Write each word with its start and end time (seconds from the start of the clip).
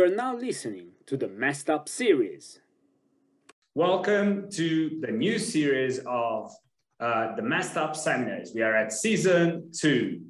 You 0.00 0.06
are 0.06 0.16
now 0.16 0.34
listening 0.34 0.92
to 1.04 1.18
the 1.18 1.28
Messed 1.28 1.68
Up 1.68 1.86
series. 1.86 2.58
Welcome 3.74 4.50
to 4.52 4.98
the 5.02 5.12
new 5.12 5.38
series 5.38 5.98
of 6.06 6.50
uh, 6.98 7.36
the 7.36 7.42
Messed 7.42 7.76
Up 7.76 7.94
seminars. 7.94 8.52
We 8.54 8.62
are 8.62 8.74
at 8.74 8.94
season 8.94 9.70
two. 9.78 10.22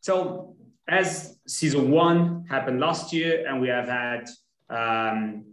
So, 0.00 0.56
as 0.88 1.38
season 1.46 1.92
one 1.92 2.46
happened 2.50 2.80
last 2.80 3.12
year, 3.12 3.46
and 3.46 3.60
we 3.60 3.68
have 3.68 3.86
had 3.86 4.28
um, 4.68 5.44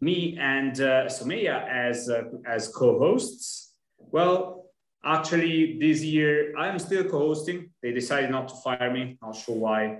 me 0.00 0.38
and 0.40 0.80
uh, 0.80 1.08
as 1.08 2.08
uh, 2.08 2.22
as 2.46 2.68
co-hosts. 2.68 3.74
Well, 3.98 4.66
actually, 5.04 5.80
this 5.80 6.00
year 6.00 6.56
I 6.56 6.68
am 6.68 6.78
still 6.78 7.02
co-hosting. 7.02 7.70
They 7.82 7.90
decided 7.90 8.30
not 8.30 8.46
to 8.50 8.54
fire 8.62 8.92
me. 8.92 9.18
Not 9.20 9.34
sure 9.34 9.56
why. 9.56 9.98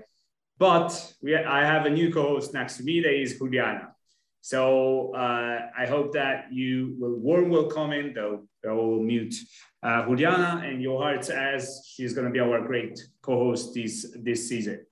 But 0.59 1.13
we, 1.21 1.35
I 1.35 1.65
have 1.65 1.85
a 1.85 1.89
new 1.89 2.11
co-host 2.11 2.53
next 2.53 2.77
to 2.77 2.83
me. 2.83 3.01
That 3.01 3.13
is 3.13 3.37
Juliana. 3.37 3.93
So 4.41 5.13
uh, 5.13 5.59
I 5.77 5.85
hope 5.87 6.13
that 6.13 6.45
you 6.51 6.95
will 6.99 7.15
warm 7.15 7.49
welcome 7.49 7.91
in, 7.91 8.13
though 8.13 8.47
I 8.67 8.71
will 8.71 9.03
mute 9.03 9.35
uh, 9.83 10.05
Juliana 10.05 10.63
and 10.65 10.81
your 10.81 11.01
hearts 11.01 11.29
as 11.29 11.83
she's 11.87 12.13
going 12.13 12.25
to 12.25 12.31
be 12.31 12.39
our 12.39 12.61
great 12.65 12.99
co-host 13.21 13.73
this 13.73 14.15
this 14.23 14.47
season. 14.47 14.85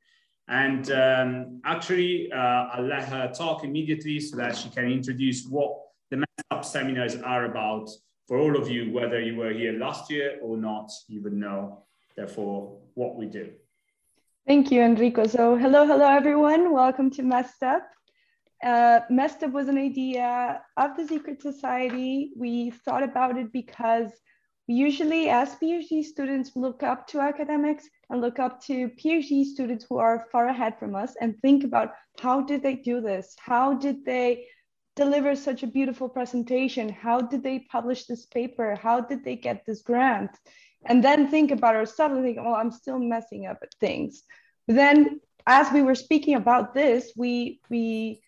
And 0.48 0.92
um, 0.92 1.62
actually, 1.66 2.32
uh, 2.32 2.38
I'll 2.74 2.86
let 2.86 3.06
her 3.06 3.32
talk 3.34 3.64
immediately 3.64 4.20
so 4.20 4.38
that 4.38 4.56
she 4.56 4.70
can 4.70 4.92
introduce 4.92 5.48
what 5.48 5.72
the 6.12 6.18
Messed 6.18 6.52
Up 6.52 6.64
seminars 6.64 7.16
are 7.16 7.46
about 7.46 7.90
for 8.28 8.38
all 8.38 8.56
of 8.56 8.70
you, 8.70 8.92
whether 8.92 9.20
you 9.22 9.36
were 9.36 9.52
here 9.52 9.74
last 9.74 10.12
year 10.12 10.38
or 10.42 10.58
not, 10.58 10.92
you 11.08 11.22
would 11.24 11.34
know, 11.34 11.84
therefore, 12.16 12.78
what 12.94 13.16
we 13.16 13.26
do. 13.26 13.52
Thank 14.48 14.72
you, 14.72 14.84
Enrico. 14.84 15.26
So 15.26 15.56
hello, 15.56 15.88
hello, 15.88 16.08
everyone. 16.08 16.72
Welcome 16.72 17.10
to 17.12 17.24
Messed 17.24 17.64
Up. 17.64 17.82
Uh, 18.64 19.00
Messed 19.10 19.42
Up 19.42 19.52
was 19.52 19.70
an 19.70 19.78
idea 19.80 20.62
of 20.78 20.96
the 20.96 21.08
Secret 21.08 21.42
Society. 21.42 22.32
We 22.38 22.70
thought 22.70 23.02
about 23.02 23.40
it 23.40 23.52
because 23.52 24.12
we 24.68 24.76
usually, 24.76 25.30
as 25.30 25.56
PhD 25.56 26.04
students, 26.04 26.52
look 26.56 26.84
up 26.84 27.08
to 27.08 27.22
academics 27.22 27.90
and 28.12 28.22
look 28.22 28.38
up 28.38 28.62
to 28.66 28.90
PhD 28.90 29.46
students 29.46 29.88
who 29.90 29.98
are 29.98 30.28
far 30.32 30.48
ahead 30.48 30.78
from 30.78 30.94
us 30.94 31.16
and 31.20 31.40
think 31.40 31.64
about 31.64 31.94
how 32.22 32.42
did 32.42 32.62
they 32.62 32.76
do 32.76 33.02
this? 33.02 33.36
How 33.40 33.74
did 33.74 34.06
they 34.06 34.46
deliver 34.96 35.36
such 35.36 35.64
a 35.64 35.68
beautiful 35.68 36.08
presentation? 36.08 36.88
How 36.88 37.20
did 37.20 37.42
they 37.42 37.66
publish 37.72 38.06
this 38.06 38.28
paper? 38.28 38.76
How 38.76 39.02
did 39.02 39.26
they 39.26 39.38
get 39.38 39.66
this 39.66 39.82
grant? 39.82 40.38
And 40.86 41.04
then 41.04 41.28
think 41.28 41.52
about 41.52 41.76
ourselves 41.76 42.16
and 42.16 42.24
think, 42.24 42.38
well, 42.38 42.56
I'm 42.56 42.72
still 42.72 43.00
messing 43.00 43.46
up 43.46 43.58
at 43.62 43.74
things. 43.80 44.24
But 44.68 44.76
then 44.76 45.20
as 45.48 45.72
we 45.72 45.82
were 45.82 45.96
speaking 45.96 46.36
about 46.36 46.74
this, 46.74 47.12
we 47.16 47.60
we 47.70 48.22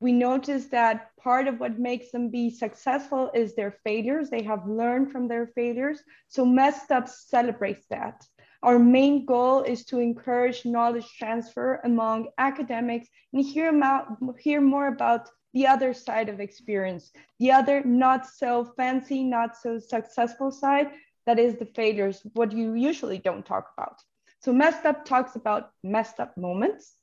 we 0.00 0.12
noticed 0.12 0.70
that 0.72 1.10
part 1.22 1.48
of 1.48 1.58
what 1.58 1.78
makes 1.78 2.10
them 2.10 2.28
be 2.28 2.50
successful 2.50 3.30
is 3.34 3.54
their 3.54 3.78
failures. 3.82 4.28
They 4.28 4.42
have 4.42 4.66
learned 4.66 5.10
from 5.10 5.26
their 5.26 5.46
failures. 5.46 6.02
So 6.28 6.44
Messed 6.44 6.90
Up 6.90 7.08
celebrates 7.08 7.86
that. 7.88 8.26
Our 8.62 8.78
main 8.78 9.24
goal 9.24 9.62
is 9.62 9.84
to 9.86 10.00
encourage 10.00 10.64
knowledge 10.64 11.08
transfer 11.18 11.80
among 11.84 12.28
academics 12.36 13.08
and 13.32 13.44
hear, 13.44 13.74
about, 13.74 14.08
hear 14.38 14.60
more 14.60 14.88
about 14.88 15.28
the 15.54 15.66
other 15.66 15.94
side 15.94 16.28
of 16.28 16.40
experience, 16.40 17.12
the 17.38 17.52
other 17.52 17.82
not 17.84 18.26
so 18.26 18.64
fancy, 18.76 19.24
not 19.24 19.56
so 19.56 19.78
successful 19.78 20.50
side, 20.50 20.90
that 21.26 21.38
is 21.38 21.56
the 21.56 21.66
failures, 21.66 22.22
what 22.34 22.52
you 22.52 22.74
usually 22.74 23.18
don't 23.18 23.44
talk 23.44 23.72
about. 23.76 24.00
So 24.40 24.52
messed 24.52 24.86
up 24.86 25.04
talks 25.04 25.34
about 25.36 25.70
messed 25.82 26.20
up 26.20 26.36
moments. 26.36 26.94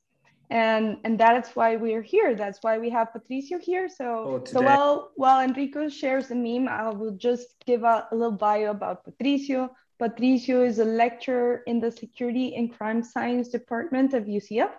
And, 0.50 0.98
and 1.04 1.18
that 1.20 1.44
is 1.44 1.50
why 1.54 1.76
we 1.76 1.94
are 1.94 2.02
here. 2.02 2.34
That's 2.34 2.58
why 2.62 2.78
we 2.78 2.90
have 2.90 3.12
Patricio 3.12 3.58
here. 3.58 3.88
So, 3.88 4.42
oh, 4.42 4.44
so 4.44 4.60
while, 4.60 5.10
while 5.16 5.40
Enrico 5.40 5.88
shares 5.88 6.28
the 6.28 6.34
meme, 6.34 6.68
I 6.68 6.90
will 6.90 7.16
just 7.16 7.54
give 7.66 7.82
a, 7.82 8.06
a 8.10 8.14
little 8.14 8.36
bio 8.36 8.70
about 8.70 9.04
Patricio. 9.04 9.70
Patricio 9.98 10.62
is 10.62 10.78
a 10.78 10.84
lecturer 10.84 11.62
in 11.66 11.80
the 11.80 11.90
Security 11.90 12.54
and 12.56 12.72
Crime 12.76 13.02
Science 13.02 13.48
Department 13.48 14.12
of 14.12 14.24
UCL. 14.24 14.70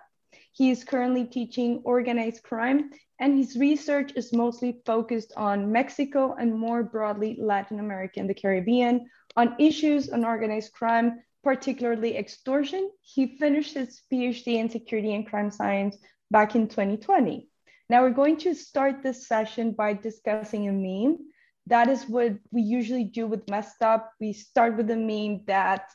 He 0.52 0.70
is 0.70 0.84
currently 0.84 1.24
teaching 1.24 1.82
organized 1.84 2.42
crime, 2.42 2.90
and 3.18 3.36
his 3.36 3.56
research 3.56 4.12
is 4.16 4.32
mostly 4.32 4.80
focused 4.86 5.32
on 5.36 5.70
Mexico 5.70 6.34
and 6.38 6.58
more 6.58 6.82
broadly 6.82 7.36
Latin 7.38 7.80
America 7.80 8.20
and 8.20 8.30
the 8.30 8.34
Caribbean, 8.34 9.08
on 9.36 9.54
issues 9.58 10.10
on 10.10 10.24
organized 10.24 10.72
crime, 10.72 11.20
particularly 11.42 12.16
extortion. 12.16 12.90
He 13.02 13.36
finished 13.38 13.74
his 13.74 14.02
PhD 14.12 14.56
in 14.56 14.70
security 14.70 15.14
and 15.14 15.26
crime 15.26 15.50
science 15.50 15.96
back 16.30 16.54
in 16.54 16.68
2020. 16.68 17.48
Now 17.88 18.02
we're 18.02 18.10
going 18.10 18.38
to 18.38 18.54
start 18.54 19.02
this 19.02 19.28
session 19.28 19.72
by 19.72 19.94
discussing 19.94 20.68
a 20.68 20.72
meme. 20.72 21.18
That 21.68 21.88
is 21.88 22.04
what 22.04 22.34
we 22.50 22.62
usually 22.62 23.04
do 23.04 23.26
with 23.26 23.48
Messed 23.48 23.82
Up. 23.82 24.12
We 24.20 24.32
start 24.32 24.76
with 24.76 24.90
a 24.90 24.96
meme 24.96 25.42
that 25.46 25.88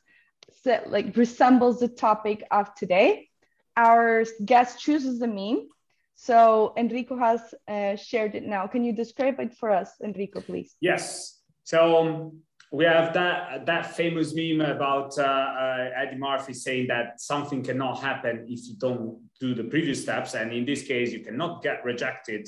like 0.85 1.17
resembles 1.17 1.79
the 1.79 1.87
topic 1.87 2.43
of 2.51 2.73
today. 2.75 3.29
Our 3.75 4.25
guest 4.45 4.79
chooses 4.79 5.19
the 5.19 5.27
meme. 5.27 5.67
So 6.15 6.73
Enrico 6.77 7.17
has 7.17 7.41
uh, 7.67 7.95
shared 7.95 8.35
it 8.35 8.43
now. 8.43 8.67
Can 8.67 8.83
you 8.83 8.93
describe 8.93 9.39
it 9.39 9.55
for 9.55 9.71
us, 9.71 9.91
Enrico, 10.03 10.41
please? 10.41 10.75
Yes. 10.79 11.39
So 11.63 11.97
um, 11.97 12.41
we 12.71 12.85
have 12.85 13.13
that 13.13 13.65
that 13.65 13.95
famous 13.95 14.33
meme 14.33 14.61
about 14.61 15.17
uh, 15.19 15.23
uh, 15.23 15.89
Eddie 15.93 16.17
Murphy 16.17 16.53
saying 16.53 16.87
that 16.87 17.19
something 17.19 17.61
cannot 17.61 17.99
happen 17.99 18.45
if 18.47 18.65
you 18.65 18.75
don't 18.77 19.19
do 19.39 19.53
the 19.53 19.65
previous 19.65 20.01
steps, 20.01 20.33
and 20.35 20.53
in 20.53 20.65
this 20.65 20.83
case, 20.83 21.11
you 21.11 21.19
cannot 21.19 21.61
get 21.61 21.83
rejected 21.83 22.47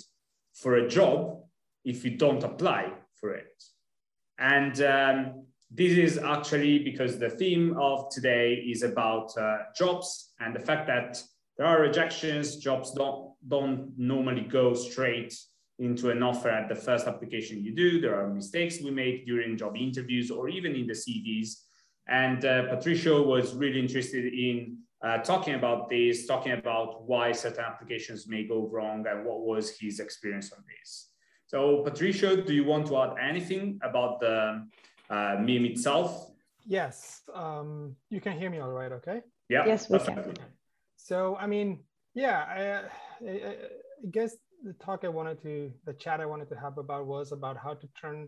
for 0.53 0.75
a 0.75 0.87
job 0.87 1.43
if 1.83 2.05
you 2.05 2.17
don't 2.17 2.43
apply 2.43 2.93
for 3.19 3.33
it. 3.33 3.63
And 4.39 4.81
um, 4.81 5.45
this 5.69 5.97
is 5.97 6.17
actually 6.17 6.79
because 6.79 7.19
the 7.19 7.29
theme 7.29 7.75
of 7.77 8.09
today 8.09 8.53
is 8.53 8.83
about 8.83 9.37
uh, 9.37 9.57
jobs 9.77 10.31
and 10.39 10.55
the 10.55 10.59
fact 10.59 10.87
that 10.87 11.21
there 11.57 11.67
are 11.67 11.81
rejections. 11.81 12.57
Jobs 12.57 12.93
don't 12.93 13.33
don't 13.45 13.91
normally 13.97 14.43
go 14.43 14.73
straight 14.73 15.35
into 15.79 16.09
an 16.11 16.21
offer 16.21 16.49
at 16.49 16.69
the 16.69 16.75
first 16.75 17.07
application 17.07 17.63
you 17.63 17.75
do. 17.75 17.99
There 17.99 18.15
are 18.19 18.27
mistakes 18.27 18.79
we 18.81 18.91
make 18.91 19.25
during 19.25 19.57
job 19.57 19.75
interviews 19.75 20.29
or 20.29 20.49
even 20.49 20.75
in 20.75 20.87
the 20.87 20.93
CVs. 20.93 21.49
And 22.07 22.45
uh, 22.45 22.67
Patricio 22.67 23.23
was 23.23 23.55
really 23.55 23.79
interested 23.79 24.33
in 24.33 24.77
uh, 25.03 25.17
talking 25.19 25.55
about 25.55 25.89
this, 25.89 26.25
talking 26.27 26.53
about 26.53 27.03
why 27.03 27.31
certain 27.31 27.65
applications 27.65 28.27
may 28.27 28.43
go 28.43 28.67
wrong 28.71 29.05
and 29.07 29.25
what 29.25 29.41
was 29.41 29.77
his 29.77 29.99
experience 29.99 30.51
on 30.53 30.63
this. 30.67 31.09
So 31.47 31.81
Patricio, 31.83 32.35
do 32.37 32.53
you 32.53 32.63
want 32.63 32.87
to 32.87 32.97
add 32.97 33.15
anything 33.21 33.79
about 33.83 34.19
the 34.19 34.65
uh, 35.09 35.35
meme 35.39 35.65
itself? 35.65 36.31
Yes, 36.65 37.21
um, 37.33 37.95
you 38.09 38.21
can 38.21 38.37
hear 38.39 38.49
me 38.49 38.59
all 38.59 38.71
right, 38.71 38.91
okay? 38.93 39.21
Yeah. 39.49 39.65
Yes, 39.65 39.89
we 39.89 39.99
can. 39.99 40.33
So, 40.95 41.35
I 41.35 41.47
mean, 41.47 41.83
yeah, 42.13 42.45
I, 42.47 43.29
I, 43.29 43.33
I 43.33 43.55
guess 44.09 44.35
the 44.63 44.73
talk 44.73 45.03
I 45.03 45.09
wanted 45.09 45.41
to, 45.43 45.71
the 45.85 45.93
chat 45.93 46.21
I 46.21 46.25
wanted 46.25 46.49
to 46.49 46.55
have 46.55 46.77
about 46.77 47.05
was 47.05 47.31
about 47.31 47.57
how 47.57 47.73
to 47.73 47.87
turn 47.99 48.27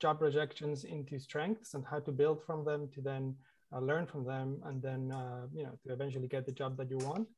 job 0.00 0.20
rejections 0.22 0.84
into 0.84 1.18
strengths 1.18 1.74
and 1.74 1.84
how 1.88 2.00
to 2.00 2.10
build 2.10 2.42
from 2.44 2.64
them 2.64 2.88
to 2.94 3.00
then 3.00 3.36
uh, 3.72 3.80
learn 3.80 4.06
from 4.06 4.24
them 4.24 4.60
and 4.64 4.82
then, 4.82 5.12
uh, 5.12 5.46
you 5.54 5.62
know, 5.62 5.78
to 5.86 5.92
eventually 5.92 6.28
get 6.28 6.46
the 6.46 6.52
job 6.52 6.76
that 6.78 6.90
you 6.90 6.98
want. 6.98 7.28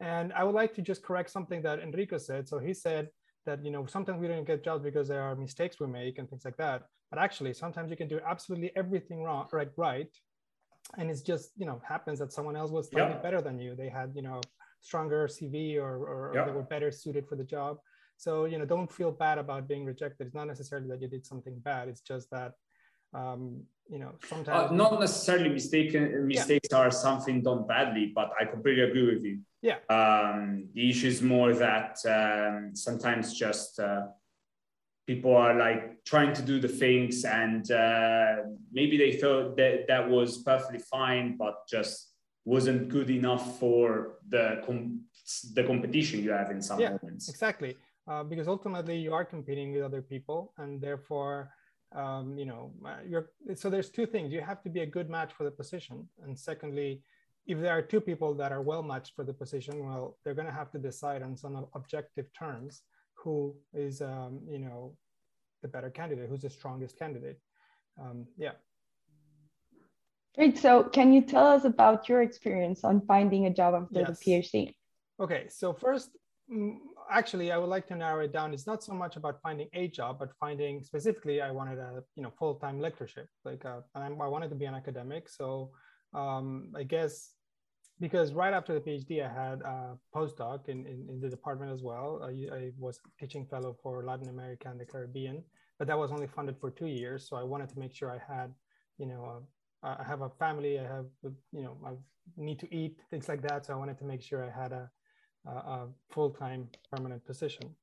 And 0.00 0.32
I 0.32 0.42
would 0.44 0.54
like 0.54 0.74
to 0.74 0.82
just 0.82 1.02
correct 1.02 1.30
something 1.30 1.62
that 1.62 1.78
Enrico 1.78 2.18
said. 2.18 2.48
So 2.48 2.58
he 2.58 2.74
said 2.74 3.08
that, 3.46 3.64
you 3.64 3.70
know, 3.70 3.86
sometimes 3.86 4.20
we 4.20 4.28
don't 4.28 4.46
get 4.46 4.64
jobs 4.64 4.82
because 4.82 5.08
there 5.08 5.22
are 5.22 5.36
mistakes 5.36 5.78
we 5.78 5.86
make 5.86 6.18
and 6.18 6.28
things 6.28 6.44
like 6.44 6.56
that. 6.56 6.82
But 7.10 7.20
actually, 7.20 7.54
sometimes 7.54 7.90
you 7.90 7.96
can 7.96 8.08
do 8.08 8.20
absolutely 8.26 8.72
everything 8.74 9.22
wrong, 9.22 9.46
right, 9.52 9.70
right. 9.76 10.12
And 10.98 11.10
it's 11.10 11.22
just, 11.22 11.50
you 11.56 11.64
know, 11.64 11.80
happens 11.86 12.18
that 12.18 12.32
someone 12.32 12.56
else 12.56 12.70
was 12.70 12.88
slightly 12.88 13.16
better 13.22 13.40
than 13.40 13.58
you. 13.58 13.74
They 13.76 13.88
had, 13.88 14.12
you 14.14 14.22
know, 14.22 14.40
stronger 14.84 15.26
CV 15.26 15.76
or, 15.76 15.96
or, 15.96 16.32
yeah. 16.34 16.44
they 16.44 16.52
were 16.52 16.62
better 16.62 16.92
suited 16.92 17.26
for 17.26 17.36
the 17.36 17.44
job. 17.44 17.78
So, 18.16 18.44
you 18.44 18.58
know, 18.58 18.66
don't 18.66 18.92
feel 18.92 19.10
bad 19.10 19.38
about 19.38 19.66
being 19.66 19.84
rejected. 19.84 20.26
It's 20.26 20.34
not 20.34 20.46
necessarily 20.46 20.88
that 20.88 21.00
you 21.00 21.08
did 21.08 21.26
something 21.26 21.58
bad. 21.58 21.88
It's 21.88 22.02
just 22.02 22.30
that, 22.30 22.52
um, 23.12 23.62
you 23.90 23.98
know, 23.98 24.12
sometimes. 24.28 24.70
Uh, 24.70 24.74
not 24.74 25.00
necessarily 25.00 25.48
mistaken, 25.48 26.28
mistakes 26.28 26.68
yeah. 26.70 26.78
are 26.78 26.90
something 26.90 27.42
done 27.42 27.66
badly, 27.66 28.12
but 28.14 28.30
I 28.40 28.44
completely 28.44 28.84
agree 28.84 29.14
with 29.14 29.24
you. 29.24 29.38
Yeah. 29.62 29.78
Um, 29.88 30.68
the 30.74 30.90
issue 30.90 31.08
is 31.08 31.22
more 31.22 31.54
that 31.54 31.98
um, 32.06 32.76
sometimes 32.76 33.32
just 33.32 33.80
uh, 33.80 34.02
people 35.06 35.34
are 35.34 35.54
like 35.58 36.04
trying 36.04 36.34
to 36.34 36.42
do 36.42 36.60
the 36.60 36.68
things 36.68 37.24
and 37.24 37.70
uh, 37.70 38.36
maybe 38.72 38.96
they 38.96 39.12
thought 39.12 39.56
that 39.56 39.86
that 39.88 40.08
was 40.08 40.42
perfectly 40.42 40.78
fine, 40.78 41.36
but 41.36 41.54
just 41.68 42.13
wasn't 42.44 42.88
good 42.88 43.10
enough 43.10 43.58
for 43.58 44.18
the 44.28 44.62
com- 44.66 45.00
the 45.54 45.64
competition 45.64 46.22
you 46.22 46.30
have 46.30 46.50
in 46.50 46.60
some 46.60 46.78
yeah, 46.80 46.90
moments. 46.90 47.28
Exactly, 47.28 47.76
uh, 48.06 48.22
because 48.22 48.48
ultimately 48.48 48.98
you 48.98 49.12
are 49.14 49.24
competing 49.24 49.72
with 49.72 49.82
other 49.82 50.02
people, 50.02 50.52
and 50.58 50.80
therefore, 50.80 51.50
um, 51.94 52.36
you 52.38 52.44
know, 52.44 52.72
uh, 52.86 52.96
you're. 53.06 53.30
So 53.54 53.70
there's 53.70 53.90
two 53.90 54.06
things: 54.06 54.32
you 54.32 54.40
have 54.40 54.62
to 54.62 54.70
be 54.70 54.80
a 54.80 54.86
good 54.86 55.08
match 55.08 55.32
for 55.32 55.44
the 55.44 55.50
position, 55.50 56.08
and 56.22 56.38
secondly, 56.38 57.02
if 57.46 57.60
there 57.60 57.72
are 57.76 57.82
two 57.82 58.00
people 58.00 58.34
that 58.34 58.52
are 58.52 58.62
well 58.62 58.82
matched 58.82 59.14
for 59.14 59.24
the 59.24 59.32
position, 59.32 59.86
well, 59.86 60.18
they're 60.24 60.34
going 60.34 60.46
to 60.46 60.52
have 60.52 60.70
to 60.72 60.78
decide 60.78 61.22
on 61.22 61.36
some 61.36 61.66
objective 61.74 62.26
terms 62.38 62.82
who 63.14 63.54
is, 63.72 64.00
um, 64.02 64.40
you 64.48 64.58
know, 64.58 64.94
the 65.62 65.68
better 65.68 65.90
candidate, 65.90 66.28
who's 66.28 66.42
the 66.42 66.50
strongest 66.50 66.98
candidate. 66.98 67.38
Um, 68.00 68.26
yeah. 68.36 68.52
Great. 70.34 70.58
So, 70.58 70.82
can 70.82 71.12
you 71.12 71.22
tell 71.22 71.46
us 71.46 71.64
about 71.64 72.08
your 72.08 72.22
experience 72.22 72.82
on 72.84 73.00
finding 73.06 73.46
a 73.46 73.50
job 73.50 73.74
after 73.74 74.00
yes. 74.00 74.18
the 74.18 74.24
PhD? 74.24 74.74
Okay. 75.20 75.46
So, 75.48 75.72
first, 75.72 76.10
mm, 76.52 76.76
actually, 77.10 77.52
I 77.52 77.58
would 77.58 77.68
like 77.68 77.86
to 77.88 77.96
narrow 77.96 78.24
it 78.24 78.32
down. 78.32 78.52
It's 78.52 78.66
not 78.66 78.82
so 78.82 78.92
much 78.92 79.16
about 79.16 79.40
finding 79.42 79.68
a 79.74 79.86
job, 79.88 80.18
but 80.18 80.30
finding 80.40 80.82
specifically, 80.82 81.40
I 81.40 81.50
wanted 81.50 81.78
a 81.78 82.02
you 82.16 82.22
know 82.22 82.32
full 82.38 82.56
time 82.56 82.80
lectureship. 82.80 83.28
Like, 83.44 83.64
uh, 83.64 83.80
I 83.94 84.08
wanted 84.08 84.48
to 84.50 84.56
be 84.56 84.64
an 84.64 84.74
academic. 84.74 85.28
So, 85.28 85.70
um, 86.14 86.72
I 86.76 86.82
guess 86.82 87.34
because 88.00 88.32
right 88.32 88.52
after 88.52 88.74
the 88.74 88.80
PhD, 88.80 89.24
I 89.24 89.32
had 89.32 89.60
a 89.62 89.96
postdoc 90.14 90.68
in, 90.68 90.86
in, 90.86 91.06
in 91.08 91.20
the 91.20 91.28
department 91.28 91.72
as 91.72 91.82
well. 91.82 92.20
I, 92.24 92.54
I, 92.54 92.70
was 92.76 92.98
teaching 93.20 93.46
fellow 93.46 93.76
for 93.82 94.04
Latin 94.04 94.28
America 94.28 94.68
and 94.68 94.80
the 94.80 94.84
Caribbean, 94.84 95.44
but 95.78 95.86
that 95.88 95.98
was 95.98 96.10
only 96.10 96.26
funded 96.26 96.56
for 96.60 96.70
two 96.70 96.86
years. 96.86 97.28
So 97.28 97.36
I 97.36 97.44
wanted 97.44 97.68
to 97.70 97.78
make 97.78 97.94
sure 97.94 98.10
I 98.10 98.20
had, 98.34 98.52
you 98.98 99.06
know, 99.06 99.46
uh, 99.84 99.96
I 100.00 100.04
have 100.04 100.22
a 100.22 100.30
family, 100.30 100.78
I 100.78 100.84
have, 100.84 101.06
you 101.22 101.62
know, 101.62 101.76
I 101.86 101.92
need 102.36 102.58
to 102.60 102.74
eat, 102.74 103.00
things 103.10 103.28
like 103.28 103.42
that. 103.42 103.66
So 103.66 103.74
I 103.74 103.76
wanted 103.76 103.98
to 103.98 104.04
make 104.04 104.22
sure 104.22 104.44
I 104.44 104.62
had 104.62 104.72
a, 104.72 104.90
a, 105.46 105.50
a 105.50 105.88
full-time 106.10 106.68
permanent 106.90 107.24
position. 107.24 107.74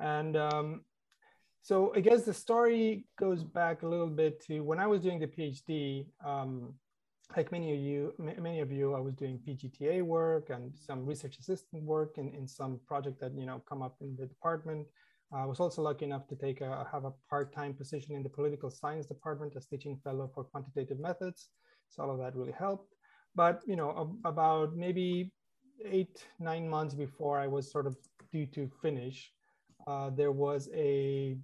And 0.00 0.36
um, 0.36 0.80
so 1.62 1.92
I 1.94 2.00
guess 2.00 2.22
the 2.22 2.34
story 2.34 3.06
goes 3.18 3.44
back 3.44 3.82
a 3.82 3.88
little 3.88 4.08
bit 4.08 4.44
to 4.46 4.60
when 4.60 4.80
I 4.80 4.86
was 4.86 5.00
doing 5.00 5.20
the 5.20 5.26
PhD, 5.26 6.06
um, 6.24 6.74
like 7.36 7.50
many 7.52 7.72
of 7.72 7.80
you, 7.80 8.12
many 8.18 8.60
of 8.60 8.70
you, 8.70 8.94
I 8.94 9.00
was 9.00 9.14
doing 9.14 9.40
PGTA 9.46 10.02
work 10.02 10.50
and 10.50 10.72
some 10.76 11.06
research 11.06 11.38
assistant 11.38 11.82
work 11.82 12.18
in, 12.18 12.34
in 12.34 12.46
some 12.46 12.80
project 12.86 13.20
that 13.20 13.32
you 13.34 13.46
know 13.46 13.62
come 13.68 13.80
up 13.80 13.96
in 14.02 14.14
the 14.16 14.26
department. 14.26 14.86
I 15.34 15.46
was 15.46 15.58
also 15.58 15.82
lucky 15.82 16.04
enough 16.04 16.28
to 16.28 16.36
take 16.36 16.60
a 16.60 16.86
have 16.92 17.04
a 17.04 17.12
part-time 17.28 17.74
position 17.74 18.14
in 18.14 18.22
the 18.22 18.28
political 18.28 18.70
science 18.70 19.06
department 19.06 19.54
as 19.56 19.66
teaching 19.66 19.98
fellow 20.04 20.30
for 20.32 20.44
quantitative 20.44 21.00
methods. 21.00 21.48
So 21.88 22.02
all 22.02 22.10
of 22.12 22.18
that 22.18 22.36
really 22.36 22.52
helped. 22.52 22.94
But 23.34 23.62
you 23.66 23.76
know, 23.76 24.16
about 24.24 24.76
maybe 24.76 25.32
eight 25.84 26.24
nine 26.38 26.68
months 26.68 26.94
before 26.94 27.38
I 27.40 27.48
was 27.48 27.70
sort 27.70 27.86
of 27.86 27.96
due 28.32 28.46
to 28.46 28.70
finish, 28.80 29.32
uh, 29.86 30.10
there 30.10 30.32
was 30.32 30.68
a, 30.74 31.36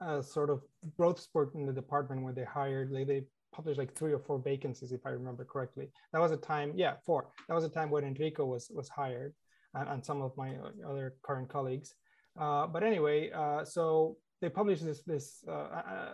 a, 0.00 0.22
sort 0.22 0.50
of 0.50 0.62
growth 0.96 1.20
spurt 1.20 1.54
in 1.54 1.66
the 1.66 1.72
department 1.72 2.22
where 2.22 2.32
they 2.32 2.44
hired 2.44 2.90
like 2.90 3.06
they 3.06 3.22
published 3.52 3.78
like 3.78 3.94
three 3.94 4.12
or 4.12 4.18
four 4.18 4.38
vacancies, 4.38 4.92
if 4.92 5.06
I 5.06 5.10
remember 5.10 5.44
correctly. 5.44 5.90
That 6.12 6.20
was 6.20 6.32
a 6.32 6.36
time, 6.36 6.72
yeah, 6.74 6.94
four. 7.06 7.28
That 7.48 7.54
was 7.54 7.64
a 7.64 7.68
time 7.68 7.90
when 7.90 8.04
Enrico 8.04 8.44
was 8.46 8.68
was 8.74 8.88
hired, 8.88 9.32
and, 9.74 9.88
and 9.88 10.04
some 10.04 10.22
of 10.22 10.36
my 10.36 10.56
other 10.88 11.14
current 11.22 11.48
colleagues. 11.48 11.94
Uh, 12.40 12.66
but 12.66 12.82
anyway, 12.82 13.30
uh, 13.30 13.62
so 13.64 14.16
they 14.40 14.48
published 14.48 14.84
this 14.84 15.02
this 15.02 15.44
uh, 15.46 15.68
uh 15.92 16.12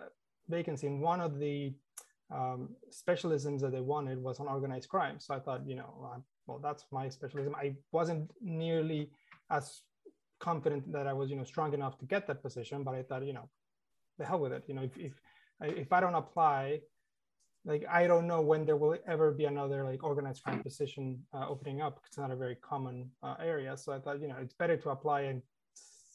vacancy, 0.49 0.87
and 0.87 1.01
one 1.01 1.21
of 1.21 1.39
the 1.39 1.73
um, 2.29 2.69
specialisms 2.91 3.61
that 3.61 3.71
they 3.71 3.79
wanted 3.79 4.21
was 4.21 4.39
on 4.39 4.47
organized 4.47 4.89
crime. 4.89 5.19
So 5.19 5.33
I 5.33 5.39
thought, 5.39 5.61
you 5.65 5.75
know, 5.75 6.21
well, 6.45 6.59
that's 6.59 6.85
my 6.91 7.07
specialism. 7.07 7.55
I 7.55 7.75
wasn't 7.91 8.29
nearly 8.41 9.11
as 9.49 9.81
confident 10.39 10.91
that 10.91 11.07
I 11.07 11.13
was, 11.13 11.29
you 11.29 11.37
know, 11.37 11.45
strong 11.45 11.73
enough 11.73 11.97
to 11.99 12.05
get 12.05 12.27
that 12.27 12.43
position, 12.43 12.83
but 12.83 12.93
I 12.93 13.03
thought, 13.03 13.25
you 13.25 13.33
know, 13.33 13.49
the 14.17 14.25
hell 14.25 14.39
with 14.39 14.51
it. 14.51 14.63
You 14.67 14.75
know, 14.75 14.83
if 14.83 14.97
if 14.97 15.13
if 15.61 15.93
I 15.93 15.99
don't 16.01 16.15
apply, 16.15 16.81
like 17.65 17.85
I 17.89 18.07
don't 18.07 18.27
know 18.27 18.41
when 18.41 18.65
there 18.65 18.77
will 18.77 18.97
ever 19.07 19.31
be 19.31 19.45
another 19.45 19.83
like 19.83 20.03
organized 20.03 20.43
crime 20.43 20.61
position 20.61 21.23
uh, 21.33 21.47
opening 21.47 21.81
up. 21.81 22.01
It's 22.07 22.17
not 22.17 22.31
a 22.31 22.35
very 22.35 22.55
common 22.55 23.09
uh, 23.23 23.35
area, 23.41 23.77
so 23.77 23.93
I 23.93 23.99
thought 23.99 24.21
you 24.21 24.27
know 24.27 24.37
it's 24.41 24.53
better 24.53 24.77
to 24.77 24.89
apply 24.89 25.21
and 25.21 25.41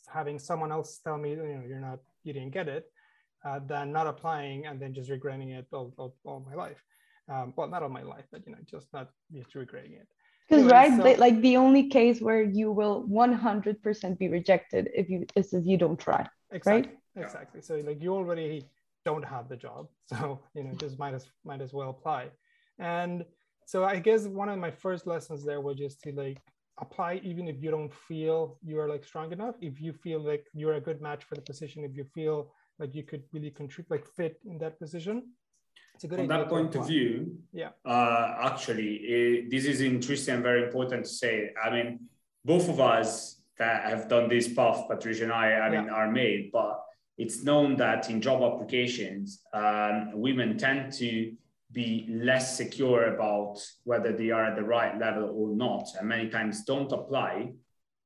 having 0.08 0.38
someone 0.38 0.72
else 0.72 0.98
tell 1.04 1.18
me 1.18 1.30
you 1.30 1.36
know 1.36 1.62
you're 1.66 1.80
not 1.80 2.00
you 2.24 2.32
didn't 2.32 2.52
get 2.52 2.68
it 2.68 2.86
uh, 3.44 3.60
than 3.66 3.92
not 3.92 4.06
applying 4.06 4.66
and 4.66 4.80
then 4.80 4.94
just 4.94 5.10
regretting 5.10 5.50
it 5.50 5.66
all, 5.72 5.92
all, 5.96 6.14
all 6.24 6.46
my 6.48 6.54
life. 6.54 6.82
Um, 7.28 7.52
well, 7.56 7.68
not 7.68 7.82
all 7.82 7.88
my 7.88 8.02
life, 8.02 8.24
but 8.30 8.46
you 8.46 8.52
know 8.52 8.58
just 8.66 8.92
not 8.92 9.10
just 9.32 9.54
regretting 9.54 9.92
it. 9.92 10.08
Because 10.48 10.64
anyway, 10.64 10.98
right, 11.04 11.16
so, 11.16 11.20
like 11.20 11.40
the 11.40 11.56
only 11.56 11.88
case 11.88 12.20
where 12.20 12.42
you 12.42 12.72
will 12.72 13.04
100% 13.08 14.18
be 14.18 14.28
rejected 14.28 14.90
if 14.94 15.08
you 15.08 15.24
is 15.36 15.52
if 15.52 15.64
you 15.64 15.76
don't 15.76 15.98
try. 15.98 16.26
Exactly. 16.50 16.92
Right? 17.16 17.24
Exactly. 17.24 17.60
So 17.62 17.76
like 17.76 18.02
you 18.02 18.14
already 18.14 18.68
don't 19.04 19.24
have 19.24 19.48
the 19.48 19.56
job. 19.56 19.88
So, 20.06 20.40
you 20.54 20.64
know, 20.64 20.74
just 20.74 20.98
might 20.98 21.14
as 21.14 21.26
might 21.44 21.62
as 21.62 21.72
well 21.72 21.90
apply. 21.90 22.28
And 22.78 23.24
so 23.66 23.84
I 23.84 23.98
guess 23.98 24.26
one 24.26 24.48
of 24.48 24.58
my 24.58 24.70
first 24.70 25.06
lessons 25.06 25.44
there 25.44 25.60
was 25.60 25.76
just 25.78 26.02
to 26.02 26.12
like 26.12 26.38
apply 26.80 27.20
even 27.22 27.48
if 27.48 27.62
you 27.62 27.70
don't 27.70 27.92
feel 27.92 28.58
you 28.64 28.78
are 28.78 28.88
like 28.88 29.04
strong 29.04 29.32
enough. 29.32 29.56
If 29.60 29.80
you 29.80 29.92
feel 29.92 30.20
like 30.20 30.46
you're 30.54 30.74
a 30.74 30.80
good 30.80 31.00
match 31.00 31.24
for 31.24 31.34
the 31.34 31.42
position, 31.42 31.84
if 31.84 31.96
you 31.96 32.04
feel 32.14 32.52
like 32.78 32.94
you 32.94 33.02
could 33.02 33.24
really 33.32 33.50
contribute, 33.50 33.90
like 33.90 34.06
fit 34.06 34.40
in 34.44 34.58
that 34.58 34.78
position. 34.78 35.22
It's 35.94 36.04
a 36.04 36.08
good 36.08 36.18
From 36.18 36.28
that 36.28 36.48
point 36.48 36.74
of 36.74 36.86
view, 36.86 37.36
yeah. 37.52 37.70
Uh, 37.84 38.34
actually, 38.40 38.94
it, 38.96 39.50
this 39.50 39.66
is 39.66 39.80
interesting 39.82 40.34
and 40.34 40.42
very 40.42 40.64
important 40.64 41.04
to 41.04 41.10
say. 41.10 41.50
I 41.62 41.70
mean, 41.70 42.00
both 42.44 42.68
of 42.68 42.80
us 42.80 43.42
that 43.58 43.84
have 43.84 44.08
done 44.08 44.28
this 44.28 44.48
path, 44.52 44.88
Patricio 44.88 45.24
and 45.24 45.32
I, 45.32 45.52
I 45.52 45.70
yeah. 45.70 45.82
mean, 45.82 45.90
are 45.90 46.10
made, 46.10 46.50
but 46.50 46.82
it's 47.18 47.44
known 47.44 47.76
that 47.76 48.08
in 48.08 48.20
job 48.20 48.42
applications, 48.42 49.42
um, 49.52 50.12
women 50.14 50.56
tend 50.56 50.92
to 50.94 51.34
be 51.72 52.06
less 52.10 52.56
secure 52.56 53.14
about 53.14 53.58
whether 53.84 54.12
they 54.12 54.30
are 54.30 54.44
at 54.44 54.56
the 54.56 54.62
right 54.62 54.98
level 54.98 55.30
or 55.34 55.54
not, 55.54 55.86
and 55.98 56.08
many 56.08 56.28
times 56.28 56.64
don't 56.64 56.92
apply. 56.92 57.52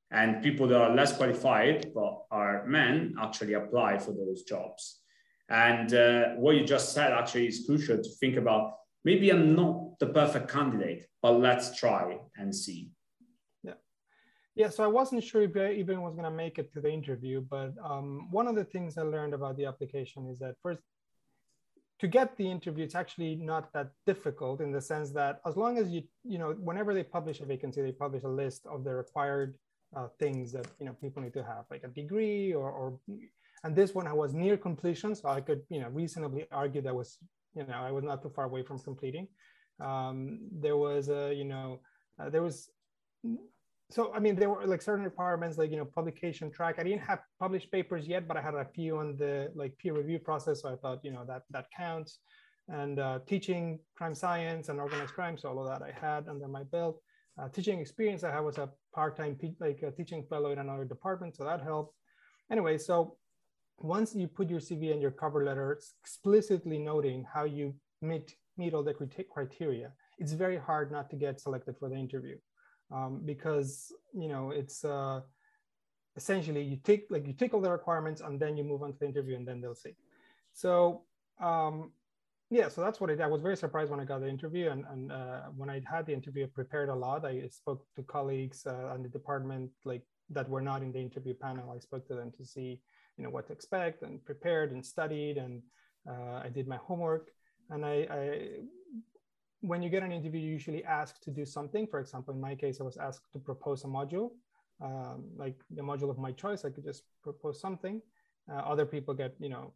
And 0.09 0.41
people 0.41 0.67
that 0.67 0.79
are 0.79 0.95
less 0.95 1.15
qualified 1.17 1.91
but 1.93 2.23
are 2.31 2.65
men 2.65 3.15
actually 3.21 3.53
apply 3.53 3.97
for 3.97 4.13
those 4.13 4.43
jobs. 4.43 5.01
And 5.49 5.93
uh, 5.93 6.29
what 6.35 6.55
you 6.55 6.63
just 6.63 6.93
said 6.93 7.11
actually 7.11 7.47
is 7.47 7.65
crucial 7.65 7.97
to 7.97 8.09
think 8.19 8.37
about. 8.37 8.73
Maybe 9.03 9.29
I'm 9.29 9.55
not 9.55 9.99
the 9.99 10.07
perfect 10.07 10.49
candidate, 10.49 11.05
but 11.21 11.33
let's 11.33 11.77
try 11.77 12.17
and 12.37 12.55
see. 12.55 12.91
Yeah, 14.57 14.69
so 14.69 14.83
I 14.83 14.87
wasn't 14.87 15.23
sure 15.23 15.43
if 15.43 15.55
I 15.55 15.73
even 15.73 16.01
was 16.01 16.15
going 16.15 16.23
to 16.23 16.31
make 16.31 16.57
it 16.57 16.73
to 16.73 16.81
the 16.81 16.91
interview, 16.91 17.41
but 17.41 17.73
um, 17.83 18.27
one 18.31 18.47
of 18.47 18.55
the 18.55 18.63
things 18.63 18.97
I 18.97 19.03
learned 19.03 19.35
about 19.35 19.55
the 19.55 19.65
application 19.65 20.27
is 20.27 20.39
that 20.39 20.55
first, 20.63 20.81
to 21.99 22.07
get 22.07 22.37
the 22.37 22.49
interview, 22.49 22.83
it's 22.83 22.95
actually 22.95 23.35
not 23.35 23.73
that 23.73 23.89
difficult 24.05 24.61
in 24.61 24.71
the 24.71 24.81
sense 24.81 25.11
that 25.11 25.41
as 25.45 25.57
long 25.57 25.77
as 25.77 25.89
you, 25.89 26.03
you 26.23 26.37
know, 26.37 26.51
whenever 26.59 26.93
they 26.93 27.03
publish 27.03 27.39
a 27.41 27.45
vacancy, 27.45 27.81
they 27.81 27.91
publish 27.91 28.23
a 28.23 28.29
list 28.29 28.67
of 28.67 28.83
the 28.83 28.93
required 28.93 29.55
uh, 29.95 30.07
things 30.19 30.51
that, 30.51 30.67
you 30.79 30.85
know, 30.85 30.95
people 31.01 31.23
need 31.23 31.33
to 31.33 31.43
have, 31.43 31.65
like 31.71 31.83
a 31.83 31.87
degree 31.87 32.53
or, 32.53 32.69
or, 32.69 32.99
and 33.63 33.75
this 33.75 33.95
one 33.95 34.05
I 34.05 34.13
was 34.13 34.33
near 34.33 34.57
completion. 34.57 35.15
So 35.15 35.29
I 35.29 35.41
could, 35.41 35.61
you 35.69 35.79
know, 35.79 35.89
reasonably 35.89 36.45
argue 36.51 36.81
that 36.81 36.93
was, 36.93 37.17
you 37.55 37.65
know, 37.65 37.73
I 37.73 37.91
was 37.91 38.03
not 38.03 38.21
too 38.21 38.29
far 38.29 38.45
away 38.45 38.63
from 38.63 38.79
completing. 38.79 39.27
Um, 39.79 40.39
there 40.51 40.77
was 40.77 41.09
a, 41.09 41.33
you 41.33 41.45
know, 41.45 41.79
uh, 42.19 42.29
there 42.29 42.43
was 42.43 42.69
so 43.89 44.13
I 44.13 44.19
mean, 44.19 44.35
there 44.35 44.49
were 44.49 44.65
like 44.65 44.81
certain 44.81 45.05
requirements, 45.05 45.57
like 45.57 45.71
you 45.71 45.77
know, 45.77 45.85
publication 45.85 46.51
track. 46.51 46.75
I 46.77 46.83
didn't 46.83 47.01
have 47.01 47.19
published 47.39 47.71
papers 47.71 48.05
yet, 48.05 48.27
but 48.27 48.35
I 48.35 48.41
had 48.41 48.53
a 48.53 48.65
few 48.65 48.97
on 48.97 49.15
the 49.15 49.49
like 49.55 49.77
peer 49.77 49.93
review 49.93 50.19
process. 50.19 50.61
So 50.61 50.69
I 50.69 50.75
thought, 50.75 50.99
you 51.03 51.11
know, 51.11 51.23
that 51.27 51.43
that 51.51 51.67
counts. 51.75 52.19
And 52.69 52.99
uh, 52.99 53.19
teaching 53.25 53.79
crime 53.95 54.13
science 54.13 54.67
and 54.67 54.81
organized 54.81 55.13
crime, 55.13 55.37
so 55.37 55.47
all 55.47 55.65
of 55.65 55.67
that 55.67 55.87
I 55.87 55.93
had 55.97 56.27
under 56.27 56.49
my 56.49 56.63
belt. 56.63 57.01
Uh, 57.39 57.47
teaching 57.47 57.79
experience, 57.79 58.25
I 58.25 58.31
had 58.31 58.41
was 58.41 58.57
a 58.57 58.69
part-time 58.93 59.37
like 59.61 59.81
a 59.83 59.91
teaching 59.91 60.25
fellow 60.29 60.51
in 60.51 60.59
another 60.59 60.83
department, 60.83 61.37
so 61.37 61.45
that 61.45 61.61
helped. 61.61 61.95
Anyway, 62.51 62.77
so 62.77 63.15
once 63.79 64.13
you 64.13 64.27
put 64.27 64.49
your 64.49 64.59
CV 64.59 64.91
and 64.91 65.01
your 65.01 65.11
cover 65.11 65.45
letter 65.45 65.79
explicitly 66.01 66.77
noting 66.77 67.25
how 67.33 67.45
you 67.45 67.73
meet 68.01 68.35
meet 68.57 68.73
all 68.73 68.83
the 68.83 68.93
criteria, 69.31 69.93
it's 70.17 70.33
very 70.33 70.57
hard 70.57 70.91
not 70.91 71.09
to 71.11 71.15
get 71.15 71.39
selected 71.39 71.75
for 71.79 71.87
the 71.87 71.95
interview 71.95 72.35
um, 72.91 73.21
because 73.25 73.91
you 74.13 74.27
know 74.27 74.51
it's 74.51 74.83
uh, 74.85 75.21
essentially 76.15 76.63
you 76.63 76.77
take 76.83 77.05
like 77.09 77.27
you 77.27 77.33
take 77.33 77.53
all 77.53 77.61
the 77.61 77.71
requirements 77.71 78.21
and 78.21 78.39
then 78.39 78.57
you 78.57 78.63
move 78.63 78.83
on 78.83 78.93
to 78.93 78.99
the 78.99 79.05
interview 79.05 79.35
and 79.35 79.47
then 79.47 79.61
they'll 79.61 79.75
see. 79.75 79.95
So 80.53 81.03
um, 81.39 81.91
yeah, 82.49 82.69
so 82.69 82.81
that's 82.81 83.01
what 83.01 83.09
I 83.09 83.27
was 83.27 83.41
very 83.41 83.57
surprised 83.57 83.91
when 83.91 83.99
I 83.99 84.05
got 84.05 84.21
the 84.21 84.29
interview, 84.29 84.69
and, 84.69 84.85
and 84.89 85.11
uh, 85.11 85.41
when 85.55 85.69
I 85.69 85.81
had 85.85 86.05
the 86.05 86.13
interview, 86.13 86.45
I 86.45 86.47
prepared 86.47 86.87
a 86.87 86.95
lot. 86.95 87.25
I 87.25 87.45
spoke 87.49 87.85
to 87.97 88.03
colleagues 88.03 88.65
uh, 88.65 88.93
on 88.93 89.03
the 89.03 89.09
department 89.09 89.69
like 89.83 90.03
that 90.29 90.47
were 90.49 90.61
not 90.61 90.81
in 90.81 90.93
the 90.93 90.99
interview 90.99 91.33
panel. 91.33 91.73
I 91.75 91.79
spoke 91.79 92.07
to 92.07 92.15
them 92.15 92.31
to 92.37 92.45
see 92.45 92.79
you 93.17 93.23
know 93.23 93.29
what 93.29 93.47
to 93.47 93.53
expect, 93.53 94.03
and 94.03 94.23
prepared 94.23 94.71
and 94.71 94.85
studied, 94.85 95.37
and 95.37 95.61
uh, 96.09 96.41
I 96.43 96.49
did 96.49 96.67
my 96.67 96.77
homework. 96.77 97.31
And 97.69 97.85
I, 97.85 98.07
I 98.09 98.49
when 99.61 99.81
you 99.81 99.89
get 99.89 100.03
an 100.03 100.11
interview, 100.11 100.39
you 100.39 100.51
usually 100.51 100.83
ask 100.83 101.21
to 101.21 101.31
do 101.31 101.45
something. 101.45 101.87
For 101.87 101.99
example, 101.99 102.33
in 102.33 102.41
my 102.41 102.55
case, 102.55 102.79
I 102.79 102.83
was 102.83 102.97
asked 102.97 103.31
to 103.33 103.39
propose 103.39 103.83
a 103.83 103.87
module, 103.87 104.31
um, 104.81 105.25
like 105.35 105.55
the 105.71 105.81
module 105.81 106.09
of 106.09 106.17
my 106.17 106.31
choice. 106.31 106.65
I 106.65 106.69
could 106.69 106.83
just 106.83 107.03
propose 107.23 107.59
something. 107.59 108.01
Uh, 108.49 108.59
other 108.59 108.85
people 108.85 109.13
get, 109.13 109.35
you 109.39 109.49
know, 109.49 109.73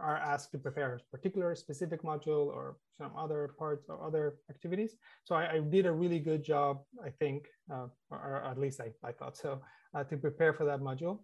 are 0.00 0.16
asked 0.16 0.50
to 0.52 0.58
prepare 0.58 0.94
a 0.94 1.16
particular 1.16 1.54
specific 1.54 2.02
module 2.02 2.46
or 2.46 2.76
some 2.98 3.12
other 3.16 3.54
parts 3.58 3.86
or 3.88 4.04
other 4.06 4.36
activities. 4.50 4.96
So 5.24 5.34
I, 5.34 5.52
I 5.54 5.60
did 5.60 5.86
a 5.86 5.92
really 5.92 6.18
good 6.18 6.44
job, 6.44 6.82
I 7.04 7.10
think, 7.10 7.48
uh, 7.72 7.86
or, 8.10 8.42
at 8.44 8.58
least 8.58 8.80
I, 8.80 8.92
I 9.06 9.12
thought 9.12 9.36
so, 9.36 9.62
uh, 9.94 10.04
to 10.04 10.16
prepare 10.16 10.52
for 10.52 10.64
that 10.66 10.80
module. 10.80 11.20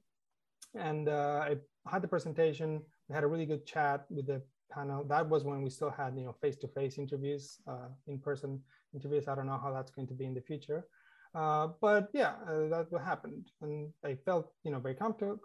And 0.74 1.08
uh, 1.08 1.44
I 1.46 1.56
had 1.86 2.02
the 2.02 2.08
presentation. 2.08 2.80
We 3.08 3.14
had 3.14 3.24
a 3.24 3.26
really 3.26 3.46
good 3.46 3.66
chat 3.66 4.06
with 4.08 4.26
the 4.26 4.42
panel. 4.74 5.04
That 5.04 5.28
was 5.28 5.44
when 5.44 5.62
we 5.62 5.70
still 5.70 5.90
had, 5.90 6.16
you 6.16 6.24
know, 6.24 6.34
face-to-face 6.40 6.98
interviews, 6.98 7.58
uh, 7.66 7.88
in-person 8.06 8.60
interviews. 8.94 9.28
I 9.28 9.34
don't 9.34 9.46
know 9.46 9.60
how 9.62 9.72
that's 9.72 9.90
going 9.90 10.08
to 10.08 10.14
be 10.14 10.24
in 10.24 10.34
the 10.34 10.40
future. 10.40 10.86
Uh, 11.34 11.68
but 11.80 12.08
yeah, 12.12 12.34
uh, 12.48 12.84
what 12.90 13.02
happened. 13.02 13.46
And 13.62 13.90
I 14.04 14.16
felt, 14.26 14.52
you 14.64 14.70
know, 14.72 14.80
very 14.80 14.94
conf- 14.94 15.38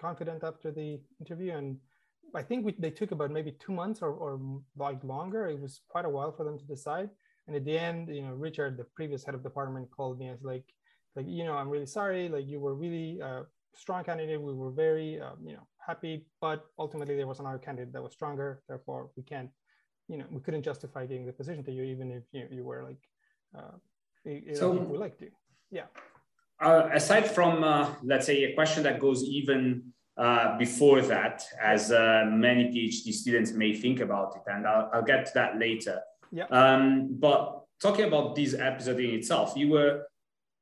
confident 0.00 0.44
after 0.44 0.70
the 0.70 1.00
interview 1.20 1.52
and 1.52 1.78
I 2.34 2.42
think 2.42 2.64
we, 2.64 2.74
they 2.78 2.90
took 2.90 3.10
about 3.12 3.30
maybe 3.30 3.52
two 3.52 3.72
months 3.72 4.00
or, 4.00 4.12
or 4.12 4.40
like 4.76 5.02
longer. 5.04 5.46
It 5.46 5.60
was 5.60 5.80
quite 5.88 6.04
a 6.04 6.08
while 6.08 6.32
for 6.32 6.44
them 6.44 6.58
to 6.58 6.64
decide. 6.64 7.10
And 7.46 7.56
at 7.56 7.64
the 7.64 7.78
end, 7.78 8.08
you 8.14 8.22
know, 8.22 8.32
Richard, 8.32 8.76
the 8.76 8.84
previous 8.84 9.24
head 9.24 9.34
of 9.34 9.42
department, 9.42 9.90
called 9.90 10.18
me 10.18 10.28
as 10.28 10.42
like, 10.42 10.64
like 11.16 11.26
you 11.28 11.44
know, 11.44 11.54
I'm 11.54 11.68
really 11.68 11.86
sorry. 11.86 12.28
Like 12.28 12.46
you 12.46 12.60
were 12.60 12.74
really 12.74 13.20
a 13.20 13.42
strong 13.74 14.04
candidate. 14.04 14.40
We 14.40 14.54
were 14.54 14.70
very, 14.70 15.20
um, 15.20 15.38
you 15.44 15.54
know, 15.54 15.66
happy. 15.86 16.26
But 16.40 16.64
ultimately, 16.78 17.16
there 17.16 17.26
was 17.26 17.40
another 17.40 17.58
candidate 17.58 17.92
that 17.92 18.02
was 18.02 18.12
stronger. 18.12 18.62
Therefore, 18.68 19.10
we 19.16 19.22
can't, 19.22 19.50
you 20.08 20.18
know, 20.18 20.24
we 20.30 20.40
couldn't 20.40 20.62
justify 20.62 21.06
giving 21.06 21.26
the 21.26 21.32
position 21.32 21.64
to 21.64 21.72
you, 21.72 21.84
even 21.84 22.10
if 22.10 22.24
you, 22.32 22.46
you 22.50 22.64
were 22.64 22.82
like, 22.84 23.02
uh, 23.56 23.76
so 24.54 24.70
we 24.70 24.98
like 24.98 25.18
to. 25.18 25.28
Yeah. 25.70 25.86
Uh, 26.60 26.88
aside 26.92 27.28
from, 27.28 27.64
uh, 27.64 27.90
let's 28.04 28.26
say, 28.26 28.44
a 28.44 28.54
question 28.54 28.84
that 28.84 29.00
goes 29.00 29.24
even 29.24 29.92
uh, 30.16 30.56
before 30.58 31.00
that, 31.02 31.42
as 31.60 31.90
uh, 31.90 32.24
many 32.28 32.64
PhD 32.66 33.12
students 33.12 33.52
may 33.52 33.74
think 33.74 34.00
about 34.00 34.36
it, 34.36 34.42
and 34.46 34.66
I'll, 34.66 34.90
I'll 34.92 35.02
get 35.02 35.26
to 35.26 35.32
that 35.34 35.58
later. 35.58 36.00
Yeah. 36.30 36.44
Um, 36.44 37.16
but 37.18 37.64
talking 37.80 38.04
about 38.04 38.36
this 38.36 38.54
episode 38.54 39.00
in 39.00 39.10
itself, 39.10 39.54
you 39.56 39.70
were 39.70 40.06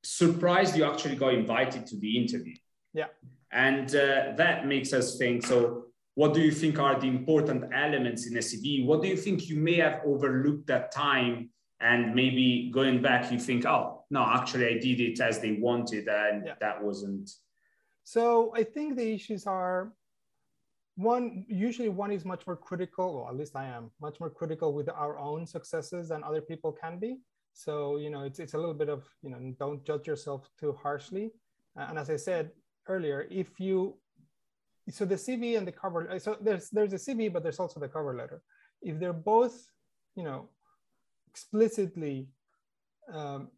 surprised 0.02 0.76
you 0.76 0.84
actually 0.84 1.16
got 1.16 1.34
invited 1.34 1.86
to 1.88 1.96
the 1.98 2.16
interview. 2.16 2.54
Yeah. 2.94 3.06
And 3.52 3.88
uh, 3.94 4.32
that 4.36 4.66
makes 4.66 4.92
us 4.92 5.18
think 5.18 5.44
so, 5.44 5.84
what 6.14 6.34
do 6.34 6.40
you 6.40 6.52
think 6.52 6.78
are 6.78 6.98
the 6.98 7.06
important 7.06 7.64
elements 7.72 8.26
in 8.26 8.36
a 8.36 8.40
CV? 8.40 8.84
What 8.84 9.02
do 9.02 9.08
you 9.08 9.16
think 9.16 9.48
you 9.48 9.56
may 9.56 9.76
have 9.76 10.00
overlooked 10.04 10.66
that 10.66 10.92
time? 10.92 11.50
And 11.80 12.14
maybe 12.14 12.70
going 12.72 13.00
back, 13.00 13.32
you 13.32 13.38
think, 13.38 13.64
oh, 13.64 14.04
no, 14.10 14.22
actually, 14.22 14.66
I 14.66 14.78
did 14.78 15.00
it 15.00 15.20
as 15.20 15.40
they 15.40 15.52
wanted, 15.52 16.08
and 16.08 16.46
yeah. 16.46 16.54
that 16.60 16.82
wasn't 16.82 17.30
so 18.04 18.52
I 18.56 18.64
think 18.64 18.96
the 18.96 19.14
issues 19.14 19.46
are 19.46 19.92
one, 20.96 21.44
usually 21.48 21.88
one 21.88 22.10
is 22.10 22.24
much 22.24 22.44
more 22.44 22.56
critical, 22.56 23.06
or 23.06 23.28
at 23.28 23.36
least 23.36 23.54
I 23.54 23.66
am 23.66 23.92
much 24.00 24.18
more 24.18 24.30
critical 24.30 24.74
with 24.74 24.88
our 24.88 25.16
own 25.16 25.46
successes 25.46 26.08
than 26.08 26.24
other 26.24 26.40
people 26.40 26.72
can 26.72 26.98
be. 26.98 27.18
So, 27.52 27.98
you 27.98 28.10
know, 28.10 28.22
it's, 28.24 28.40
it's 28.40 28.54
a 28.54 28.58
little 28.58 28.74
bit 28.74 28.88
of, 28.88 29.04
you 29.22 29.30
know, 29.30 29.54
don't 29.60 29.84
judge 29.84 30.08
yourself 30.08 30.50
too 30.58 30.72
harshly. 30.82 31.30
And 31.76 31.98
as 32.00 32.10
I 32.10 32.16
said 32.16 32.50
earlier, 32.88 33.26
if 33.30 33.58
you, 33.58 33.96
so 34.88 35.04
the 35.04 35.14
CV 35.14 35.56
and 35.56 35.66
the 35.66 35.72
cover, 35.72 36.18
so 36.18 36.36
there's, 36.40 36.70
there's 36.70 36.92
a 36.92 36.96
CV, 36.96 37.32
but 37.32 37.42
there's 37.42 37.60
also 37.60 37.80
the 37.80 37.88
cover 37.88 38.14
letter. 38.16 38.42
If 38.82 38.98
they're 38.98 39.12
both, 39.12 39.56
you 40.16 40.24
know, 40.24 40.48
explicitly 41.30 42.28
um, 43.12 43.48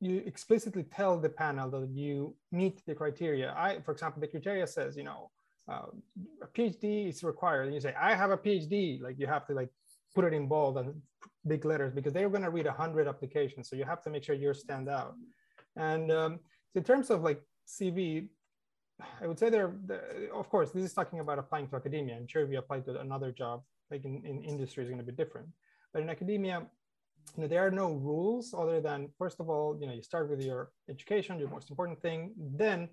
you 0.00 0.22
explicitly 0.26 0.84
tell 0.84 1.18
the 1.18 1.28
panel 1.28 1.70
that 1.70 1.88
you 1.90 2.36
meet 2.52 2.84
the 2.86 2.94
criteria. 2.94 3.54
I, 3.56 3.80
for 3.80 3.92
example, 3.92 4.20
the 4.20 4.28
criteria 4.28 4.66
says, 4.66 4.96
you 4.96 5.04
know, 5.04 5.30
uh, 5.68 5.86
a 6.42 6.46
PhD 6.46 7.08
is 7.08 7.24
required. 7.24 7.66
And 7.66 7.74
you 7.74 7.80
say, 7.80 7.94
I 7.98 8.14
have 8.14 8.30
a 8.30 8.36
PhD. 8.36 9.00
Like 9.00 9.18
you 9.18 9.26
have 9.26 9.46
to 9.46 9.54
like 9.54 9.70
put 10.14 10.24
it 10.24 10.34
in 10.34 10.46
bold 10.46 10.76
and 10.78 10.94
big 11.46 11.64
letters 11.64 11.92
because 11.94 12.12
they're 12.12 12.28
going 12.28 12.42
to 12.42 12.50
read 12.50 12.66
a 12.66 12.72
hundred 12.72 13.08
applications. 13.08 13.68
So 13.68 13.76
you 13.76 13.84
have 13.84 14.02
to 14.02 14.10
make 14.10 14.24
sure 14.24 14.34
yours 14.34 14.60
stand 14.60 14.88
out. 14.88 15.14
And 15.76 16.12
um, 16.12 16.40
in 16.74 16.84
terms 16.84 17.10
of 17.10 17.22
like 17.22 17.40
CV, 17.66 18.28
I 19.20 19.26
would 19.26 19.38
say 19.38 19.50
there, 19.50 19.72
of 20.32 20.48
course, 20.48 20.70
this 20.70 20.84
is 20.84 20.92
talking 20.92 21.20
about 21.20 21.38
applying 21.38 21.68
to 21.68 21.76
academia. 21.76 22.16
I'm 22.16 22.26
sure 22.26 22.42
if 22.42 22.50
you 22.50 22.58
apply 22.58 22.80
to 22.80 23.00
another 23.00 23.32
job, 23.32 23.62
like 23.90 24.04
in, 24.04 24.22
in 24.24 24.42
industry 24.42 24.84
is 24.84 24.88
going 24.88 25.04
to 25.04 25.06
be 25.06 25.12
different. 25.12 25.48
But 25.92 26.02
in 26.02 26.10
academia, 26.10 26.66
you 27.36 27.42
know, 27.42 27.48
there 27.48 27.66
are 27.66 27.70
no 27.70 27.92
rules 27.92 28.54
other 28.56 28.80
than 28.80 29.08
first 29.18 29.40
of 29.40 29.48
all, 29.48 29.78
you 29.80 29.86
know, 29.86 29.94
you 29.94 30.02
start 30.02 30.30
with 30.30 30.42
your 30.42 30.70
education, 30.90 31.38
your 31.38 31.48
most 31.48 31.70
important 31.70 32.00
thing. 32.00 32.32
Then 32.36 32.88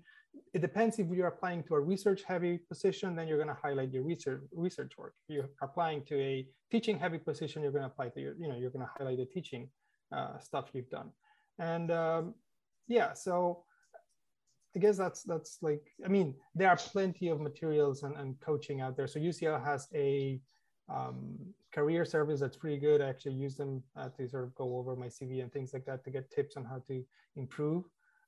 it 0.54 0.60
depends 0.60 0.98
if 0.98 1.06
you're 1.08 1.26
applying 1.26 1.62
to 1.64 1.74
a 1.74 1.80
research 1.80 2.22
heavy 2.26 2.58
position, 2.58 3.14
then 3.14 3.28
you're 3.28 3.36
going 3.36 3.54
to 3.54 3.60
highlight 3.62 3.92
your 3.92 4.02
research 4.02 4.40
research 4.52 4.92
work. 4.96 5.14
If 5.28 5.34
you're 5.34 5.50
applying 5.60 6.04
to 6.06 6.18
a 6.18 6.46
teaching 6.70 6.98
heavy 6.98 7.18
position, 7.18 7.62
you're 7.62 7.72
going 7.72 7.82
to 7.82 7.88
apply 7.88 8.08
to 8.10 8.20
your, 8.20 8.34
you 8.38 8.48
know, 8.48 8.56
you're 8.56 8.70
going 8.70 8.86
to 8.86 8.90
highlight 8.96 9.18
the 9.18 9.26
teaching 9.26 9.68
uh, 10.10 10.38
stuff 10.38 10.70
you've 10.72 10.90
done. 10.90 11.10
And 11.58 11.90
um, 11.90 12.34
yeah, 12.88 13.12
so 13.12 13.64
I 14.74 14.78
guess 14.78 14.96
that's 14.96 15.22
that's 15.22 15.58
like, 15.60 15.82
I 16.04 16.08
mean, 16.08 16.34
there 16.54 16.70
are 16.70 16.76
plenty 16.76 17.28
of 17.28 17.40
materials 17.40 18.02
and, 18.04 18.16
and 18.16 18.40
coaching 18.40 18.80
out 18.80 18.96
there. 18.96 19.06
So 19.06 19.20
UCL 19.20 19.64
has 19.64 19.88
a 19.94 20.40
um, 20.88 21.36
career 21.72 22.04
service 22.04 22.40
that's 22.40 22.56
pretty 22.56 22.78
good. 22.78 23.00
I 23.00 23.08
actually 23.08 23.34
use 23.34 23.56
them 23.56 23.82
uh, 23.96 24.08
to 24.16 24.28
sort 24.28 24.44
of 24.44 24.54
go 24.54 24.76
over 24.76 24.96
my 24.96 25.06
CV 25.06 25.42
and 25.42 25.52
things 25.52 25.72
like 25.72 25.84
that 25.86 26.04
to 26.04 26.10
get 26.10 26.30
tips 26.30 26.56
on 26.56 26.64
how 26.64 26.82
to 26.88 27.04
improve. 27.36 27.84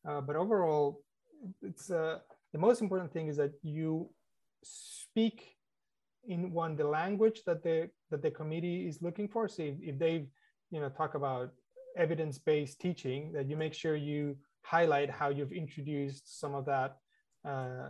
Uh, 0.06 0.20
but 0.20 0.36
overall, 0.36 1.02
it's 1.62 1.90
uh, 1.90 2.18
the 2.52 2.58
most 2.58 2.80
important 2.80 3.12
thing 3.12 3.28
is 3.28 3.36
that 3.36 3.52
you 3.62 4.10
speak 4.62 5.56
in 6.26 6.52
one 6.52 6.74
the 6.76 6.86
language 6.86 7.42
that 7.44 7.62
the 7.62 7.90
that 8.10 8.22
the 8.22 8.30
committee 8.30 8.86
is 8.86 9.02
looking 9.02 9.28
for. 9.28 9.48
So 9.48 9.62
if, 9.62 9.76
if 9.80 9.98
they 9.98 10.26
you 10.70 10.80
know 10.80 10.88
talk 10.88 11.14
about 11.14 11.52
evidence-based 11.96 12.80
teaching, 12.80 13.32
that 13.32 13.48
you 13.48 13.56
make 13.56 13.74
sure 13.74 13.94
you 13.94 14.36
highlight 14.64 15.10
how 15.10 15.28
you've 15.28 15.52
introduced 15.52 16.40
some 16.40 16.54
of 16.54 16.64
that 16.64 16.96
uh, 17.44 17.88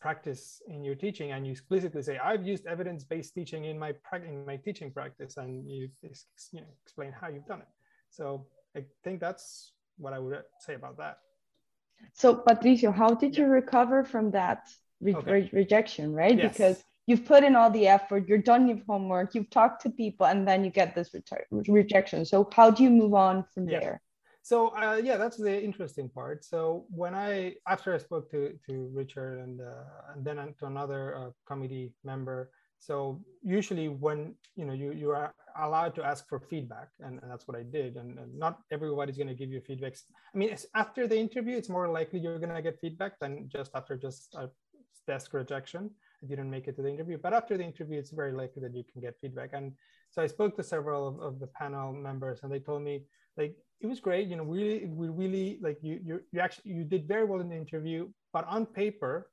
practice 0.00 0.60
in 0.68 0.84
your 0.84 0.94
teaching 0.94 1.32
and 1.32 1.46
you 1.46 1.52
explicitly 1.52 2.02
say 2.02 2.18
i've 2.18 2.46
used 2.46 2.66
evidence-based 2.66 3.32
teaching 3.34 3.64
in 3.64 3.78
my 3.78 3.90
in 4.30 4.44
my 4.44 4.56
teaching 4.56 4.90
practice 4.90 5.38
and 5.38 5.50
you, 5.70 5.88
you 6.02 6.60
know, 6.60 6.66
explain 6.84 7.10
how 7.18 7.28
you've 7.28 7.46
done 7.46 7.60
it 7.60 7.72
so 8.10 8.46
i 8.76 8.84
think 9.02 9.18
that's 9.18 9.72
what 9.96 10.12
i 10.12 10.18
would 10.18 10.42
say 10.60 10.74
about 10.74 10.98
that 10.98 11.16
so 12.12 12.34
patricio 12.34 12.92
how 12.92 13.14
did 13.14 13.34
yeah. 13.34 13.44
you 13.44 13.50
recover 13.50 14.04
from 14.04 14.30
that 14.30 14.68
re 15.00 15.14
okay. 15.14 15.32
re 15.32 15.50
rejection 15.54 16.12
right 16.12 16.36
yes. 16.36 16.52
because 16.52 16.84
you've 17.06 17.24
put 17.24 17.42
in 17.42 17.56
all 17.56 17.70
the 17.70 17.86
effort 17.86 18.28
you're 18.28 18.46
done 18.52 18.68
your 18.68 18.80
homework 18.86 19.34
you've 19.34 19.50
talked 19.50 19.80
to 19.82 19.88
people 19.88 20.26
and 20.26 20.46
then 20.46 20.64
you 20.64 20.70
get 20.70 20.94
this 20.94 21.08
re 21.14 21.62
rejection 21.80 22.26
so 22.26 22.46
how 22.52 22.70
do 22.70 22.82
you 22.82 22.90
move 22.90 23.14
on 23.14 23.44
from 23.54 23.66
yeah. 23.66 23.80
there 23.80 24.02
so 24.44 24.76
uh, 24.76 25.00
yeah, 25.02 25.16
that's 25.16 25.38
the 25.38 25.56
interesting 25.64 26.10
part. 26.10 26.44
So 26.44 26.84
when 26.90 27.14
I 27.14 27.54
after 27.66 27.94
I 27.94 27.98
spoke 27.98 28.30
to 28.32 28.52
to 28.66 28.90
Richard 28.92 29.40
and 29.40 29.58
uh, 29.62 30.12
and 30.12 30.22
then 30.22 30.36
to 30.58 30.66
another 30.66 31.16
uh, 31.16 31.30
committee 31.46 31.94
member. 32.04 32.50
So 32.78 33.22
usually 33.42 33.88
when 33.88 34.34
you 34.54 34.66
know 34.66 34.74
you 34.74 34.92
you 34.92 35.12
are 35.12 35.34
allowed 35.56 35.94
to 35.94 36.04
ask 36.04 36.28
for 36.28 36.38
feedback, 36.40 36.88
and, 37.00 37.22
and 37.22 37.30
that's 37.30 37.48
what 37.48 37.56
I 37.56 37.62
did. 37.62 37.96
And, 37.96 38.18
and 38.18 38.38
not 38.38 38.58
everybody's 38.70 39.16
going 39.16 39.28
to 39.28 39.34
give 39.34 39.50
you 39.50 39.62
feedback. 39.62 39.94
I 40.34 40.36
mean, 40.36 40.54
after 40.74 41.08
the 41.08 41.16
interview, 41.16 41.56
it's 41.56 41.70
more 41.70 41.88
likely 41.88 42.18
you're 42.18 42.38
going 42.38 42.54
to 42.54 42.60
get 42.60 42.78
feedback 42.82 43.18
than 43.20 43.48
just 43.48 43.70
after 43.74 43.96
just 43.96 44.34
a 44.34 44.50
desk 45.06 45.32
rejection. 45.32 45.90
If 46.22 46.28
you 46.28 46.36
didn't 46.36 46.50
make 46.50 46.68
it 46.68 46.76
to 46.76 46.82
the 46.82 46.90
interview, 46.90 47.16
but 47.16 47.32
after 47.32 47.56
the 47.56 47.64
interview, 47.64 47.98
it's 47.98 48.10
very 48.10 48.32
likely 48.32 48.60
that 48.60 48.74
you 48.74 48.84
can 48.92 49.00
get 49.00 49.14
feedback. 49.22 49.50
And 49.54 49.72
so 50.10 50.20
I 50.20 50.26
spoke 50.26 50.54
to 50.56 50.62
several 50.62 51.08
of, 51.08 51.20
of 51.20 51.40
the 51.40 51.46
panel 51.46 51.94
members, 51.94 52.40
and 52.42 52.52
they 52.52 52.60
told 52.60 52.82
me 52.82 53.04
like 53.38 53.56
it 53.80 53.86
was 53.86 54.00
great. 54.00 54.28
You 54.28 54.36
know, 54.36 54.44
really, 54.44 54.86
we 54.86 55.08
really 55.08 55.58
like 55.60 55.78
you. 55.82 56.00
You, 56.02 56.20
you 56.32 56.40
actually 56.40 56.72
you 56.72 56.84
did 56.84 57.06
very 57.06 57.24
well 57.24 57.40
in 57.40 57.48
the 57.48 57.56
interview, 57.56 58.08
but 58.32 58.46
on 58.48 58.66
paper, 58.66 59.30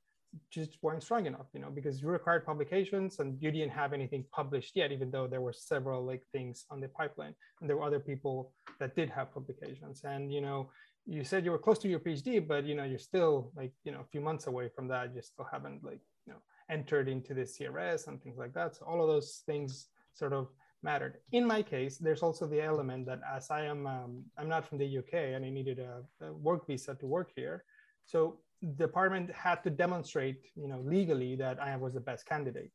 just 0.50 0.78
weren't 0.82 1.02
strong 1.02 1.26
enough. 1.26 1.46
You 1.54 1.60
know, 1.60 1.70
because 1.70 2.02
you 2.02 2.08
required 2.08 2.44
publications 2.44 3.18
and 3.18 3.40
you 3.40 3.50
didn't 3.50 3.70
have 3.72 3.92
anything 3.92 4.24
published 4.32 4.72
yet, 4.74 4.92
even 4.92 5.10
though 5.10 5.26
there 5.26 5.40
were 5.40 5.52
several 5.52 6.04
like 6.04 6.22
things 6.32 6.64
on 6.70 6.80
the 6.80 6.88
pipeline, 6.88 7.34
and 7.60 7.68
there 7.68 7.76
were 7.76 7.84
other 7.84 8.00
people 8.00 8.52
that 8.78 8.96
did 8.96 9.10
have 9.10 9.32
publications. 9.32 10.02
And 10.04 10.32
you 10.32 10.40
know, 10.40 10.70
you 11.06 11.24
said 11.24 11.44
you 11.44 11.50
were 11.50 11.58
close 11.58 11.78
to 11.80 11.88
your 11.88 12.00
PhD, 12.00 12.46
but 12.46 12.64
you 12.64 12.74
know, 12.74 12.84
you're 12.84 12.98
still 12.98 13.52
like 13.56 13.72
you 13.84 13.92
know 13.92 14.00
a 14.00 14.10
few 14.10 14.20
months 14.20 14.46
away 14.46 14.68
from 14.74 14.88
that. 14.88 15.14
You 15.14 15.22
still 15.22 15.46
haven't 15.50 15.82
like 15.84 16.00
you 16.26 16.32
know 16.32 16.40
entered 16.70 17.08
into 17.08 17.34
the 17.34 17.42
CRS 17.42 18.08
and 18.08 18.22
things 18.22 18.38
like 18.38 18.54
that. 18.54 18.76
So 18.76 18.84
all 18.86 19.00
of 19.00 19.08
those 19.08 19.42
things 19.46 19.88
sort 20.14 20.32
of 20.32 20.48
mattered. 20.82 21.18
In 21.32 21.46
my 21.46 21.62
case, 21.62 21.98
there's 21.98 22.22
also 22.22 22.46
the 22.46 22.60
element 22.60 23.06
that 23.06 23.20
as 23.36 23.50
I 23.50 23.64
am, 23.64 23.86
um, 23.86 24.24
I'm 24.36 24.48
not 24.48 24.66
from 24.68 24.78
the 24.78 24.98
UK 24.98 25.14
and 25.34 25.44
I 25.44 25.50
needed 25.50 25.78
a, 25.78 26.02
a, 26.24 26.32
work 26.32 26.66
visa 26.66 26.94
to 26.94 27.06
work 27.06 27.30
here. 27.34 27.64
So 28.06 28.38
the 28.60 28.86
department 28.86 29.30
had 29.32 29.62
to 29.64 29.70
demonstrate, 29.70 30.40
you 30.54 30.68
know, 30.68 30.80
legally 30.84 31.36
that 31.36 31.60
I 31.60 31.76
was 31.76 31.94
the 31.94 32.00
best 32.00 32.26
candidate 32.26 32.72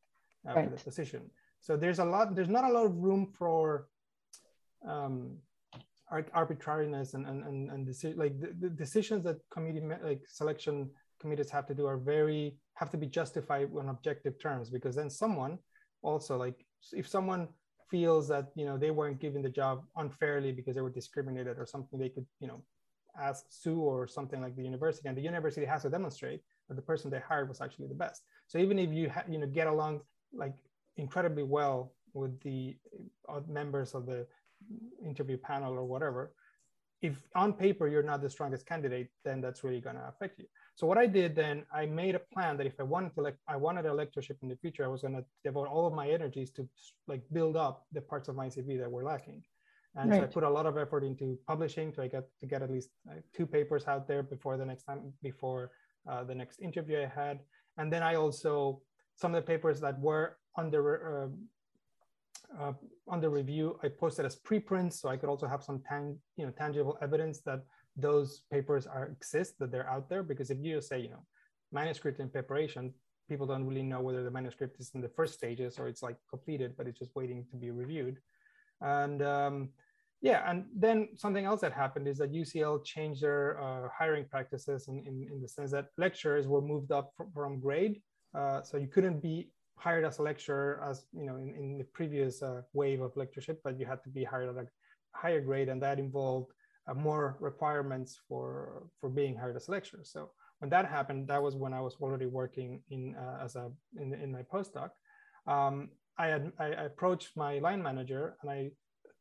uh, 0.47 0.53
right. 0.53 0.69
for 0.69 0.75
the 0.75 0.83
position. 0.83 1.29
So 1.59 1.75
there's 1.75 1.99
a 1.99 2.05
lot, 2.05 2.35
there's 2.35 2.49
not 2.49 2.63
a 2.63 2.71
lot 2.71 2.85
of 2.85 2.95
room 2.95 3.33
for 3.37 3.87
um, 4.87 5.37
arbitrariness 6.33 7.13
and, 7.13 7.25
and, 7.25 7.43
and, 7.43 7.71
and 7.71 7.87
deci- 7.87 8.17
like 8.17 8.39
the, 8.39 8.53
the, 8.59 8.69
decisions 8.69 9.23
that 9.25 9.37
committee 9.49 9.81
like 10.03 10.21
selection 10.27 10.89
committees 11.19 11.49
have 11.49 11.65
to 11.65 11.73
do 11.73 11.85
are 11.85 11.97
very 11.97 12.55
have 12.75 12.89
to 12.89 12.97
be 12.97 13.07
justified 13.07 13.69
on 13.77 13.89
objective 13.89 14.39
terms 14.39 14.69
because 14.69 14.95
then 14.95 15.09
someone 15.09 15.57
also 16.01 16.37
like 16.37 16.65
if 16.93 17.07
someone 17.07 17.49
feels 17.89 18.27
that 18.27 18.51
you 18.55 18.65
know 18.65 18.77
they 18.77 18.91
weren't 18.91 19.19
given 19.19 19.41
the 19.41 19.49
job 19.49 19.83
unfairly 19.95 20.51
because 20.51 20.75
they 20.75 20.81
were 20.81 20.89
discriminated 20.89 21.57
or 21.57 21.65
something 21.65 21.99
they 21.99 22.09
could 22.09 22.25
you 22.39 22.47
know 22.47 22.61
ask 23.19 23.45
sue 23.49 23.79
or 23.79 24.07
something 24.07 24.41
like 24.41 24.55
the 24.55 24.63
university. 24.63 25.07
And 25.07 25.17
the 25.17 25.21
university 25.21 25.65
has 25.65 25.81
to 25.83 25.89
demonstrate 25.89 26.41
that 26.67 26.75
the 26.75 26.81
person 26.81 27.09
they 27.09 27.19
hired 27.19 27.49
was 27.49 27.61
actually 27.61 27.87
the 27.87 27.95
best. 27.95 28.21
So 28.47 28.59
even 28.59 28.77
if 28.77 28.91
you 28.91 29.09
ha- 29.09 29.23
you 29.27 29.39
know 29.39 29.47
get 29.47 29.67
along 29.67 30.01
like 30.33 30.53
incredibly 30.97 31.43
well 31.43 31.93
with 32.13 32.39
the 32.41 32.75
uh, 33.29 33.41
members 33.47 33.93
of 33.93 34.05
the 34.05 34.25
interview 35.05 35.37
panel 35.37 35.73
or 35.73 35.85
whatever 35.85 36.33
if 37.01 37.23
on 37.35 37.53
paper 37.53 37.87
you're 37.87 38.03
not 38.03 38.21
the 38.21 38.29
strongest 38.29 38.65
candidate 38.65 39.09
then 39.23 39.39
that's 39.39 39.63
really 39.63 39.79
going 39.79 39.95
to 39.95 40.07
affect 40.07 40.39
you 40.39 40.45
so 40.77 40.85
what 40.85 40.99
I 40.99 41.07
did 41.07 41.35
then, 41.35 41.65
I 41.73 41.87
made 41.87 42.13
a 42.13 42.19
plan 42.19 42.55
that 42.57 42.67
if 42.67 42.79
I 42.79 42.83
wanted 42.83 43.15
to, 43.15 43.21
like, 43.21 43.35
I 43.47 43.55
wanted 43.55 43.87
a 43.87 43.93
lectureship 43.93 44.37
in 44.43 44.47
the 44.47 44.55
future, 44.55 44.85
I 44.85 44.87
was 44.87 45.01
going 45.01 45.15
to 45.15 45.25
devote 45.43 45.67
all 45.67 45.87
of 45.87 45.93
my 45.95 46.07
energies 46.07 46.51
to 46.51 46.69
like 47.07 47.23
build 47.33 47.57
up 47.57 47.87
the 47.91 48.01
parts 48.01 48.27
of 48.29 48.35
my 48.35 48.45
CV 48.45 48.77
that 48.77 48.91
were 48.91 49.03
lacking. 49.03 49.41
And 49.95 50.11
right. 50.11 50.19
so 50.19 50.23
I 50.25 50.27
put 50.27 50.43
a 50.43 50.49
lot 50.49 50.67
of 50.67 50.77
effort 50.77 51.03
into 51.03 51.39
publishing 51.47 51.91
to 51.93 52.07
get 52.07 52.25
to 52.41 52.45
get 52.45 52.61
at 52.61 52.69
least 52.69 52.89
two 53.35 53.47
papers 53.47 53.87
out 53.87 54.07
there 54.07 54.21
before 54.21 54.55
the 54.55 54.65
next 54.65 54.83
time, 54.83 55.11
before 55.23 55.71
uh, 56.07 56.23
the 56.23 56.35
next 56.35 56.59
interview 56.59 56.99
I 57.01 57.21
had. 57.21 57.39
And 57.79 57.91
then 57.91 58.03
I 58.03 58.13
also 58.13 58.83
some 59.15 59.33
of 59.33 59.43
the 59.43 59.47
papers 59.47 59.79
that 59.79 59.99
were 59.99 60.37
under 60.55 60.83
uh, 61.23 62.61
uh, 62.61 62.73
under 63.09 63.31
review, 63.31 63.79
I 63.83 63.87
posted 63.87 64.27
as 64.27 64.35
preprints, 64.35 65.01
so 65.01 65.09
I 65.09 65.17
could 65.17 65.29
also 65.29 65.47
have 65.47 65.63
some 65.63 65.81
tang, 65.89 66.19
you 66.35 66.45
know 66.45 66.51
tangible 66.51 66.99
evidence 67.01 67.39
that 67.47 67.63
those 67.97 68.43
papers 68.51 68.85
are 68.85 69.07
exist 69.07 69.57
that 69.59 69.71
they're 69.71 69.89
out 69.89 70.07
there 70.09 70.23
because 70.23 70.49
if 70.49 70.57
you 70.61 70.75
just 70.75 70.87
say 70.87 70.99
you 70.99 71.09
know 71.09 71.25
manuscript 71.71 72.19
in 72.19 72.29
preparation 72.29 72.93
people 73.27 73.45
don't 73.45 73.65
really 73.65 73.83
know 73.83 74.01
whether 74.01 74.23
the 74.23 74.31
manuscript 74.31 74.79
is 74.79 74.91
in 74.95 75.01
the 75.01 75.09
first 75.09 75.33
stages 75.33 75.79
or 75.79 75.87
it's 75.87 76.01
like 76.01 76.15
completed 76.29 76.73
but 76.77 76.87
it's 76.87 76.99
just 76.99 77.15
waiting 77.15 77.45
to 77.51 77.57
be 77.57 77.71
reviewed. 77.71 78.17
And 78.81 79.21
um, 79.21 79.69
yeah 80.21 80.49
and 80.49 80.65
then 80.75 81.09
something 81.15 81.45
else 81.45 81.61
that 81.61 81.73
happened 81.73 82.07
is 82.07 82.17
that 82.17 82.33
ucl 82.33 82.83
changed 82.83 83.21
their 83.21 83.61
uh, 83.61 83.87
hiring 83.95 84.25
practices 84.25 84.87
in, 84.87 85.03
in, 85.05 85.27
in, 85.31 85.41
the 85.41 85.47
sense 85.47 85.71
that 85.71 85.87
lecturers 85.97 86.47
were 86.47 86.61
moved 86.61 86.91
up 86.91 87.11
from, 87.15 87.31
from 87.31 87.59
grade. 87.59 88.01
Uh, 88.35 88.61
so 88.63 88.77
you 88.77 88.87
couldn't 88.87 89.21
be 89.21 89.51
hired 89.77 90.05
as 90.05 90.17
a 90.17 90.23
lecturer 90.23 90.83
as 90.89 91.05
you 91.11 91.25
know 91.25 91.35
in, 91.35 91.53
in 91.55 91.77
the 91.77 91.83
previous 91.93 92.41
uh, 92.41 92.61
wave 92.73 93.01
of 93.01 93.15
lectureship 93.15 93.59
but 93.63 93.79
you 93.79 93.85
had 93.85 94.01
to 94.03 94.09
be 94.09 94.23
hired 94.23 94.49
at 94.49 94.63
a 94.63 94.67
higher 95.11 95.41
grade 95.41 95.69
and 95.69 95.81
that 95.81 95.99
involved 95.99 96.51
uh, 96.87 96.93
more 96.93 97.37
requirements 97.39 98.19
for 98.27 98.87
for 98.99 99.09
being 99.09 99.35
hired 99.35 99.55
as 99.55 99.67
a 99.67 99.71
lecturer. 99.71 100.03
So 100.03 100.31
when 100.59 100.69
that 100.69 100.85
happened, 100.85 101.27
that 101.27 101.41
was 101.41 101.55
when 101.55 101.73
I 101.73 101.81
was 101.81 101.95
already 102.01 102.25
working 102.25 102.81
in 102.89 103.15
uh, 103.15 103.43
as 103.43 103.55
a 103.55 103.71
in, 103.99 104.13
in 104.13 104.31
my 104.31 104.43
postdoc. 104.43 104.91
Um, 105.45 105.89
I 106.17 106.27
had 106.27 106.51
I, 106.59 106.67
approached 106.89 107.37
my 107.37 107.59
line 107.59 107.81
manager 107.81 108.37
and 108.41 108.49
I 108.49 108.71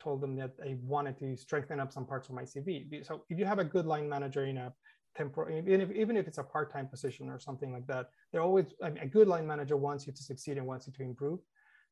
told 0.00 0.20
them 0.20 0.36
that 0.36 0.52
I 0.64 0.76
wanted 0.82 1.18
to 1.18 1.36
strengthen 1.36 1.80
up 1.80 1.92
some 1.92 2.06
parts 2.06 2.28
of 2.28 2.34
my 2.34 2.42
CV. 2.42 3.04
So 3.06 3.24
if 3.28 3.38
you 3.38 3.44
have 3.44 3.58
a 3.58 3.64
good 3.64 3.86
line 3.86 4.08
manager 4.08 4.44
in 4.44 4.58
a 4.58 4.72
temporary, 5.16 5.58
even 5.58 5.80
if, 5.80 5.90
even 5.92 6.16
if 6.16 6.26
it's 6.26 6.38
a 6.38 6.42
part-time 6.42 6.88
position 6.88 7.28
or 7.28 7.38
something 7.38 7.72
like 7.72 7.86
that, 7.86 8.10
they're 8.32 8.42
always 8.42 8.66
I 8.82 8.90
mean, 8.90 9.02
a 9.02 9.06
good 9.06 9.28
line 9.28 9.46
manager 9.46 9.76
wants 9.76 10.06
you 10.06 10.12
to 10.12 10.22
succeed 10.22 10.58
and 10.58 10.66
wants 10.66 10.86
you 10.86 10.92
to 10.94 11.02
improve. 11.02 11.40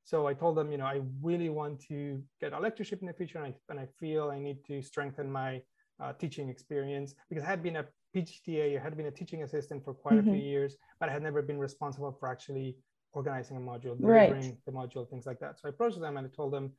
So 0.05 0.27
I 0.27 0.35
told 0.35 0.57
them, 0.57 0.71
you 0.71 0.79
know, 0.79 0.85
I 0.85 1.01
really 1.23 1.49
want 1.49 1.81
to 1.89 2.23
get 2.41 2.53
a 2.53 2.59
lectureship 2.59 3.01
in 3.01 3.07
the 3.07 3.15
future, 3.15 3.39
and 3.39 3.47
I, 3.47 3.55
and 3.71 3.81
I 3.81 3.89
feel 3.99 4.31
I 4.31 4.39
need 4.39 4.59
to 4.67 4.83
strengthen 4.83 5.31
my 5.33 5.63
uh, 5.99 6.13
teaching 6.13 6.49
experience 6.49 7.15
because 7.29 7.45
I 7.45 7.49
had 7.49 7.63
been 7.63 7.77
a 7.77 7.87
PGTA, 8.15 8.79
I 8.79 8.83
had 8.83 8.97
been 8.97 9.07
a 9.07 9.11
teaching 9.11 9.43
assistant 9.43 9.83
for 9.85 9.95
quite 9.95 10.17
mm-hmm. 10.17 10.29
a 10.29 10.33
few 10.33 10.33
mm-hmm. 10.33 10.49
years, 10.49 10.77
but 11.01 11.09
I 11.09 11.13
had 11.13 11.23
never 11.23 11.41
been 11.43 11.59
responsible 11.59 12.13
for 12.13 12.29
actually 12.29 12.77
organizing 13.13 13.57
a 13.57 13.61
module, 13.61 13.99
delivering 13.99 14.33
right. 14.33 14.65
the 14.67 14.73
module, 14.73 15.09
things 15.09 15.25
like 15.27 15.41
that. 15.41 15.59
So 15.59 15.63
I 15.67 15.69
approached 15.71 16.01
them 16.01 16.17
and 16.17 16.27
I 16.27 16.31
told 16.31 16.53
them, 16.53 16.73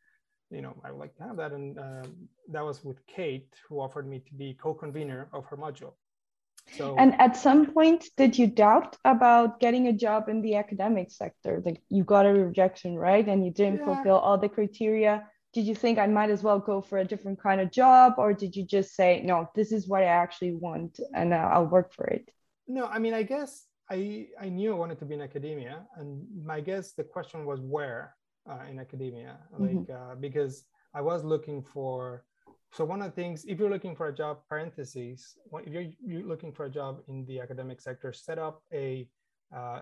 you 0.51 0.62
know, 0.62 0.75
I 0.84 0.91
would 0.91 1.00
like 1.00 1.15
to 1.15 1.24
have 1.24 1.38
that, 1.38 1.51
and 1.53 1.79
uh, 1.79 2.03
that 2.51 2.63
was 2.63 2.84
with 2.84 3.05
Kate, 3.08 3.51
who 3.67 3.79
offered 3.79 4.08
me 4.08 4.20
to 4.20 4.34
be 4.36 4.53
co-convener 4.53 5.29
of 5.34 5.46
her 5.46 5.58
module. 5.58 5.94
So, 6.77 6.95
and 6.98 7.19
at 7.22 7.38
some 7.38 7.67
point, 7.67 8.05
did 8.17 8.38
you 8.38 8.48
doubt 8.48 8.98
about 9.05 9.60
getting 9.60 9.88
a 9.88 9.93
job 9.93 10.29
in 10.29 10.41
the 10.41 10.55
academic 10.55 11.11
sector? 11.11 11.61
Like 11.63 11.81
you 11.89 12.03
got 12.03 12.25
a 12.25 12.33
rejection, 12.33 12.96
right? 12.96 13.27
And 13.27 13.46
you 13.46 13.51
didn't 13.51 13.79
yeah. 13.79 13.85
fulfill 13.85 14.18
all 14.18 14.37
the 14.37 14.50
criteria. 14.50 15.27
Did 15.53 15.66
you 15.66 15.75
think 15.75 16.00
I 16.00 16.07
might 16.07 16.31
as 16.31 16.44
well 16.44 16.59
go 16.59 16.81
for 16.81 16.98
a 16.98 17.05
different 17.05 17.42
kind 17.42 17.61
of 17.61 17.72
job, 17.72 18.16
or 18.18 18.33
did 18.33 18.55
you 18.55 18.66
just 18.66 18.94
say, 18.94 19.22
no, 19.24 19.50
this 19.55 19.72
is 19.72 19.87
what 19.87 20.03
I 20.03 20.07
actually 20.07 20.53
want, 20.53 21.00
and 21.13 21.33
uh, 21.33 21.50
I'll 21.53 21.68
work 21.68 21.94
for 21.94 22.05
it? 22.07 22.29
No, 22.68 22.87
I 22.87 23.00
mean, 23.00 23.13
I 23.13 23.24
guess 23.24 23.63
I 23.89 24.27
I 24.39 24.50
knew 24.50 24.74
I 24.74 24.75
wanted 24.75 25.00
to 25.00 25.05
be 25.05 25.13
in 25.13 25.22
academia, 25.22 25.85
and 25.96 26.25
my 26.44 26.59
guess 26.59 26.92
the 26.94 27.03
question 27.03 27.46
was 27.46 27.61
where 27.61 28.16
uh, 28.50 28.63
in 28.70 28.79
academia, 28.79 29.37
mm-hmm. 29.53 29.63
like 29.63 29.87
mm-hmm. 29.87 30.11
uh, 30.11 30.16
because 30.16 30.66
I 30.94 31.01
was 31.01 31.24
looking 31.24 31.61
for 31.61 32.25
so 32.71 32.83
one 32.83 33.01
of 33.01 33.07
the 33.07 33.21
things, 33.21 33.45
if 33.45 33.59
you're 33.59 33.69
looking 33.69 33.95
for 33.95 34.07
a 34.07 34.13
job, 34.13 34.39
parentheses, 34.49 35.37
if 35.53 35.73
you're, 35.73 35.85
you're 36.05 36.27
looking 36.27 36.51
for 36.51 36.65
a 36.65 36.69
job 36.69 37.01
in 37.07 37.25
the 37.25 37.39
academic 37.39 37.79
sector, 37.79 38.11
set 38.11 38.37
up 38.37 38.61
a 38.73 39.07
uh, 39.55 39.81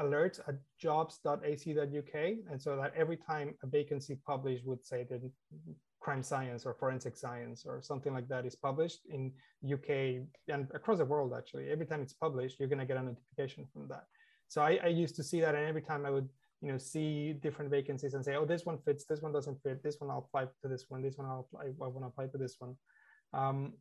alert 0.00 0.38
at 0.46 0.56
jobs.ac.uk, 0.78 2.14
and 2.14 2.60
so 2.60 2.76
that 2.76 2.92
every 2.96 3.16
time 3.16 3.54
a 3.62 3.66
vacancy 3.66 4.18
published 4.26 4.64
would 4.66 4.84
say 4.84 5.06
that 5.10 5.20
crime 6.00 6.22
science 6.22 6.64
or 6.64 6.74
forensic 6.74 7.16
science 7.16 7.64
or 7.66 7.82
something 7.82 8.14
like 8.14 8.28
that 8.28 8.46
is 8.46 8.54
published 8.54 9.00
in 9.10 9.32
UK 9.72 10.24
and 10.48 10.68
across 10.74 10.98
the 10.98 11.04
world 11.04 11.34
actually. 11.36 11.70
Every 11.70 11.86
time 11.86 12.00
it's 12.00 12.14
published, 12.14 12.58
you're 12.58 12.68
going 12.68 12.78
to 12.78 12.86
get 12.86 12.96
a 12.96 13.02
notification 13.02 13.66
from 13.72 13.88
that. 13.88 14.04
So 14.48 14.62
I, 14.62 14.78
I 14.82 14.86
used 14.88 15.16
to 15.16 15.22
see 15.22 15.40
that, 15.40 15.54
and 15.54 15.66
every 15.66 15.82
time 15.82 16.06
I 16.06 16.10
would 16.10 16.28
you 16.60 16.72
know 16.72 16.78
see 16.78 17.32
different 17.34 17.70
vacancies 17.70 18.14
and 18.14 18.24
say 18.24 18.34
oh 18.34 18.44
this 18.44 18.64
one 18.64 18.78
fits 18.78 19.04
this 19.04 19.22
one 19.22 19.32
doesn't 19.32 19.62
fit 19.62 19.82
this 19.82 19.96
one 20.00 20.10
i'll 20.10 20.26
apply 20.26 20.44
to 20.62 20.68
this 20.68 20.86
one 20.88 21.02
this 21.02 21.16
one 21.16 21.26
i'll 21.28 21.46
apply 21.52 21.66
i 21.66 21.86
want 21.86 22.02
to 22.02 22.06
apply 22.06 22.26
to 22.26 22.38
this 22.38 22.56
one. 22.58 22.76
Um, 23.32 23.74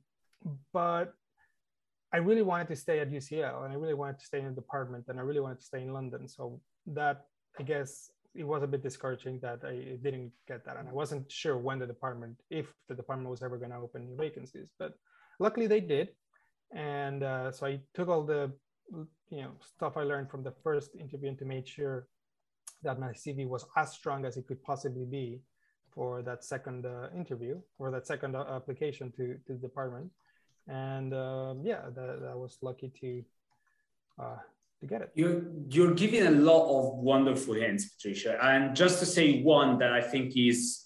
but 0.73 1.13
i 2.13 2.17
really 2.17 2.43
wanted 2.43 2.67
to 2.67 2.75
stay 2.75 2.99
at 2.99 3.11
ucl 3.11 3.63
and 3.63 3.73
i 3.73 3.75
really 3.75 3.93
wanted 3.93 4.19
to 4.19 4.25
stay 4.25 4.39
in 4.39 4.45
the 4.45 4.51
department 4.51 5.05
and 5.07 5.19
i 5.19 5.23
really 5.23 5.39
wanted 5.39 5.59
to 5.59 5.65
stay 5.65 5.81
in 5.81 5.93
london. 5.93 6.27
So 6.27 6.61
that 6.87 7.25
i 7.59 7.63
guess 7.63 8.11
it 8.35 8.43
was 8.43 8.61
a 8.61 8.67
bit 8.67 8.83
discouraging 8.83 9.39
that 9.39 9.59
i 9.65 9.97
didn't 10.03 10.31
get 10.47 10.63
that 10.65 10.77
and 10.77 10.87
i 10.87 10.91
wasn't 10.91 11.31
sure 11.31 11.57
when 11.57 11.79
the 11.79 11.87
department 11.87 12.35
if 12.49 12.67
the 12.87 12.95
department 12.95 13.31
was 13.31 13.41
ever 13.41 13.57
going 13.57 13.71
to 13.71 13.77
open 13.77 14.05
new 14.05 14.15
vacancies 14.15 14.69
but 14.77 14.93
luckily 15.39 15.67
they 15.67 15.79
did. 15.79 16.09
And 16.73 17.23
uh, 17.23 17.51
so 17.51 17.65
i 17.65 17.79
took 17.95 18.09
all 18.09 18.23
the 18.23 18.51
you 19.29 19.41
know 19.41 19.51
stuff 19.61 19.97
i 19.97 20.03
learned 20.03 20.29
from 20.29 20.43
the 20.43 20.53
first 20.63 20.95
interview 20.95 21.29
and 21.29 21.39
to 21.39 21.45
make 21.45 21.67
sure 21.67 22.07
that 22.83 22.99
my 22.99 23.09
CV 23.09 23.47
was 23.47 23.65
as 23.75 23.91
strong 23.93 24.25
as 24.25 24.37
it 24.37 24.47
could 24.47 24.61
possibly 24.63 25.05
be 25.05 25.41
for 25.89 26.21
that 26.21 26.43
second 26.43 26.85
uh, 26.85 27.07
interview 27.15 27.59
or 27.79 27.91
that 27.91 28.05
second 28.05 28.35
uh, 28.35 28.45
application 28.55 29.11
to, 29.11 29.35
to 29.45 29.53
the 29.53 29.59
department. 29.59 30.11
And 30.67 31.13
uh, 31.13 31.55
yeah, 31.63 31.81
that, 31.95 32.21
that 32.21 32.37
was 32.37 32.57
lucky 32.61 32.91
to 33.01 33.23
uh, 34.19 34.37
to 34.79 34.85
get 34.85 35.01
it. 35.01 35.11
You're 35.15 35.43
you're 35.69 35.93
giving 35.93 36.27
a 36.27 36.31
lot 36.31 36.67
of 36.77 36.97
wonderful 36.97 37.55
hints, 37.55 37.85
Patricio. 37.89 38.37
And 38.41 38.75
just 38.75 38.99
to 38.99 39.05
say 39.05 39.41
one 39.41 39.79
that 39.79 39.91
I 39.91 40.01
think 40.01 40.35
is 40.35 40.85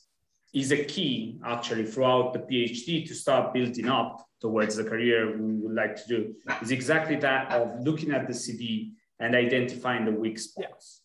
is 0.53 0.71
a 0.71 0.83
key 0.83 1.39
actually 1.45 1.85
throughout 1.85 2.33
the 2.33 2.39
PhD 2.39 3.07
to 3.07 3.13
start 3.13 3.53
building 3.53 3.87
up 3.87 4.25
towards 4.39 4.75
the 4.75 4.83
career 4.83 5.37
we 5.37 5.53
would 5.53 5.75
like 5.75 5.95
to 5.95 6.07
do 6.07 6.35
is 6.61 6.71
exactly 6.71 7.15
that 7.15 7.51
of 7.53 7.79
looking 7.81 8.11
at 8.11 8.27
the 8.27 8.33
CV 8.33 8.91
and 9.19 9.35
identifying 9.35 10.03
the 10.03 10.11
weak 10.11 10.37
spots 10.39 11.00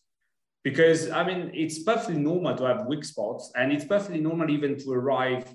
because 0.67 1.09
I 1.11 1.23
mean 1.23 1.49
it's 1.53 1.79
perfectly 1.79 2.17
normal 2.17 2.53
to 2.57 2.65
have 2.65 2.87
weak 2.87 3.05
spots, 3.05 3.53
and 3.55 3.71
it's 3.71 3.85
perfectly 3.85 4.19
normal 4.19 4.49
even 4.49 4.77
to 4.79 4.91
arrive 4.91 5.45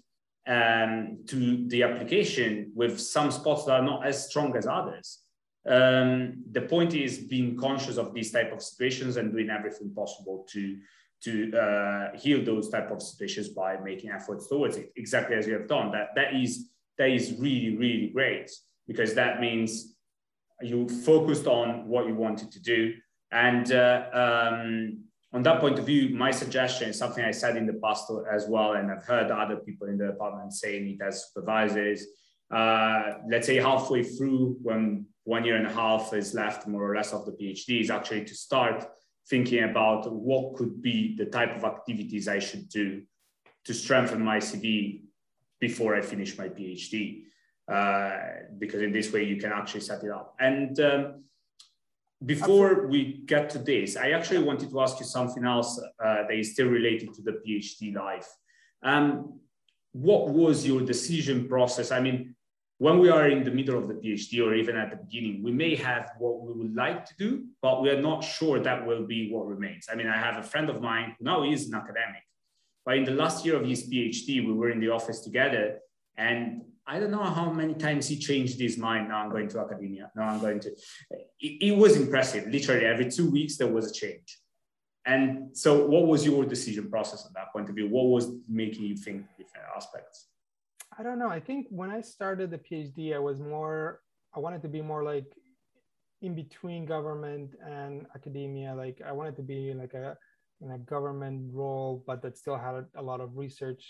um, 0.47 1.19
to 1.27 1.69
the 1.69 1.83
application 1.83 2.73
with 2.75 2.99
some 2.99 3.31
spots 3.31 3.67
that 3.67 3.75
are 3.81 3.85
not 3.93 4.07
as 4.07 4.27
strong 4.31 4.57
as 4.57 4.67
others. 4.67 5.19
Um, 5.69 6.43
the 6.51 6.63
point 6.63 6.95
is 6.95 7.19
being 7.19 7.59
conscious 7.59 7.99
of 7.99 8.15
these 8.15 8.33
type 8.33 8.53
of 8.53 8.63
situations 8.63 9.19
and 9.19 9.31
doing 9.31 9.51
everything 9.51 9.93
possible 9.95 10.47
to 10.53 10.79
to 11.25 11.33
uh, 11.65 12.17
heal 12.17 12.43
those 12.43 12.71
type 12.71 12.91
of 12.91 13.03
situations 13.03 13.51
by 13.51 13.77
making 13.77 14.11
efforts 14.11 14.49
towards 14.49 14.79
it. 14.79 14.93
Exactly 14.97 15.37
as 15.37 15.47
you 15.47 15.53
have 15.59 15.69
done. 15.69 15.93
That 15.93 16.09
that 16.17 16.35
is 16.35 16.71
that 16.97 17.11
is 17.11 17.35
really 17.39 17.77
really 17.77 18.09
great 18.09 18.51
because 18.89 19.13
that 19.21 19.43
means 19.43 19.95
you 20.63 20.89
focused 20.89 21.47
on 21.47 21.87
what 21.87 22.07
you 22.07 22.15
wanted 22.15 22.51
to 22.53 22.61
do 22.63 22.95
and 23.33 23.73
uh, 23.73 24.05
um, 24.13 25.02
on 25.33 25.43
that 25.45 25.61
point 25.61 25.79
of 25.79 25.87
view, 25.87 26.15
my 26.15 26.31
suggestion 26.31 26.91
is 26.91 26.99
something 26.99 27.25
I 27.25 27.31
said 27.31 27.57
in 27.57 27.67
the 27.67 27.75
past 27.75 28.11
as 28.31 28.47
well, 28.49 28.75
and 28.75 28.91
I've 28.91 29.05
heard 29.05 29.31
other 29.31 29.57
people 29.57 29.89
in 29.89 29.97
the 29.97 30.09
department 30.09 30.53
saying 30.53 30.89
it 30.89 31.05
as 31.05 31.27
supervisors. 31.27 32.07
Uh, 32.51 33.15
let's 33.31 33.47
say 33.47 33.57
halfway 33.57 34.03
through, 34.03 34.59
when 34.63 35.07
one 35.25 35.45
year 35.45 35.57
and 35.57 35.67
a 35.67 35.73
half 35.73 36.13
is 36.13 36.35
left, 36.35 36.67
more 36.69 36.91
or 36.91 36.95
less, 36.95 37.13
of 37.13 37.25
the 37.25 37.33
PhD, 37.33 37.81
is 37.81 37.91
actually 37.91 38.25
to 38.25 38.35
start 38.35 38.87
thinking 39.31 39.65
about 39.65 40.13
what 40.13 40.55
could 40.57 40.83
be 40.83 41.17
the 41.17 41.27
type 41.27 41.57
of 41.57 41.65
activities 41.65 42.29
I 42.29 42.39
should 42.39 42.69
do 42.69 43.03
to 43.65 43.73
strengthen 43.73 44.23
my 44.23 44.39
CV 44.39 45.03
before 45.61 45.95
I 45.95 46.03
finish 46.03 46.37
my 46.37 46.49
PhD. 46.49 47.23
uh, 47.69 48.17
because 48.59 48.83
in 48.83 48.93
this 48.93 49.13
way 49.13 49.25
you 49.25 49.37
can 49.37 49.53
actually 49.53 49.81
set 49.81 50.03
it 50.03 50.11
up. 50.11 50.35
And 50.39 50.79
um, 50.81 51.25
before 52.25 52.87
we 52.87 53.23
get 53.27 53.51
to 53.51 53.59
this, 53.59 53.97
I 53.97 54.11
actually 54.11 54.43
wanted 54.43 54.71
to 54.71 54.81
ask 54.81 54.99
you 55.01 55.07
something 55.07 55.45
else 55.45 55.79
uh, 55.79 56.23
that 56.29 56.33
is 56.33 56.53
still 56.53 56.69
related 56.69 57.15
to 57.15 57.23
the 57.23 57.33
PhD 57.33 57.95
life. 57.95 58.29
Um, 58.83 59.41
what 59.93 60.29
was 60.29 60.67
your 60.67 60.81
decision 60.81 61.49
process? 61.49 61.91
I 61.91 62.01
mean, 62.01 62.35
when 62.79 62.99
we 62.99 63.11
are 63.11 63.29
in 63.29 63.45
the 63.45 63.51
middle 63.51 63.79
of 63.79 63.87
the 63.89 63.95
PhD 63.95 64.45
or 64.45 64.55
even 64.55 64.77
at 64.77 64.91
the 64.91 64.97
beginning, 64.97 65.43
we 65.43 65.53
may 65.53 65.77
have 65.77 66.11
what 66.19 66.41
we 66.43 66.53
would 66.53 66.75
like 66.75 67.05
to 67.07 67.15
do, 67.17 67.45
but 67.61 67.83
we 67.83 67.91
are 67.91 68.01
not 68.01 68.25
sure 68.25 68.59
that 68.59 68.87
will 68.87 69.07
be 69.07 69.31
what 69.31 69.47
remains. 69.47 69.87
I 69.91 69.95
mean, 69.95 70.09
I 70.09 70.17
have 70.17 70.37
a 70.39 70.43
friend 70.43 70.69
of 70.69 70.81
mine 70.81 71.15
who 71.19 71.25
now 71.25 71.45
is 71.45 71.69
an 71.69 71.75
academic, 71.75 72.23
but 72.85 72.97
in 72.97 73.05
the 73.05 73.13
last 73.13 73.45
year 73.45 73.57
of 73.57 73.67
his 73.67 73.89
PhD, 73.89 74.45
we 74.45 74.53
were 74.53 74.71
in 74.71 74.81
the 74.81 74.91
office 74.91 75.21
together 75.21 75.79
and 76.17 76.63
I 76.93 76.99
don't 77.01 77.11
know 77.11 77.25
how 77.25 77.51
many 77.51 77.73
times 77.73 78.07
he 78.07 78.19
changed 78.19 78.61
his 78.61 78.77
mind. 78.77 79.09
Now 79.09 79.23
I'm 79.23 79.31
going 79.31 79.49
to 79.49 79.61
academia. 79.61 80.11
Now 80.15 80.25
I'm 80.29 80.41
going 80.41 80.61
to. 80.61 80.71
It, 81.41 81.53
it, 81.69 81.75
was 81.75 81.97
impressive. 81.97 82.47
Literally 82.49 82.85
every 82.85 83.11
two 83.11 83.31
weeks 83.31 83.57
there 83.57 83.73
was 83.77 83.91
a 83.91 83.95
change. 83.95 84.39
And 85.07 85.57
so, 85.57 85.87
what 85.87 86.07
was 86.07 86.27
your 86.27 86.45
decision 86.45 86.91
process 86.91 87.25
at 87.25 87.33
that 87.33 87.51
point 87.51 87.71
of 87.71 87.77
view? 87.77 87.89
What 87.89 88.09
was 88.09 88.25
making 88.47 88.85
you 88.85 88.95
think 88.95 89.25
different 89.39 89.67
aspects? 89.75 90.29
I 90.99 91.03
don't 91.03 91.19
know. 91.19 91.31
I 91.31 91.41
think 91.41 91.67
when 91.71 91.91
I 91.91 92.03
started 92.03 92.51
the 92.51 92.59
PhD, 92.59 93.15
I 93.15 93.19
was 93.19 93.41
more. 93.41 94.01
I 94.37 94.41
wanted 94.41 94.61
to 94.61 94.69
be 94.69 94.83
more 94.83 95.03
like 95.03 95.33
in 96.21 96.35
between 96.35 96.85
government 96.85 97.55
and 97.67 98.07
academia. 98.15 98.75
Like 98.75 99.01
I 99.01 99.13
wanted 99.13 99.37
to 99.37 99.43
be 99.43 99.73
like 99.73 99.95
a 99.95 100.19
in 100.61 100.73
a 100.73 100.79
government 100.79 101.55
role, 101.55 102.05
but 102.07 102.21
that 102.21 102.37
still 102.37 102.59
had 102.59 102.85
a 102.97 103.03
lot 103.03 103.23
of 103.23 103.39
research 103.39 103.83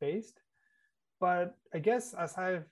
based 0.00 0.40
but 1.20 1.56
I 1.74 1.78
guess 1.78 2.14
as 2.14 2.36
I've 2.36 2.64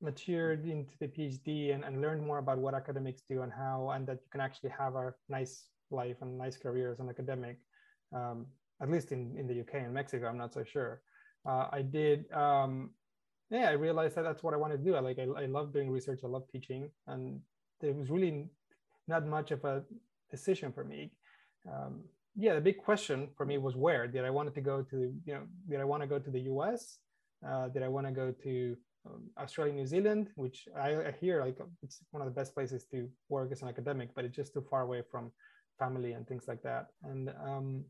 matured 0.00 0.66
into 0.66 0.92
the 1.00 1.08
PhD 1.08 1.74
and, 1.74 1.84
and 1.84 2.00
learned 2.00 2.24
more 2.24 2.38
about 2.38 2.58
what 2.58 2.74
academics 2.74 3.22
do 3.28 3.42
and 3.42 3.52
how, 3.52 3.90
and 3.90 4.06
that 4.06 4.18
you 4.22 4.28
can 4.30 4.40
actually 4.40 4.70
have 4.70 4.96
a 4.96 5.14
nice 5.28 5.68
life 5.90 6.16
and 6.20 6.36
nice 6.36 6.56
career 6.56 6.92
as 6.92 7.00
an 7.00 7.08
academic, 7.08 7.58
um, 8.14 8.46
at 8.82 8.90
least 8.90 9.12
in, 9.12 9.34
in 9.38 9.46
the 9.46 9.60
UK 9.60 9.74
and 9.84 9.94
Mexico, 9.94 10.26
I'm 10.26 10.38
not 10.38 10.52
so 10.52 10.64
sure. 10.64 11.00
Uh, 11.46 11.68
I 11.72 11.82
did, 11.82 12.30
um, 12.32 12.90
yeah, 13.50 13.68
I 13.68 13.72
realized 13.72 14.16
that 14.16 14.22
that's 14.22 14.42
what 14.42 14.54
I 14.54 14.56
wanted 14.56 14.78
to 14.78 14.84
do. 14.84 14.94
I 14.94 15.00
like, 15.00 15.18
I, 15.18 15.42
I 15.42 15.46
love 15.46 15.72
doing 15.72 15.90
research, 15.90 16.20
I 16.24 16.28
love 16.28 16.44
teaching, 16.50 16.90
and 17.06 17.40
there 17.80 17.92
was 17.92 18.10
really 18.10 18.46
not 19.06 19.26
much 19.26 19.50
of 19.50 19.64
a 19.64 19.82
decision 20.30 20.72
for 20.72 20.84
me. 20.84 21.12
Um, 21.70 22.02
yeah, 22.36 22.54
the 22.54 22.60
big 22.60 22.78
question 22.78 23.28
for 23.36 23.46
me 23.46 23.58
was 23.58 23.76
where 23.76 24.08
did 24.08 24.24
I 24.24 24.30
want 24.30 24.52
to 24.52 24.60
go 24.60 24.82
to? 24.82 25.12
You 25.24 25.34
know, 25.34 25.42
did 25.70 25.80
I 25.80 25.84
want 25.84 26.02
to 26.02 26.08
go 26.08 26.18
to 26.18 26.30
the 26.30 26.40
U.S 26.40 26.98
uh, 27.48 27.68
did 27.68 27.82
I 27.82 27.88
want 27.88 28.06
to 28.06 28.12
go 28.12 28.32
to 28.42 28.76
um, 29.06 29.22
Australia, 29.38 29.74
New 29.74 29.86
Zealand, 29.86 30.28
which 30.34 30.66
I, 30.76 31.08
I, 31.08 31.14
hear 31.20 31.44
like 31.44 31.58
it's 31.82 32.00
one 32.10 32.22
of 32.22 32.26
the 32.26 32.40
best 32.40 32.54
places 32.54 32.86
to 32.90 33.08
work 33.28 33.52
as 33.52 33.60
an 33.62 33.68
academic, 33.68 34.14
but 34.14 34.24
it's 34.24 34.36
just 34.36 34.54
too 34.54 34.64
far 34.70 34.82
away 34.82 35.02
from 35.10 35.30
family 35.78 36.12
and 36.12 36.26
things 36.26 36.48
like 36.48 36.62
that. 36.62 36.86
And 37.02 37.30
um, 37.44 37.84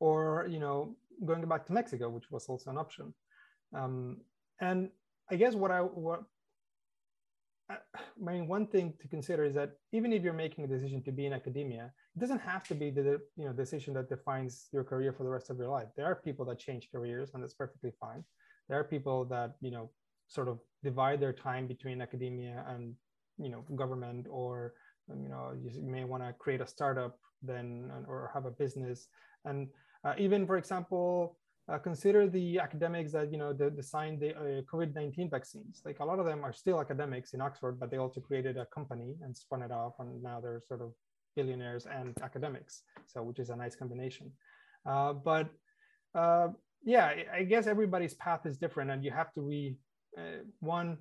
or 0.00 0.46
you 0.50 0.58
know 0.58 0.96
going 1.24 1.46
back 1.46 1.66
to 1.66 1.72
Mexico, 1.72 2.08
which 2.08 2.30
was 2.30 2.46
also 2.46 2.70
an 2.70 2.78
option. 2.78 3.12
Um, 3.74 4.18
and 4.60 4.90
I 5.30 5.36
guess 5.36 5.54
what 5.54 5.70
I 5.70 5.80
what 5.80 6.22
I 7.70 7.76
mean, 8.18 8.46
one 8.46 8.66
thing 8.66 8.94
to 9.00 9.08
consider 9.08 9.44
is 9.44 9.54
that 9.54 9.72
even 9.92 10.12
if 10.12 10.22
you're 10.22 10.32
making 10.32 10.64
a 10.64 10.68
decision 10.68 11.02
to 11.04 11.12
be 11.12 11.26
in 11.26 11.32
academia, 11.32 11.92
it 12.16 12.20
doesn't 12.20 12.40
have 12.40 12.62
to 12.68 12.74
be 12.74 12.90
the 12.90 13.20
you 13.36 13.44
know 13.44 13.52
decision 13.52 13.94
that 13.94 14.08
defines 14.08 14.68
your 14.72 14.84
career 14.84 15.12
for 15.12 15.24
the 15.24 15.30
rest 15.30 15.50
of 15.50 15.58
your 15.58 15.68
life. 15.68 15.88
There 15.96 16.06
are 16.06 16.14
people 16.14 16.44
that 16.46 16.58
change 16.58 16.88
careers, 16.92 17.30
and 17.34 17.42
that's 17.42 17.54
perfectly 17.54 17.92
fine. 18.00 18.24
There 18.68 18.78
are 18.78 18.84
people 18.84 19.24
that 19.26 19.56
you 19.60 19.70
know 19.70 19.90
sort 20.28 20.48
of 20.48 20.58
divide 20.82 21.20
their 21.20 21.32
time 21.32 21.66
between 21.66 22.00
academia 22.00 22.64
and 22.68 22.94
you 23.38 23.48
know 23.48 23.62
government, 23.74 24.26
or 24.30 24.74
um, 25.10 25.22
you 25.22 25.28
know 25.28 25.52
you 25.60 25.90
may 25.90 26.04
want 26.04 26.22
to 26.22 26.32
create 26.34 26.60
a 26.60 26.66
startup 26.66 27.18
then 27.42 27.90
or 28.06 28.30
have 28.32 28.46
a 28.46 28.50
business. 28.50 29.08
And 29.44 29.68
uh, 30.04 30.14
even 30.16 30.46
for 30.46 30.56
example, 30.56 31.36
uh, 31.68 31.78
consider 31.78 32.28
the 32.28 32.60
academics 32.60 33.12
that 33.12 33.32
you 33.32 33.38
know 33.38 33.52
the, 33.52 33.70
designed 33.70 34.20
the 34.20 34.36
uh, 34.36 34.62
COVID-19 34.72 35.30
vaccines. 35.30 35.82
Like 35.84 35.98
a 35.98 36.04
lot 36.04 36.20
of 36.20 36.26
them 36.26 36.44
are 36.44 36.52
still 36.52 36.80
academics 36.80 37.34
in 37.34 37.40
Oxford, 37.40 37.80
but 37.80 37.90
they 37.90 37.96
also 37.96 38.20
created 38.20 38.56
a 38.56 38.66
company 38.66 39.16
and 39.22 39.36
spun 39.36 39.62
it 39.62 39.72
off, 39.72 39.94
and 39.98 40.22
now 40.22 40.40
they're 40.40 40.62
sort 40.64 40.80
of 40.80 40.92
billionaires 41.36 41.86
and 41.86 42.16
academics. 42.22 42.82
So, 43.06 43.22
which 43.22 43.38
is 43.38 43.50
a 43.50 43.56
nice 43.56 43.76
combination. 43.76 44.32
Uh, 44.86 45.12
but 45.12 45.48
uh, 46.14 46.48
yeah, 46.84 47.12
I 47.32 47.44
guess 47.44 47.66
everybody's 47.66 48.14
path 48.14 48.46
is 48.46 48.58
different, 48.58 48.90
and 48.90 49.04
you 49.04 49.10
have 49.10 49.32
to 49.34 49.40
re 49.40 49.76
uh, 50.18 50.44
one 50.60 50.98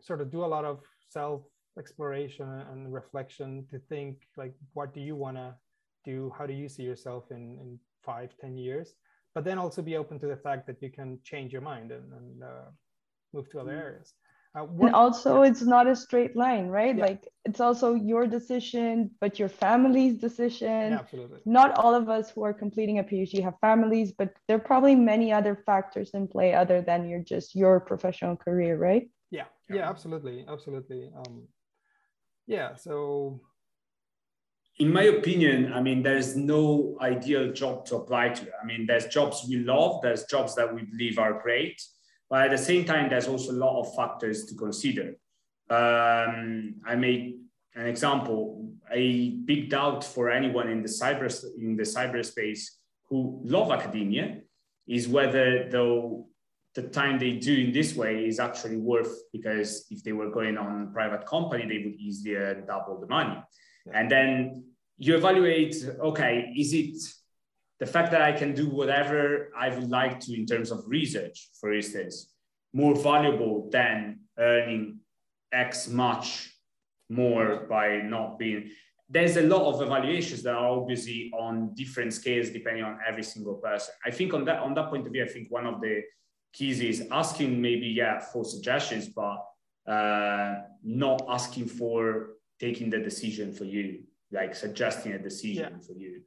sort 0.00 0.20
of 0.20 0.30
do 0.30 0.44
a 0.44 0.46
lot 0.46 0.64
of 0.64 0.80
self 1.08 1.42
exploration 1.78 2.48
and 2.70 2.92
reflection 2.92 3.66
to 3.70 3.78
think 3.88 4.16
like, 4.36 4.54
what 4.72 4.92
do 4.94 5.00
you 5.00 5.14
want 5.14 5.36
to 5.36 5.54
do? 6.04 6.32
How 6.36 6.46
do 6.46 6.54
you 6.54 6.68
see 6.68 6.82
yourself 6.82 7.24
in 7.30 7.58
in 7.60 7.78
five, 8.04 8.30
ten 8.40 8.56
years? 8.56 8.94
but 9.38 9.44
then 9.44 9.56
also 9.56 9.82
be 9.82 9.96
open 9.96 10.18
to 10.18 10.26
the 10.26 10.36
fact 10.36 10.66
that 10.66 10.82
you 10.82 10.90
can 10.90 11.16
change 11.22 11.52
your 11.52 11.62
mind 11.62 11.92
and, 11.92 12.12
and 12.12 12.42
uh, 12.42 12.70
move 13.32 13.48
to 13.50 13.60
other 13.60 13.72
mm. 13.72 13.80
areas. 13.80 14.14
Uh, 14.58 14.66
and 14.80 14.94
also, 14.94 15.42
it's 15.42 15.62
not 15.62 15.86
a 15.86 15.94
straight 15.94 16.36
line, 16.36 16.68
right? 16.68 16.96
Yeah. 16.96 17.04
Like 17.04 17.28
it's 17.44 17.60
also 17.60 17.94
your 17.94 18.26
decision, 18.26 19.10
but 19.20 19.38
your 19.38 19.48
family's 19.48 20.18
decision. 20.18 20.92
Yeah, 20.92 20.98
absolutely. 20.98 21.40
Not 21.44 21.78
all 21.78 21.94
of 21.94 22.08
us 22.08 22.30
who 22.30 22.42
are 22.42 22.52
completing 22.52 22.98
a 22.98 23.04
PhD 23.04 23.42
have 23.42 23.54
families, 23.60 24.12
but 24.12 24.34
there 24.46 24.56
are 24.56 24.60
probably 24.60 24.94
many 24.94 25.32
other 25.32 25.54
factors 25.66 26.10
in 26.10 26.28
play 26.28 26.54
other 26.54 26.80
than 26.82 27.08
your 27.08 27.20
just 27.20 27.54
your 27.54 27.80
professional 27.80 28.36
career, 28.36 28.76
right? 28.76 29.08
Yeah, 29.30 29.44
yeah, 29.68 29.88
absolutely, 29.88 30.44
absolutely. 30.48 31.10
Um, 31.16 31.48
yeah, 32.46 32.74
so 32.74 33.40
in 34.78 34.92
my 34.92 35.02
opinion, 35.02 35.72
I 35.72 35.82
mean, 35.82 36.02
there's 36.02 36.36
no 36.36 36.96
ideal 37.00 37.52
job 37.52 37.84
to 37.86 37.96
apply 37.96 38.30
to. 38.30 38.46
I 38.62 38.64
mean, 38.64 38.86
there's 38.86 39.06
jobs 39.06 39.44
we 39.48 39.56
love, 39.56 40.00
there's 40.02 40.24
jobs 40.24 40.54
that 40.54 40.72
we 40.72 40.82
believe 40.82 41.18
are 41.18 41.40
great, 41.42 41.82
but 42.30 42.44
at 42.44 42.50
the 42.50 42.58
same 42.58 42.84
time, 42.84 43.08
there's 43.08 43.28
also 43.28 43.52
a 43.52 43.60
lot 43.66 43.80
of 43.80 43.94
factors 43.94 44.44
to 44.46 44.54
consider. 44.54 45.16
Um, 45.70 46.76
I 46.86 46.94
made 46.96 47.36
an 47.74 47.86
example. 47.86 48.70
A 48.90 49.30
big 49.44 49.70
doubt 49.70 50.02
for 50.04 50.30
anyone 50.30 50.68
in 50.68 50.82
the 50.82 50.88
cyber 50.88 51.28
in 51.58 51.76
the 51.76 51.82
cyberspace 51.82 52.62
who 53.08 53.40
love 53.44 53.70
academia 53.70 54.40
is 54.86 55.08
whether 55.08 55.68
though 55.70 56.26
the 56.74 56.82
time 56.82 57.18
they 57.18 57.32
do 57.32 57.54
in 57.54 57.72
this 57.72 57.94
way 57.94 58.26
is 58.26 58.38
actually 58.38 58.76
worth 58.76 59.12
because 59.32 59.86
if 59.90 60.02
they 60.04 60.12
were 60.12 60.30
going 60.30 60.56
on 60.56 60.92
private 60.92 61.26
company, 61.26 61.66
they 61.66 61.84
would 61.84 61.98
easily 61.98 62.36
double 62.66 63.00
the 63.00 63.06
money. 63.06 63.36
And 63.92 64.10
then 64.10 64.64
you 64.96 65.16
evaluate, 65.16 65.74
okay, 66.00 66.52
is 66.56 66.72
it 66.72 66.96
the 67.80 67.86
fact 67.86 68.10
that 68.10 68.22
I 68.22 68.32
can 68.32 68.54
do 68.54 68.68
whatever 68.68 69.50
I 69.56 69.68
would 69.68 69.88
like 69.90 70.20
to 70.20 70.34
in 70.34 70.46
terms 70.46 70.70
of 70.70 70.82
research, 70.86 71.48
for 71.60 71.72
instance, 71.72 72.32
more 72.72 72.94
valuable 72.94 73.68
than 73.70 74.20
earning 74.38 74.98
X 75.52 75.88
much 75.88 76.52
more 77.08 77.66
by 77.68 77.98
not 77.98 78.38
being. 78.38 78.70
There's 79.08 79.36
a 79.36 79.42
lot 79.42 79.72
of 79.72 79.80
evaluations 79.80 80.42
that 80.42 80.54
are 80.54 80.68
obviously 80.68 81.30
on 81.38 81.72
different 81.74 82.12
scales 82.12 82.50
depending 82.50 82.84
on 82.84 82.98
every 83.06 83.22
single 83.22 83.54
person. 83.54 83.94
I 84.04 84.10
think 84.10 84.34
on 84.34 84.44
that 84.44 84.58
on 84.60 84.74
that 84.74 84.90
point 84.90 85.06
of 85.06 85.12
view, 85.12 85.24
I 85.24 85.28
think 85.28 85.50
one 85.50 85.66
of 85.66 85.80
the 85.80 86.02
keys 86.52 86.80
is 86.80 87.06
asking 87.10 87.60
maybe 87.60 87.86
yeah 87.86 88.18
for 88.18 88.44
suggestions, 88.44 89.08
but 89.08 89.38
uh, 89.90 90.56
not 90.82 91.24
asking 91.28 91.68
for 91.68 92.30
taking 92.60 92.90
the 92.90 92.98
decision 92.98 93.54
for 93.54 93.64
you, 93.64 94.02
like 94.30 94.54
suggesting 94.54 95.12
a 95.12 95.18
decision 95.18 95.72
yeah. 95.72 95.86
for 95.86 95.94
you. 95.94 96.20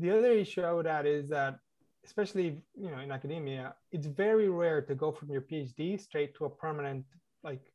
The 0.00 0.10
other 0.10 0.32
issue 0.32 0.62
I 0.62 0.72
would 0.72 0.86
add 0.86 1.06
is 1.06 1.28
that, 1.28 1.58
especially 2.04 2.62
you 2.74 2.90
know 2.90 3.00
in 3.00 3.12
academia, 3.12 3.74
it's 3.92 4.06
very 4.06 4.48
rare 4.48 4.80
to 4.82 4.94
go 4.94 5.12
from 5.12 5.30
your 5.30 5.42
PhD 5.42 6.00
straight 6.00 6.34
to 6.36 6.46
a 6.46 6.50
permanent 6.50 7.04
like 7.44 7.72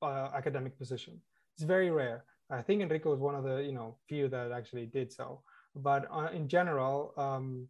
uh, 0.00 0.28
academic 0.34 0.78
position. 0.78 1.20
It's 1.54 1.64
very 1.64 1.90
rare. 1.90 2.24
I 2.50 2.62
think 2.62 2.80
Enrico 2.80 3.10
was 3.10 3.18
one 3.18 3.34
of 3.34 3.42
the 3.42 3.56
you 3.62 3.72
know 3.72 3.96
few 4.08 4.28
that 4.28 4.52
actually 4.52 4.86
did 4.86 5.12
so. 5.12 5.42
But 5.74 6.06
uh, 6.12 6.28
in 6.32 6.46
general, 6.46 7.12
um, 7.16 7.66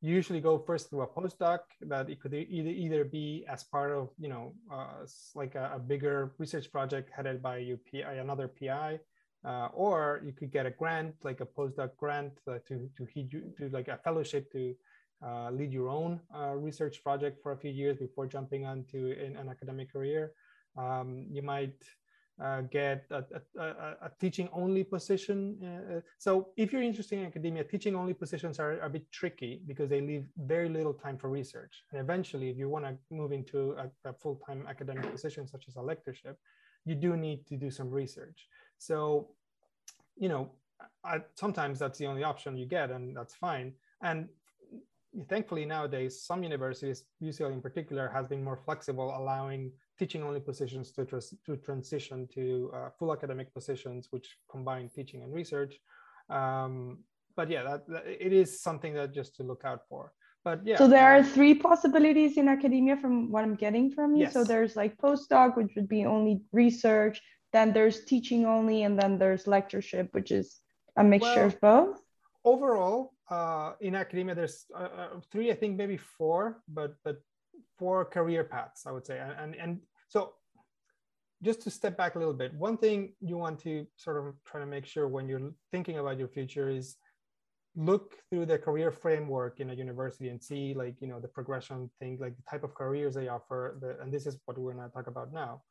you 0.00 0.14
usually 0.14 0.40
go 0.40 0.58
first 0.58 0.88
through 0.88 1.02
a 1.02 1.08
postdoc 1.08 1.60
that 1.80 2.08
it 2.08 2.20
could 2.20 2.34
either 2.34 2.70
either 2.70 3.04
be 3.04 3.44
as 3.48 3.64
part 3.64 3.90
of 3.90 4.10
you 4.18 4.28
know 4.28 4.54
uh, 4.72 5.04
like 5.34 5.56
a, 5.56 5.72
a, 5.74 5.78
bigger 5.80 6.32
research 6.38 6.70
project 6.70 7.10
headed 7.10 7.42
by 7.42 7.58
you 7.58 7.76
another 8.04 8.46
PI 8.46 9.00
uh, 9.48 9.68
or 9.72 10.20
you 10.24 10.32
could 10.32 10.52
get 10.52 10.66
a 10.66 10.70
grant, 10.70 11.14
like 11.24 11.40
a 11.40 11.46
postdoc 11.46 11.90
grant 11.96 12.34
uh, 12.46 12.58
to, 12.68 12.88
to, 12.96 13.06
to 13.56 13.68
like 13.70 13.88
a 13.88 13.98
fellowship 14.04 14.52
to 14.52 14.74
uh, 15.26 15.50
lead 15.50 15.72
your 15.72 15.88
own 15.88 16.20
uh, 16.36 16.52
research 16.54 17.02
project 17.02 17.42
for 17.42 17.52
a 17.52 17.56
few 17.56 17.70
years 17.70 17.96
before 17.96 18.26
jumping 18.26 18.66
onto 18.66 19.16
an, 19.24 19.36
an 19.36 19.48
academic 19.48 19.90
career. 19.90 20.32
Um, 20.76 21.26
you 21.30 21.42
might 21.42 21.82
uh, 22.42 22.60
get 22.62 23.04
a, 23.10 23.24
a, 23.58 23.62
a, 23.62 23.96
a, 24.02 24.10
teaching 24.20 24.48
only 24.52 24.84
position. 24.84 25.56
Uh, 25.62 25.96
uh, 25.96 26.00
so 26.18 26.48
if 26.56 26.72
you're 26.72 26.82
interested 26.82 27.18
in 27.18 27.26
academia, 27.26 27.64
teaching 27.64 27.96
only 27.96 28.14
positions 28.14 28.60
are, 28.60 28.74
are, 28.80 28.86
a 28.86 28.90
bit 28.90 29.10
tricky 29.10 29.60
because 29.66 29.88
they 29.88 30.00
leave 30.00 30.26
very 30.36 30.68
little 30.68 30.94
time 30.94 31.18
for 31.18 31.28
research. 31.28 31.82
And 31.90 32.00
eventually, 32.00 32.48
if 32.48 32.56
you 32.56 32.68
want 32.68 32.84
to 32.84 32.96
move 33.10 33.32
into 33.32 33.76
a, 34.04 34.12
full-time 34.12 34.64
academic 34.68 35.10
position, 35.10 35.46
such 35.46 35.66
as 35.68 35.76
a 35.76 35.82
lectureship, 35.82 36.38
you 36.84 36.94
do 36.94 37.16
need 37.16 37.46
to 37.48 37.56
do 37.56 37.70
some 37.70 37.90
research. 37.90 38.48
So, 38.78 39.30
you 40.16 40.28
know, 40.28 40.52
I, 41.04 41.18
sometimes 41.34 41.78
that's 41.78 41.98
the 41.98 42.06
only 42.06 42.22
option 42.22 42.56
you 42.56 42.66
get, 42.66 42.90
and 42.90 43.16
that's 43.16 43.34
fine. 43.34 43.72
And 44.02 44.28
thankfully 45.28 45.64
nowadays, 45.64 46.22
some 46.22 46.42
universities, 46.42 47.04
UCL 47.22 47.52
in 47.52 47.60
particular, 47.60 48.08
has 48.08 48.28
been 48.28 48.44
more 48.44 48.56
flexible, 48.56 49.14
allowing 49.16 49.72
teaching 49.98 50.22
only 50.22 50.40
positions 50.40 50.92
to, 50.92 51.04
to 51.04 51.56
transition 51.56 52.28
to 52.34 52.70
uh, 52.74 52.88
full 52.98 53.12
academic 53.12 53.52
positions, 53.52 54.08
which 54.10 54.36
combine 54.50 54.88
teaching 54.88 55.22
and 55.22 55.32
research. 55.32 55.74
Um, 56.30 56.98
but 57.36 57.50
yeah, 57.50 57.62
that, 57.62 57.88
that, 57.88 58.04
it 58.06 58.32
is 58.32 58.60
something 58.60 58.94
that 58.94 59.12
just 59.12 59.36
to 59.36 59.42
look 59.42 59.62
out 59.64 59.82
for. 59.88 60.12
But 60.44 60.60
yeah. 60.64 60.78
So 60.78 60.88
there 60.88 61.06
are 61.06 61.22
three 61.22 61.54
possibilities 61.54 62.36
in 62.36 62.48
academia 62.48 62.96
from 62.96 63.30
what 63.30 63.44
I'm 63.44 63.54
getting 63.54 63.90
from 63.90 64.14
you. 64.14 64.22
Yes. 64.22 64.32
So 64.32 64.44
there's 64.44 64.76
like 64.76 64.96
postdoc, 64.96 65.56
which 65.56 65.72
would 65.76 65.88
be 65.88 66.04
only 66.04 66.40
research. 66.52 67.20
Then 67.52 67.72
there's 67.72 68.04
teaching 68.04 68.44
only, 68.46 68.84
and 68.84 68.98
then 68.98 69.18
there's 69.18 69.46
lectureship, 69.46 70.08
which 70.12 70.30
is 70.30 70.60
a 70.96 71.04
mixture 71.04 71.34
well, 71.34 71.46
of 71.46 71.60
both. 71.60 72.00
Overall, 72.44 73.14
uh, 73.30 73.72
in 73.80 73.94
academia, 73.94 74.34
there's 74.34 74.66
uh, 74.74 74.88
uh, 75.00 75.08
three, 75.32 75.50
I 75.50 75.54
think 75.54 75.76
maybe 75.76 75.96
four, 75.96 76.62
but 76.68 76.94
but 77.04 77.16
four 77.78 78.04
career 78.04 78.44
paths, 78.44 78.86
I 78.86 78.92
would 78.92 79.06
say. 79.06 79.18
And, 79.18 79.32
and, 79.40 79.54
and 79.54 79.80
so 80.08 80.34
just 81.42 81.62
to 81.62 81.70
step 81.70 81.96
back 81.96 82.14
a 82.14 82.18
little 82.18 82.34
bit, 82.34 82.52
one 82.54 82.76
thing 82.76 83.12
you 83.20 83.36
want 83.36 83.60
to 83.60 83.86
sort 83.96 84.16
of 84.16 84.34
try 84.44 84.60
to 84.60 84.66
make 84.66 84.86
sure 84.86 85.06
when 85.06 85.28
you're 85.28 85.52
thinking 85.70 85.98
about 85.98 86.18
your 86.18 86.28
future 86.28 86.68
is 86.68 86.96
look 87.76 88.16
through 88.28 88.44
the 88.46 88.58
career 88.58 88.90
framework 88.90 89.60
in 89.60 89.70
a 89.70 89.74
university 89.74 90.30
and 90.30 90.42
see 90.42 90.74
like, 90.74 90.96
you 91.00 91.06
know, 91.06 91.20
the 91.20 91.28
progression 91.28 91.88
thing, 92.00 92.18
like 92.20 92.36
the 92.36 92.42
type 92.50 92.64
of 92.64 92.74
careers 92.74 93.14
they 93.14 93.28
offer. 93.28 93.78
The, 93.80 94.02
and 94.02 94.12
this 94.12 94.26
is 94.26 94.36
what 94.46 94.58
we're 94.58 94.72
gonna 94.72 94.88
talk 94.88 95.06
about 95.06 95.32
now. 95.32 95.62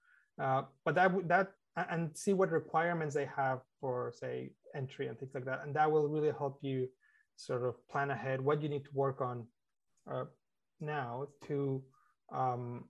Uh, 0.41 0.63
but 0.85 0.95
that, 0.95 1.11
that, 1.27 1.51
and 1.89 2.15
see 2.15 2.33
what 2.33 2.51
requirements 2.51 3.13
they 3.13 3.25
have 3.35 3.59
for 3.81 4.13
say 4.15 4.51
entry 4.73 5.07
and 5.07 5.19
things 5.19 5.33
like 5.33 5.45
that. 5.45 5.63
And 5.63 5.75
that 5.75 5.91
will 5.91 6.07
really 6.07 6.31
help 6.31 6.59
you 6.61 6.87
sort 7.35 7.65
of 7.65 7.75
plan 7.89 8.09
ahead 8.09 8.39
what 8.39 8.61
you 8.61 8.69
need 8.69 8.85
to 8.85 8.91
work 8.93 9.19
on 9.19 9.45
uh, 10.09 10.25
now 10.79 11.27
to 11.47 11.83
um, 12.33 12.85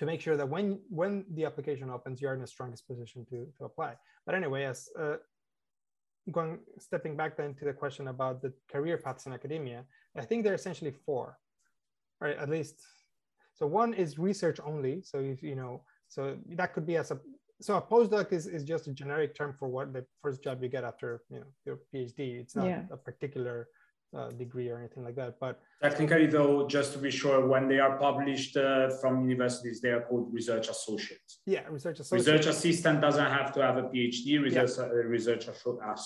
to 0.00 0.06
make 0.06 0.20
sure 0.22 0.34
that 0.34 0.48
when 0.48 0.78
when 0.88 1.26
the 1.36 1.44
application 1.44 1.90
opens, 1.90 2.22
you're 2.22 2.32
in 2.32 2.40
the 2.40 2.46
strongest 2.46 2.88
position 2.88 3.26
to, 3.28 3.46
to 3.58 3.64
apply. 3.66 3.92
But 4.24 4.34
anyway, 4.34 4.64
as 4.64 4.88
uh, 4.98 5.16
going 6.32 6.58
stepping 6.78 7.18
back 7.18 7.36
then 7.36 7.52
to 7.56 7.66
the 7.66 7.74
question 7.74 8.08
about 8.08 8.40
the 8.40 8.50
career 8.72 8.96
paths 8.96 9.26
in 9.26 9.34
academia, 9.34 9.84
I 10.16 10.24
think 10.24 10.42
there 10.42 10.54
are 10.54 10.62
essentially 10.62 10.94
four, 11.04 11.36
right? 12.18 12.38
At 12.38 12.48
least. 12.48 12.76
So 13.52 13.66
one 13.66 13.92
is 13.92 14.18
research 14.18 14.58
only. 14.64 15.02
So 15.02 15.18
if 15.18 15.42
you 15.42 15.54
know, 15.54 15.82
so 16.08 16.38
that 16.56 16.72
could 16.72 16.86
be 16.86 16.96
as 16.96 17.10
a 17.10 17.20
so 17.60 17.76
a 17.76 17.82
postdoc 17.82 18.32
is, 18.32 18.46
is 18.46 18.64
just 18.64 18.86
a 18.86 18.92
generic 18.94 19.34
term 19.34 19.54
for 19.58 19.68
what 19.68 19.92
the 19.92 20.06
first 20.22 20.42
job 20.42 20.62
you 20.62 20.70
get 20.70 20.82
after 20.82 21.08
you 21.28 21.40
know 21.40 21.50
your 21.66 21.76
PhD. 21.92 22.40
It's 22.40 22.56
not 22.56 22.68
yeah. 22.68 22.84
a 22.90 22.96
particular 22.96 23.68
uh, 24.16 24.30
degree 24.30 24.68
or 24.68 24.78
anything 24.78 25.04
like 25.04 25.14
that. 25.16 25.38
But 25.40 25.60
technically, 25.82 26.26
though, 26.26 26.66
just 26.66 26.92
to 26.94 26.98
be 26.98 27.10
sure, 27.10 27.46
when 27.46 27.68
they 27.68 27.78
are 27.78 27.96
published 27.96 28.56
uh, 28.56 28.90
from 29.00 29.28
universities, 29.28 29.80
they 29.80 29.90
are 29.90 30.02
called 30.02 30.32
research 30.32 30.68
associates. 30.68 31.40
Yeah, 31.46 31.62
research 31.68 32.00
associate. 32.00 32.26
Research 32.26 32.46
assistant 32.46 33.00
doesn't 33.00 33.30
have 33.30 33.52
to 33.54 33.62
have 33.62 33.76
a 33.76 33.82
PhD. 33.82 34.42
Research 34.42 34.70
yeah. 34.78 34.84
uh, 34.84 34.88
research 34.88 35.48
associate. 35.48 36.04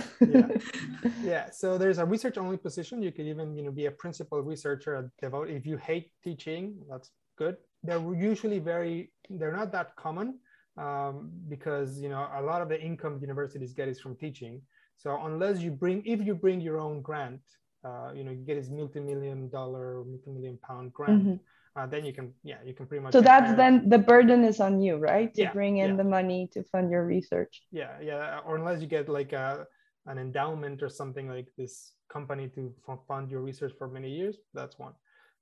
yeah. 0.20 0.48
yeah. 1.22 1.50
So 1.50 1.76
there's 1.78 1.98
a 1.98 2.04
research 2.04 2.38
only 2.38 2.56
position. 2.56 3.02
You 3.02 3.12
could 3.12 3.26
even 3.26 3.56
you 3.56 3.64
know 3.64 3.72
be 3.72 3.86
a 3.86 3.90
principal 3.90 4.40
researcher 4.40 4.94
at 4.96 5.04
Devote. 5.20 5.50
If 5.50 5.66
you 5.66 5.76
hate 5.76 6.10
teaching, 6.22 6.76
that's 6.88 7.10
good. 7.36 7.56
They're 7.82 8.14
usually 8.14 8.60
very. 8.60 9.12
They're 9.28 9.56
not 9.56 9.72
that 9.72 9.96
common 9.96 10.38
um, 10.76 11.30
because 11.48 12.00
you 12.00 12.08
know 12.08 12.28
a 12.34 12.42
lot 12.42 12.62
of 12.62 12.68
the 12.68 12.80
income 12.80 13.18
universities 13.20 13.72
get 13.72 13.88
is 13.88 14.00
from 14.00 14.16
teaching 14.16 14.62
so 14.96 15.18
unless 15.24 15.60
you 15.60 15.70
bring, 15.70 16.02
if 16.06 16.20
you 16.24 16.34
bring 16.34 16.60
your 16.60 16.78
own 16.78 17.02
grant, 17.02 17.40
uh, 17.84 18.12
you 18.14 18.24
know, 18.24 18.30
you 18.30 18.44
get 18.44 18.56
this 18.56 18.70
multi-million 18.70 19.48
dollar, 19.50 20.04
multi-million 20.04 20.58
pound 20.66 20.92
grant, 20.92 21.22
mm-hmm. 21.22 21.78
uh, 21.78 21.86
then 21.86 22.04
you 22.04 22.12
can, 22.12 22.32
yeah, 22.42 22.56
you 22.64 22.72
can 22.72 22.86
pretty 22.86 23.02
much. 23.02 23.12
So 23.12 23.20
that's 23.20 23.54
then 23.56 23.88
the 23.88 23.98
burden 23.98 24.44
is 24.44 24.60
on 24.60 24.80
you, 24.80 24.96
right? 24.96 25.32
To 25.34 25.42
yeah, 25.42 25.52
bring 25.52 25.78
in 25.78 25.90
yeah. 25.90 25.96
the 25.96 26.04
money 26.04 26.48
to 26.54 26.62
fund 26.64 26.90
your 26.90 27.04
research. 27.04 27.62
Yeah, 27.70 28.00
yeah. 28.00 28.40
Or 28.46 28.56
unless 28.56 28.80
you 28.80 28.86
get 28.86 29.08
like 29.08 29.32
a, 29.32 29.66
an 30.06 30.18
endowment 30.18 30.82
or 30.82 30.88
something 30.88 31.28
like 31.28 31.48
this 31.58 31.92
company 32.08 32.48
to 32.54 32.72
fund 33.06 33.30
your 33.30 33.40
research 33.40 33.72
for 33.76 33.88
many 33.88 34.10
years, 34.10 34.38
that's 34.54 34.78
one. 34.78 34.94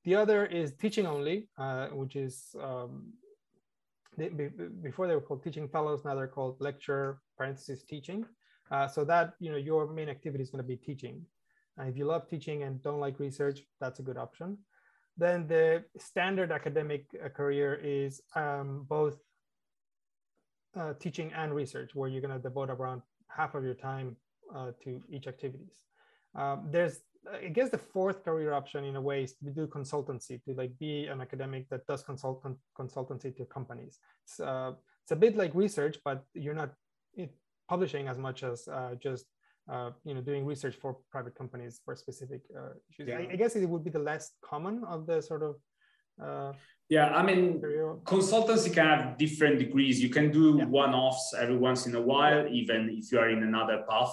The 0.05 0.17
other 0.17 0.47
is 0.47 0.75
teaching 0.75 1.07
only, 1.07 1.49
uh, 1.59 1.89
which 1.89 2.17
is 2.17 2.57
um, 2.61 3.13
they, 4.17 4.29
before 4.83 5.07
they 5.07 5.15
were 5.15 5.21
called 5.21 5.45
teaching 5.45 5.69
fellows, 5.69 6.05
now 6.05 6.15
they're 6.17 6.27
called 6.27 6.57
lecture 6.61 7.21
parentheses 7.39 7.85
teaching. 7.85 8.27
Uh, 8.73 8.89
so 8.89 9.05
that, 9.05 9.35
you 9.39 9.51
know, 9.53 9.59
your 9.71 9.83
main 9.99 10.09
activity 10.09 10.43
is 10.43 10.51
going 10.51 10.65
to 10.65 10.73
be 10.75 10.81
teaching. 10.89 11.17
And 11.77 11.89
if 11.91 11.97
you 11.99 12.07
love 12.07 12.23
teaching 12.27 12.63
and 12.65 12.83
don't 12.83 13.01
like 13.07 13.21
research, 13.21 13.59
that's 13.81 13.99
a 14.01 14.03
good 14.03 14.17
option. 14.27 14.49
Then 15.25 15.47
the 15.47 15.85
standard 15.99 16.51
academic 16.51 17.03
uh, 17.23 17.29
career 17.29 17.79
is 17.83 18.23
um, 18.35 18.87
both 18.89 19.17
uh, 20.75 20.95
teaching 20.99 21.31
and 21.35 21.55
research, 21.55 21.91
where 21.95 22.09
you're 22.09 22.23
going 22.27 22.39
to 22.41 22.49
devote 22.49 22.71
around 22.71 23.03
half 23.29 23.55
of 23.55 23.63
your 23.63 23.75
time 23.75 24.17
uh, 24.57 24.71
to 24.85 25.03
each 25.15 25.27
activities. 25.27 25.77
Um, 26.35 26.69
there's, 26.71 27.01
I 27.31 27.49
guess, 27.49 27.69
the 27.69 27.85
fourth 27.95 28.25
career 28.25 28.55
option 28.55 28.85
in 28.85 28.97
a 28.97 29.01
way 29.01 29.25
is 29.25 29.35
to 29.35 29.51
do 29.51 29.67
consultancy, 29.67 30.43
to 30.45 30.55
like 30.55 30.73
be 30.79 31.07
an 31.13 31.21
academic 31.21 31.69
that 31.69 31.87
does 31.87 32.03
consult 32.03 32.43
consultancy 32.79 33.37
to 33.37 33.45
companies. 33.45 33.99
It's, 34.25 34.41
uh, 34.41 34.73
it's 35.03 35.13
a 35.13 35.17
bit 35.17 35.37
like 35.37 35.55
research, 35.55 35.99
but 36.07 36.25
you're 36.33 36.55
not 36.55 36.73
publishing 37.69 38.09
as 38.09 38.19
much 38.19 38.43
as 38.43 38.69
uh, 38.69 38.95
just 39.01 39.27
uh, 39.71 39.91
you 40.05 40.15
know 40.15 40.21
doing 40.21 40.45
research 40.45 40.77
for 40.77 40.97
private 41.11 41.35
companies 41.35 41.81
for 41.85 41.95
specific 41.95 42.43
uh, 42.57 42.75
issues. 42.91 43.09
Yeah. 43.09 43.19
I, 43.19 43.33
I, 43.33 43.37
guess 43.37 43.55
it 43.55 43.69
would 43.69 43.85
be 43.85 43.91
the 43.91 43.99
less 43.99 44.33
common 44.45 44.85
of 44.85 45.07
the 45.07 45.21
sort 45.21 45.43
of. 45.43 45.57
Uh, 46.23 46.53
yeah, 46.89 47.09
I 47.09 47.23
mean, 47.23 47.61
consultancy 48.05 48.73
can 48.73 48.87
have 48.87 49.19
different 49.19 49.59
degrees. 49.59 50.03
You 50.03 50.11
can 50.11 50.31
do 50.31 50.57
yeah. 50.59 50.67
one-offs 50.67 51.35
every 51.39 51.57
once 51.57 51.87
in 51.87 51.95
a 51.95 52.01
while, 52.01 52.47
even 52.49 52.91
if 52.99 53.11
you 53.11 53.19
are 53.19 53.31
in 53.31 53.43
another 53.43 53.85
path 53.89 54.13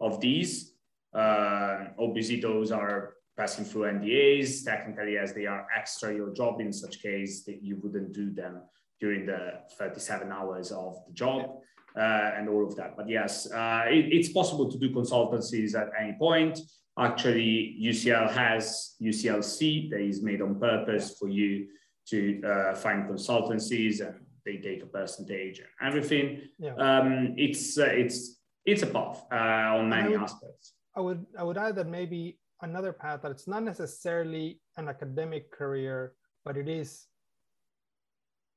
of 0.00 0.20
these. 0.20 0.72
Uh, 1.14 1.84
obviously, 1.98 2.40
those 2.40 2.72
are 2.72 3.14
passing 3.36 3.64
through 3.64 3.82
NDAs 3.82 4.64
technically 4.64 5.18
as 5.18 5.34
they 5.34 5.46
are 5.46 5.66
extra 5.76 6.12
your 6.12 6.32
job. 6.32 6.60
In 6.60 6.72
such 6.72 7.00
case, 7.00 7.44
that 7.44 7.62
you 7.62 7.78
wouldn't 7.82 8.12
do 8.12 8.32
them 8.32 8.62
during 8.98 9.26
the 9.26 9.60
37 9.78 10.32
hours 10.32 10.72
of 10.72 10.96
the 11.06 11.12
job. 11.12 11.60
Uh, 11.96 12.30
and 12.36 12.46
all 12.46 12.62
of 12.62 12.76
that. 12.76 12.94
But 12.94 13.08
yes, 13.08 13.50
uh, 13.50 13.84
it, 13.88 14.12
it's 14.12 14.28
possible 14.28 14.70
to 14.70 14.78
do 14.78 14.90
consultancies 14.90 15.74
at 15.74 15.88
any 15.98 16.14
point. 16.18 16.60
Actually, 16.98 17.74
UCL 17.82 18.30
has 18.32 18.96
UCLC 19.00 19.88
that 19.90 20.00
is 20.00 20.22
made 20.22 20.42
on 20.42 20.60
purpose 20.60 21.16
for 21.18 21.28
you 21.28 21.68
to 22.08 22.42
uh, 22.42 22.74
find 22.74 23.08
consultancies 23.08 24.06
and 24.06 24.20
they 24.44 24.58
take 24.58 24.82
a 24.82 24.86
percentage 24.86 25.60
and 25.60 25.68
everything. 25.82 26.42
Yeah. 26.58 26.74
Um, 26.74 27.34
it's 27.36 27.78
uh, 27.78 27.86
it's 27.86 28.40
it's 28.64 28.82
a 28.82 28.86
path 28.86 29.24
uh, 29.32 29.78
on 29.78 29.88
many 29.88 30.08
I 30.08 30.08
would, 30.08 30.20
aspects. 30.20 30.74
I 30.96 31.00
would 31.00 31.26
I 31.38 31.42
would 31.44 31.58
add 31.58 31.76
that 31.76 31.88
maybe 31.88 32.38
another 32.62 32.92
path 32.92 33.22
that 33.22 33.30
it's 33.30 33.48
not 33.48 33.62
necessarily 33.62 34.60
an 34.76 34.88
academic 34.88 35.50
career, 35.50 36.12
but 36.44 36.56
it 36.56 36.68
is 36.68 37.06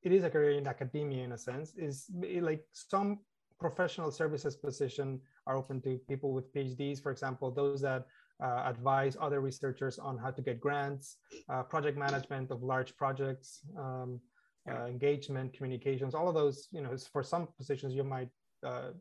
it 0.03 0.11
is 0.11 0.23
a 0.23 0.29
career 0.29 0.57
in 0.57 0.67
academia 0.67 1.23
in 1.23 1.33
a 1.33 1.37
sense 1.37 1.73
is 1.75 2.05
like 2.41 2.63
some 2.71 3.19
professional 3.59 4.11
services 4.11 4.55
position 4.55 5.19
are 5.47 5.57
open 5.57 5.81
to 5.81 5.99
people 6.07 6.31
with 6.33 6.53
PhDs, 6.53 7.01
for 7.01 7.11
example, 7.11 7.51
those 7.51 7.81
that 7.81 8.05
uh, 8.41 8.63
advise 8.65 9.17
other 9.19 9.41
researchers 9.41 9.99
on 9.99 10.17
how 10.17 10.31
to 10.31 10.41
get 10.41 10.59
grants, 10.59 11.17
uh, 11.49 11.63
project 11.63 11.97
management 11.97 12.51
of 12.51 12.63
large 12.63 12.95
projects, 12.95 13.59
um, 13.77 14.19
uh, 14.69 14.85
engagement, 14.85 15.53
communications, 15.53 16.15
all 16.15 16.29
of 16.29 16.35
those, 16.35 16.67
you 16.71 16.81
know, 16.81 16.95
for 17.11 17.23
some 17.23 17.47
positions 17.57 17.93
you 17.93 18.03
might, 18.03 18.29
uh, 18.65 18.91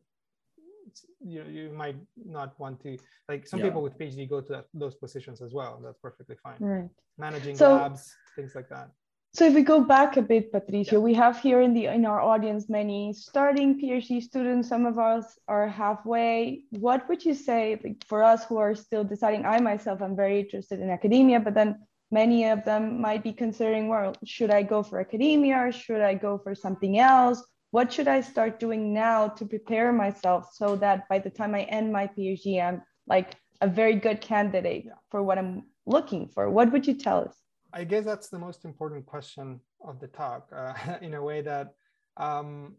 you, 1.21 1.45
you 1.45 1.71
might 1.71 1.97
not 2.17 2.59
want 2.59 2.81
to, 2.83 2.97
like 3.29 3.47
some 3.47 3.61
yeah. 3.61 3.67
people 3.67 3.83
with 3.83 3.97
PhD 3.99 4.29
go 4.29 4.41
to 4.41 4.53
that, 4.53 4.67
those 4.75 4.95
positions 4.95 5.41
as 5.41 5.53
well. 5.53 5.81
That's 5.85 5.99
perfectly 5.99 6.37
fine. 6.43 6.57
Right. 6.59 6.89
Managing 7.17 7.57
so, 7.57 7.75
labs, 7.75 8.13
things 8.35 8.55
like 8.55 8.69
that. 8.71 8.91
So 9.39 9.45
if 9.45 9.55
we 9.55 9.63
go 9.63 9.81
back 9.81 10.17
a 10.17 10.23
bit, 10.23 10.51
Patricio, 10.51 10.99
yeah. 10.99 11.05
we 11.05 11.15
have 11.15 11.39
here 11.39 11.61
in 11.61 11.73
the 11.73 11.87
in 11.87 12.05
our 12.05 12.21
audience 12.21 12.69
many 12.69 13.13
starting 13.13 13.81
PhD 13.81 14.21
students. 14.21 14.69
Some 14.69 14.85
of 14.85 14.99
us 14.99 15.39
are 15.47 15.69
halfway. 15.69 16.65
What 16.71 17.09
would 17.09 17.25
you 17.25 17.35
say 17.35 17.79
like, 17.85 18.05
for 18.09 18.25
us 18.25 18.45
who 18.47 18.57
are 18.57 18.75
still 18.75 19.05
deciding? 19.05 19.47
I 19.47 19.61
myself, 19.61 20.03
I'm 20.03 20.17
very 20.17 20.41
interested 20.41 20.81
in 20.81 20.91
academia, 20.91 21.39
but 21.39 21.55
then 21.55 21.79
many 22.11 22.49
of 22.49 22.65
them 22.65 23.01
might 23.01 23.23
be 23.23 23.33
considering, 23.33 23.87
well, 23.87 24.13
should 24.25 24.51
I 24.51 24.65
go 24.65 24.83
for 24.83 24.99
academia 24.99 25.57
or 25.67 25.71
should 25.71 26.01
I 26.01 26.15
go 26.15 26.39
for 26.39 26.57
something 26.57 26.99
else? 26.99 27.41
What 27.71 27.93
should 27.93 28.09
I 28.09 28.23
start 28.23 28.59
doing 28.59 28.93
now 28.93 29.29
to 29.29 29.47
prepare 29.47 29.93
myself 29.93 30.51
so 30.53 30.75
that 30.83 31.09
by 31.09 31.21
the 31.21 31.31
time 31.31 31.55
I 31.55 31.63
end 31.63 31.93
my 31.93 32.09
PhD, 32.09 32.61
I'm 32.61 32.83
like 33.07 33.37
a 33.61 33.69
very 33.69 33.95
good 33.95 34.21
candidate 34.21 34.87
yeah. 34.87 34.99
for 35.13 35.23
what 35.23 35.39
I'm 35.39 35.63
looking 35.87 36.27
for? 36.27 36.51
What 36.51 36.73
would 36.73 36.89
you 36.89 36.95
tell 36.95 37.21
us? 37.21 37.37
I 37.73 37.85
guess 37.85 38.05
that's 38.05 38.29
the 38.29 38.39
most 38.39 38.65
important 38.65 39.05
question 39.07 39.61
of 39.87 40.01
the 40.01 40.09
talk, 40.09 40.49
uh, 40.55 40.75
in 41.03 41.15
a 41.15 41.23
way 41.23 41.43
that. 41.43 41.75
Um, 42.17 42.77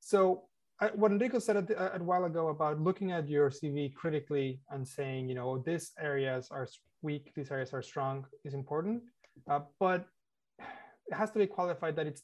so, 0.00 0.44
I, 0.78 0.88
what 0.88 1.10
Enrico 1.10 1.38
said 1.38 1.56
a, 1.56 1.96
a, 1.96 2.02
while 2.02 2.26
ago 2.26 2.48
about 2.48 2.80
looking 2.80 3.10
at 3.10 3.28
your 3.28 3.50
CV 3.50 3.92
critically 3.94 4.60
and 4.70 4.86
saying, 4.86 5.28
you 5.28 5.34
know, 5.34 5.58
these 5.58 5.92
areas 5.98 6.48
are 6.50 6.68
weak, 7.02 7.32
these 7.34 7.50
areas 7.50 7.72
are 7.72 7.82
strong, 7.82 8.26
is 8.44 8.52
important, 8.52 9.02
uh, 9.48 9.60
but 9.80 10.06
it 10.60 11.14
has 11.14 11.30
to 11.30 11.38
be 11.38 11.46
qualified 11.46 11.96
that 11.96 12.06
it's 12.06 12.22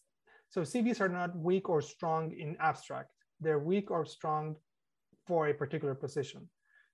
so 0.50 0.60
CVs 0.60 1.00
are 1.00 1.08
not 1.08 1.34
weak 1.34 1.70
or 1.70 1.80
strong 1.80 2.30
in 2.38 2.56
abstract; 2.60 3.10
they're 3.40 3.58
weak 3.58 3.90
or 3.90 4.04
strong 4.04 4.56
for 5.26 5.48
a 5.48 5.54
particular 5.54 5.94
position. 5.94 6.48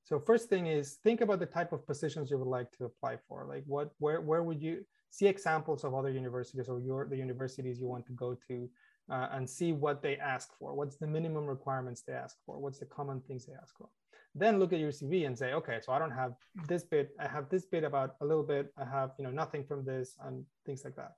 So 0.09 0.19
first 0.19 0.49
thing 0.49 0.69
is 0.69 0.97
think 1.05 1.21
about 1.21 1.39
the 1.39 1.45
type 1.45 1.71
of 1.75 1.87
positions 1.87 2.31
you 2.31 2.39
would 2.39 2.49
like 2.49 2.73
to 2.79 2.87
apply 2.87 3.19
for. 3.29 3.45
Like 3.47 3.65
what, 3.67 3.91
where, 3.99 4.23
where 4.23 4.43
would 4.43 4.63
you 4.63 4.87
see 5.11 5.27
examples 5.27 5.85
of 5.85 5.95
other 5.95 6.09
universities 6.09 6.67
or 6.67 6.81
your 6.81 7.07
the 7.07 7.19
universities 7.19 7.79
you 7.79 7.89
want 7.89 8.07
to 8.07 8.13
go 8.13 8.35
to, 8.49 8.71
uh, 9.11 9.29
and 9.33 9.49
see 9.49 9.73
what 9.73 10.01
they 10.01 10.17
ask 10.17 10.49
for. 10.59 10.75
What's 10.75 10.97
the 10.97 11.07
minimum 11.07 11.45
requirements 11.45 12.05
they 12.07 12.15
ask 12.15 12.37
for? 12.47 12.59
What's 12.59 12.79
the 12.79 12.87
common 12.87 13.21
things 13.21 13.45
they 13.45 13.53
ask 13.53 13.77
for? 13.77 13.91
Then 14.35 14.59
look 14.59 14.73
at 14.73 14.79
your 14.79 14.93
CV 14.93 15.27
and 15.27 15.37
say, 15.37 15.53
okay, 15.53 15.79
so 15.83 15.93
I 15.93 15.99
don't 15.99 16.11
have 16.23 16.33
this 16.67 16.85
bit. 16.85 17.11
I 17.21 17.29
have 17.29 17.51
this 17.51 17.67
bit 17.67 17.85
about 17.85 18.17
a 18.23 18.25
little 18.25 18.43
bit. 18.43 18.73
I 18.79 18.87
have 18.87 19.11
you 19.19 19.25
know 19.25 19.31
nothing 19.43 19.63
from 19.63 19.85
this 19.85 20.17
and 20.25 20.43
things 20.65 20.85
like 20.87 20.97
that. 20.97 21.13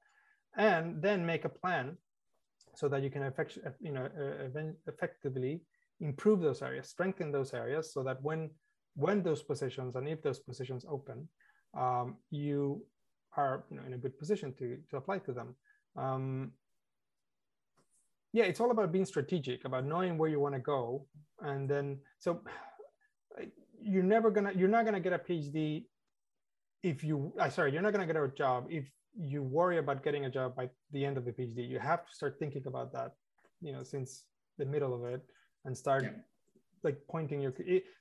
And 0.57 1.00
then 1.00 1.24
make 1.24 1.44
a 1.44 1.48
plan 1.48 1.96
so 2.74 2.88
that 2.88 3.05
you 3.05 3.11
can 3.11 3.22
effect, 3.22 3.57
you 3.81 3.92
know, 3.92 4.07
uh, 4.07 4.61
effectively 4.88 5.61
improve 6.00 6.40
those 6.40 6.61
areas, 6.61 6.88
strengthen 6.88 7.31
those 7.31 7.55
areas, 7.55 7.92
so 7.92 8.03
that 8.03 8.20
when 8.22 8.50
when 8.94 9.22
those 9.22 9.42
positions 9.42 9.96
and 9.96 10.09
if 10.09 10.22
those 10.22 10.38
positions 10.38 10.85
open, 10.88 11.29
um, 11.79 12.16
you 12.31 12.85
are 13.37 13.64
you 13.70 13.76
know, 13.76 13.83
in 13.87 13.94
a 13.94 13.98
good 13.98 14.18
position 14.18 14.53
to, 14.59 14.79
to 14.90 14.96
apply 14.96 15.18
to 15.18 15.33
them. 15.33 15.55
Um, 15.96 16.53
yeah, 18.33 18.44
it's 18.44 18.61
all 18.61 18.70
about 18.70 18.92
being 18.92 19.05
strategic, 19.05 19.64
about 19.64 19.85
knowing 19.85 20.16
where 20.18 20.29
you 20.29 20.40
want 20.40 20.55
to 20.55 20.61
go. 20.61 21.07
And 21.40 21.68
then, 21.68 21.98
so 22.18 22.42
you're 23.81 24.05
never 24.05 24.31
gonna, 24.31 24.53
you're 24.55 24.68
not 24.68 24.85
gonna 24.85 25.00
get 25.00 25.12
a 25.12 25.18
PhD 25.18 25.85
if 26.83 27.03
you, 27.05 27.33
I 27.38 27.48
sorry, 27.48 27.72
you're 27.72 27.83
not 27.83 27.92
gonna 27.92 28.07
get 28.07 28.16
a 28.16 28.29
job 28.29 28.66
if 28.70 28.88
you 29.18 29.42
worry 29.42 29.79
about 29.79 30.05
getting 30.05 30.26
a 30.26 30.31
job 30.31 30.55
by 30.55 30.68
the 30.92 31.05
end 31.05 31.16
of 31.16 31.24
the 31.24 31.33
PhD. 31.33 31.68
You 31.68 31.79
have 31.79 32.07
to 32.07 32.14
start 32.14 32.37
thinking 32.38 32.62
about 32.66 32.92
that, 32.92 33.12
you 33.61 33.72
know, 33.72 33.83
since 33.83 34.24
the 34.59 34.64
middle 34.64 34.94
of 34.94 35.05
it 35.12 35.22
and 35.64 35.76
start 35.76 36.05
yeah 36.05 36.11
like 36.83 36.99
pointing 37.09 37.40
your 37.40 37.53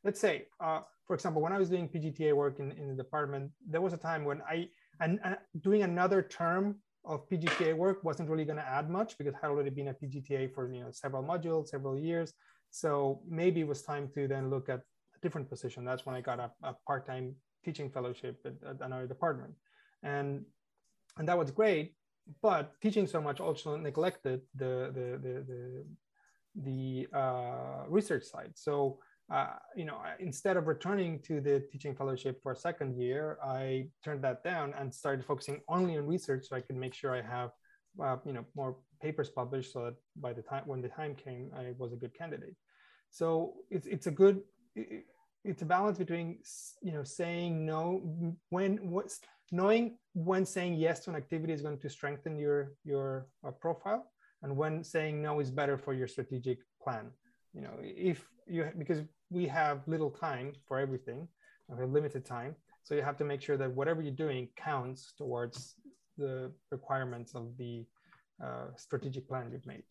let's 0.04 0.20
say 0.20 0.48
uh, 0.62 0.82
for 1.06 1.13
example 1.13 1.42
when 1.42 1.54
i 1.54 1.58
was 1.58 1.70
doing 1.70 1.88
pgta 1.88 2.34
work 2.34 2.60
in, 2.60 2.72
in 2.74 2.88
the 2.88 2.94
department 2.96 3.52
there 3.68 3.82
was 3.82 3.94
a 3.94 3.98
time 3.98 4.26
when 4.26 4.42
i 4.50 4.68
and, 5.02 5.20
and 5.24 5.38
doing 5.62 5.84
another 5.84 6.22
term 6.22 6.76
of 7.06 7.28
pgta 7.30 7.76
work 7.76 8.04
wasn't 8.04 8.30
really 8.30 8.46
going 8.46 8.58
to 8.58 8.68
add 8.68 8.89
much 8.89 9.18
because 9.18 9.34
i 9.36 9.39
had 9.42 9.52
already 9.52 9.70
been 9.70 9.89
a 9.89 9.94
pgta 9.94 10.54
for 10.54 10.72
you 10.74 10.82
know 10.82 10.92
several 10.92 11.24
modules 11.24 11.68
several 11.68 11.98
years. 11.98 12.34
So 12.72 13.22
maybe 13.28 13.62
it 13.62 13.68
was 13.68 13.82
time 13.82 14.10
to 14.13 14.28
then 14.28 14.52
look 14.52 14.70
at 14.70 14.82
a 15.15 15.20
different 15.24 15.50
position. 15.50 15.84
That's 15.84 16.06
when 16.06 16.15
i 16.15 16.22
got 16.22 16.39
a, 16.39 16.52
a 16.62 16.76
part-time 16.86 17.36
teaching 17.65 17.89
fellowship 17.89 18.38
at, 18.46 18.54
at 18.70 18.76
another 18.82 19.08
department. 19.08 19.54
And 20.04 20.46
and 21.18 21.28
that 21.28 21.38
was 21.38 21.50
great 21.50 21.96
but 22.42 22.80
teaching 22.82 23.08
so 23.08 23.22
much 23.22 23.39
also 23.39 23.76
neglected 23.76 24.42
the 24.56 24.92
the 24.94 25.06
the, 25.24 25.34
the 25.50 25.86
the 26.63 27.08
uh, 27.13 27.84
research 27.88 28.24
side. 28.24 28.52
So, 28.56 29.00
uh, 29.32 29.54
you 29.76 29.86
know, 29.86 29.98
instead 30.19 30.58
of 30.58 30.67
returning 30.67 31.19
to 31.22 31.39
the 31.39 31.63
teaching 31.72 31.95
fellowship 31.95 32.41
for 32.41 32.52
a 32.52 32.56
second 32.56 33.00
year, 33.00 33.38
I 33.43 33.89
turned 34.04 34.24
that 34.24 34.43
down 34.43 34.74
and 34.80 34.93
started 34.93 35.26
focusing 35.26 35.62
only 35.67 35.98
on 35.98 36.06
research 36.06 36.48
so 36.48 36.56
I 36.56 36.62
could 36.62 36.76
make 36.76 36.93
sure 36.93 37.15
I 37.15 37.22
have, 37.22 37.52
uh, 38.02 38.17
you 38.26 38.34
know, 38.34 38.45
more 38.56 38.78
papers 39.02 39.30
published 39.30 39.72
so 39.74 39.86
that 39.86 39.95
by 40.15 40.34
the 40.34 40.41
time 40.41 40.63
when 40.65 40.82
the 40.82 40.89
time 40.89 41.15
came, 41.15 41.52
I 41.56 41.74
was 41.78 41.93
a 41.93 41.95
good 41.95 42.13
candidate. 42.17 42.56
So 43.12 43.54
it's, 43.69 43.88
it's 43.88 44.08
a 44.08 44.12
good, 44.12 44.41
it's 45.43 45.62
a 45.62 45.65
balance 45.65 45.98
between, 45.98 46.39
you 46.82 46.91
know, 46.91 47.04
saying 47.04 47.65
no 47.65 48.36
when 48.50 48.78
what's 48.89 49.19
knowing 49.52 49.98
when 50.13 50.45
saying 50.45 50.76
yes 50.76 51.00
to 51.02 51.10
an 51.10 51.15
activity 51.15 51.54
is 51.54 51.62
going 51.62 51.80
to 51.80 51.89
strengthen 51.89 52.38
your, 52.38 52.74
your 52.84 53.28
uh, 53.48 53.52
profile 53.52 54.12
and 54.43 54.56
when 54.56 54.84
saying 54.84 55.21
no 55.21 55.39
is 55.39 55.52
better 55.52 55.78
for 55.78 55.93
your 55.93 56.08
strategic 56.08 56.60
plan. 56.82 57.12
You 57.54 57.62
know 57.62 57.75
if 57.82 58.25
you 58.47 58.69
because 58.78 59.02
we 59.30 59.47
have 59.47 59.88
little 59.88 60.12
time 60.12 60.54
for 60.67 60.80
everything 60.80 61.28
we 61.67 61.78
have 61.78 61.89
limited 61.89 62.25
time 62.25 62.56
so 62.84 62.95
you 62.95 63.02
have 63.02 63.17
to 63.17 63.23
make 63.23 63.41
sure 63.41 63.58
that 63.58 63.71
whatever 63.71 64.02
you're 64.02 64.12
doing 64.12 64.47
counts 64.56 65.13
towards 65.17 65.75
the 66.17 66.52
requirements 66.71 67.36
of 67.36 67.56
the 67.58 67.86
uh, 68.43 68.67
strategic 68.75 69.28
plan 69.28 69.49
you've 69.52 69.65
made. 69.65 69.84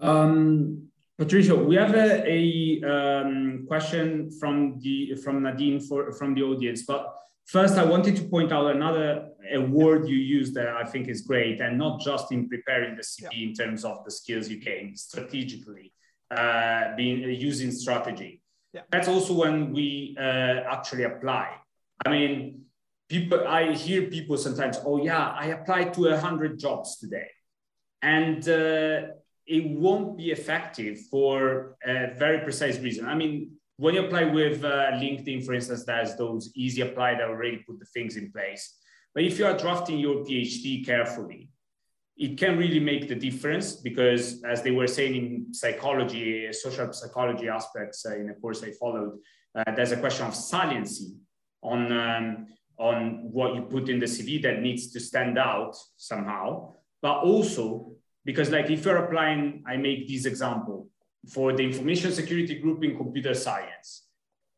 Um, 0.00 0.88
Patricio, 1.18 1.62
we 1.62 1.76
have 1.76 1.94
a, 1.94 2.24
a 2.26 2.82
um, 2.94 3.64
question 3.66 4.30
from 4.38 4.78
the 4.80 5.14
from 5.16 5.42
Nadine 5.42 5.80
for 5.80 6.12
from 6.12 6.34
the 6.34 6.42
audience, 6.42 6.82
but 6.86 7.16
First, 7.50 7.78
I 7.78 7.84
wanted 7.84 8.14
to 8.14 8.22
point 8.22 8.52
out 8.52 8.76
another 8.76 9.30
a 9.52 9.60
word 9.60 10.08
you 10.08 10.16
use 10.16 10.52
that 10.52 10.68
I 10.68 10.84
think 10.84 11.08
is 11.08 11.22
great, 11.22 11.60
and 11.60 11.78
not 11.78 12.00
just 12.00 12.32
in 12.32 12.48
preparing 12.48 12.96
the 12.96 13.02
CV 13.02 13.28
yeah. 13.32 13.48
in 13.48 13.54
terms 13.54 13.84
of 13.84 14.04
the 14.04 14.10
skills 14.10 14.48
you 14.48 14.58
gain 14.58 14.96
strategically, 14.96 15.92
uh, 16.30 16.94
being 16.96 17.24
uh, 17.24 17.28
using 17.28 17.70
strategy. 17.70 18.42
Yeah. 18.72 18.82
That's 18.90 19.08
also 19.08 19.34
when 19.34 19.72
we 19.72 20.16
uh, 20.18 20.22
actually 20.74 21.04
apply. 21.04 21.56
I 22.04 22.10
mean, 22.10 22.62
people. 23.08 23.46
I 23.46 23.72
hear 23.72 24.02
people 24.02 24.36
sometimes, 24.36 24.78
"Oh 24.84 25.02
yeah, 25.02 25.30
I 25.30 25.46
applied 25.46 25.94
to 25.94 26.08
a 26.08 26.18
hundred 26.18 26.58
jobs 26.58 26.98
today," 26.98 27.30
and 28.02 28.48
uh, 28.48 29.00
it 29.46 29.66
won't 29.66 30.16
be 30.16 30.30
effective 30.30 31.00
for 31.10 31.76
a 31.84 32.14
very 32.16 32.38
precise 32.40 32.78
reason. 32.78 33.06
I 33.06 33.14
mean, 33.16 33.52
when 33.76 33.94
you 33.94 34.04
apply 34.04 34.24
with 34.24 34.62
uh, 34.62 34.92
LinkedIn, 34.92 35.44
for 35.44 35.54
instance, 35.54 35.84
there's 35.84 36.14
those 36.14 36.52
easy 36.54 36.82
apply 36.82 37.14
that 37.14 37.22
already 37.22 37.64
put 37.66 37.80
the 37.80 37.86
things 37.86 38.16
in 38.16 38.30
place. 38.30 38.76
But 39.14 39.24
if 39.24 39.38
you 39.38 39.46
are 39.46 39.56
drafting 39.56 39.98
your 39.98 40.24
PhD 40.24 40.84
carefully, 40.84 41.48
it 42.16 42.36
can 42.38 42.58
really 42.58 42.80
make 42.80 43.08
the 43.08 43.14
difference 43.14 43.76
because, 43.76 44.42
as 44.44 44.62
they 44.62 44.70
were 44.70 44.86
saying 44.86 45.14
in 45.14 45.54
psychology, 45.54 46.52
social 46.52 46.92
psychology 46.92 47.48
aspects 47.48 48.04
uh, 48.06 48.14
in 48.14 48.30
a 48.30 48.34
course 48.34 48.62
I 48.62 48.72
followed, 48.72 49.18
uh, 49.54 49.72
there's 49.74 49.92
a 49.92 49.96
question 49.96 50.26
of 50.26 50.34
saliency 50.34 51.16
on 51.62 51.90
um, 51.92 52.46
on 52.78 53.30
what 53.30 53.54
you 53.54 53.62
put 53.62 53.88
in 53.88 53.98
the 53.98 54.06
CV 54.06 54.40
that 54.42 54.60
needs 54.60 54.90
to 54.92 55.00
stand 55.00 55.38
out 55.38 55.76
somehow. 55.96 56.74
But 57.02 57.20
also 57.20 57.92
because, 58.24 58.50
like, 58.50 58.70
if 58.70 58.84
you're 58.84 58.98
applying, 58.98 59.64
I 59.66 59.76
make 59.76 60.06
this 60.08 60.26
example 60.26 60.88
for 61.28 61.52
the 61.52 61.62
information 61.62 62.12
security 62.12 62.58
group 62.58 62.84
in 62.84 62.96
computer 62.96 63.34
science 63.34 64.06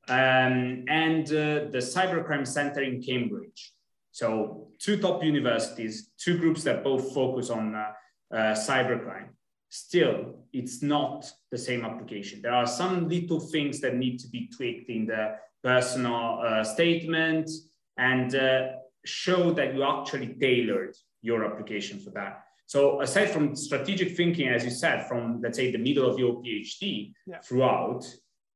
um, 0.09 0.85
and 0.88 1.27
uh, 1.29 1.71
the 1.71 1.79
cybercrime 1.79 2.47
center 2.47 2.83
in 2.83 3.03
Cambridge. 3.03 3.73
So 4.12 4.68
two 4.79 4.98
top 4.98 5.25
universities, 5.25 6.11
two 6.18 6.38
groups 6.38 6.62
that 6.64 6.85
both 6.85 7.12
focus 7.14 7.51
on 7.51 7.75
uh, 7.75 7.92
uh, 8.33 8.55
cybercrime. 8.55 9.29
Still, 9.70 10.44
it's 10.53 10.83
not 10.83 11.31
the 11.51 11.59
same 11.59 11.85
application. 11.85 12.42
There 12.42 12.53
are 12.53 12.66
some 12.66 13.09
little 13.09 13.40
things 13.40 13.81
that 13.81 13.96
need 13.96 14.18
to 14.20 14.29
be 14.29 14.51
tweaked 14.55 14.90
in 14.90 15.07
the 15.07 15.37
personal 15.64 16.40
uh, 16.44 16.62
statement 16.62 17.51
and 17.96 18.35
uh, 18.35 18.68
show 19.05 19.51
that 19.53 19.75
you 19.75 19.83
actually 19.83 20.35
tailored 20.40 20.94
your 21.22 21.44
application 21.44 21.98
for 21.98 22.11
that. 22.11 22.44
So 22.66 23.01
aside 23.01 23.31
from 23.31 23.57
strategic 23.57 24.16
thinking, 24.16 24.48
as 24.48 24.64
you 24.64 24.70
said, 24.70 25.07
from 25.09 25.40
let's 25.42 25.57
say 25.57 25.70
the 25.70 25.79
middle 25.79 26.09
of 26.11 26.18
your 26.18 26.42
PhD 26.42 27.12
yeah. 27.27 27.38
throughout, 27.40 28.05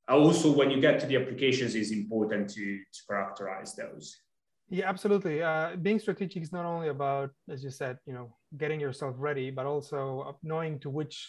also 0.09 0.53
when 0.53 0.71
you 0.71 0.81
get 0.81 1.01
to 1.01 1.07
the 1.07 1.17
applications 1.17 1.75
is 1.75 1.93
important 1.93 2.49
to, 2.51 2.79
to 2.79 3.01
characterize 3.09 3.75
those. 3.75 4.17
Yeah, 4.69 4.89
absolutely. 4.89 5.43
Uh, 5.43 5.77
being 5.77 6.01
strategic 6.01 6.43
is 6.43 6.53
not 6.53 6.65
only 6.65 6.89
about, 6.89 7.31
as 7.49 7.63
you 7.63 7.71
said, 7.71 7.99
you 8.05 8.13
know, 8.13 8.35
getting 8.57 8.81
yourself 8.81 9.15
ready, 9.17 9.51
but 9.51 9.65
also 9.65 10.37
knowing 10.43 10.81
to 10.81 10.91
which 10.91 11.29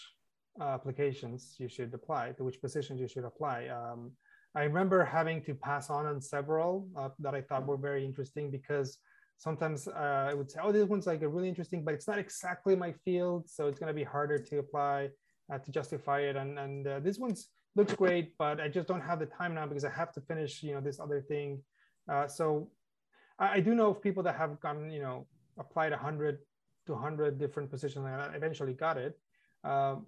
uh, 0.59 0.69
applications 0.69 1.55
you 1.59 1.69
should 1.69 1.93
apply, 1.93 2.31
to 2.37 2.43
which 2.43 2.59
positions 2.59 2.99
you 2.99 3.07
should 3.07 3.25
apply. 3.25 3.67
Um, 3.67 4.11
I 4.55 4.63
remember 4.63 5.05
having 5.05 5.43
to 5.43 5.53
pass 5.53 5.91
on 5.91 6.07
on 6.07 6.19
several 6.19 6.87
uh, 6.97 7.09
that 7.19 7.35
I 7.35 7.41
thought 7.41 7.67
were 7.67 7.77
very 7.77 8.03
interesting 8.03 8.49
because 8.49 8.97
sometimes 9.37 9.87
uh, 9.87 10.27
I 10.31 10.33
would 10.33 10.49
say, 10.49 10.59
oh, 10.63 10.71
this 10.71 10.89
one's 10.89 11.05
like 11.05 11.21
a 11.21 11.27
really 11.27 11.47
interesting, 11.47 11.83
but 11.83 11.93
it's 11.93 12.07
not 12.07 12.17
exactly 12.17 12.75
my 12.75 12.91
field. 13.05 13.47
So 13.47 13.67
it's 13.67 13.77
going 13.77 13.89
to 13.89 13.93
be 13.93 14.03
harder 14.03 14.39
to 14.39 14.57
apply 14.57 15.09
uh, 15.53 15.59
to 15.59 15.71
justify 15.71 16.21
it. 16.21 16.35
And, 16.35 16.57
and 16.57 16.87
uh, 16.87 16.99
this 17.01 17.19
one's 17.19 17.49
looks 17.75 17.93
great, 17.93 18.35
but 18.39 18.59
I 18.59 18.67
just 18.67 18.87
don't 18.87 19.01
have 19.01 19.19
the 19.19 19.27
time 19.27 19.53
now 19.53 19.67
because 19.67 19.85
I 19.85 19.91
have 19.91 20.11
to 20.13 20.21
finish, 20.21 20.63
you 20.63 20.73
know, 20.73 20.81
this 20.81 20.99
other 20.99 21.21
thing. 21.21 21.61
So 22.29 22.69
I, 23.39 23.55
I 23.55 23.59
do 23.59 23.75
know 23.75 23.89
of 23.89 24.01
people 24.01 24.23
that 24.23 24.35
have 24.35 24.59
gone, 24.59 24.89
you 24.91 25.01
know, 25.01 25.27
applied 25.57 25.91
100 25.91 26.39
to 26.87 26.93
100 26.93 27.37
different 27.37 27.69
positions 27.69 28.05
and 28.05 28.35
eventually 28.35 28.73
got 28.73 28.97
it. 28.97 29.17
Um, 29.63 30.05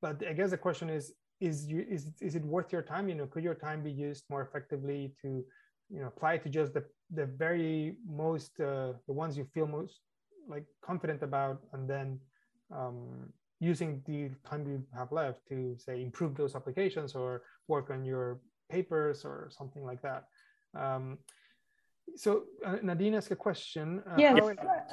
but 0.00 0.22
I 0.26 0.32
guess 0.32 0.50
the 0.50 0.58
question 0.58 0.90
is, 0.90 1.12
is 1.40 1.66
you 1.66 1.84
is, 1.88 2.12
is 2.20 2.36
it 2.36 2.44
worth 2.44 2.72
your 2.72 2.82
time? 2.82 3.08
You 3.08 3.14
know, 3.16 3.26
could 3.26 3.42
your 3.42 3.54
time 3.54 3.82
be 3.82 3.90
used 3.90 4.24
more 4.30 4.42
effectively 4.42 5.14
to, 5.22 5.44
you 5.90 6.00
know, 6.00 6.06
apply 6.06 6.38
to 6.38 6.48
just 6.48 6.74
the 6.74 6.84
the 7.10 7.26
very 7.26 7.96
most 8.06 8.58
uh, 8.60 8.92
the 9.06 9.12
ones 9.12 9.36
you 9.36 9.44
feel 9.52 9.66
most 9.66 10.00
like 10.48 10.64
confident 10.82 11.22
about, 11.22 11.60
and 11.72 11.88
then 11.88 12.20
um, 12.70 13.32
using 13.60 14.02
the 14.06 14.30
time 14.48 14.66
you 14.66 14.82
have 14.96 15.10
left 15.10 15.40
to 15.48 15.76
say 15.78 16.02
improve 16.02 16.36
those 16.36 16.54
applications 16.54 17.14
or 17.14 17.42
work 17.68 17.90
on 17.90 18.04
your 18.04 18.40
papers 18.70 19.24
or 19.24 19.48
something 19.50 19.84
like 19.84 20.02
that. 20.02 20.24
Um, 20.74 21.18
so 22.16 22.44
uh, 22.64 22.76
Nadine 22.82 23.14
asked 23.14 23.30
a 23.30 23.36
question. 23.36 24.02
Uh, 24.06 24.16
yes, 24.18 24.38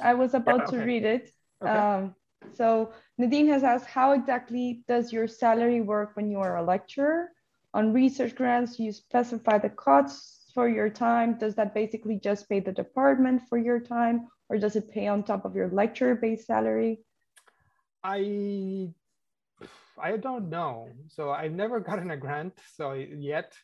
I 0.02 0.14
was 0.14 0.34
about 0.34 0.58
yeah, 0.58 0.64
okay. 0.64 0.76
to 0.78 0.84
read 0.84 1.04
it. 1.04 1.30
Okay. 1.62 1.70
Um, 1.70 2.14
so 2.54 2.92
Nadine 3.18 3.48
has 3.48 3.62
asked, 3.62 3.86
how 3.86 4.12
exactly 4.12 4.82
does 4.88 5.12
your 5.12 5.28
salary 5.28 5.80
work 5.80 6.16
when 6.16 6.30
you 6.30 6.38
are 6.38 6.56
a 6.56 6.62
lecturer? 6.62 7.30
On 7.74 7.92
research 7.92 8.34
grants, 8.34 8.78
you 8.78 8.92
specify 8.92 9.58
the 9.58 9.70
costs 9.70 10.50
for 10.52 10.68
your 10.68 10.90
time. 10.90 11.38
Does 11.38 11.54
that 11.54 11.74
basically 11.74 12.18
just 12.22 12.48
pay 12.48 12.60
the 12.60 12.72
department 12.72 13.42
for 13.48 13.58
your 13.58 13.80
time 13.80 14.28
or 14.48 14.58
does 14.58 14.76
it 14.76 14.90
pay 14.90 15.06
on 15.06 15.22
top 15.22 15.44
of 15.44 15.54
your 15.54 15.70
lecturer-based 15.70 16.46
salary? 16.46 17.00
I 18.04 18.90
I 19.98 20.16
don't 20.16 20.50
know. 20.50 20.88
So 21.08 21.30
I've 21.30 21.52
never 21.52 21.80
gotten 21.88 22.10
a 22.10 22.16
grant 22.16 22.58
so 22.74 22.92
yet. 22.92 23.54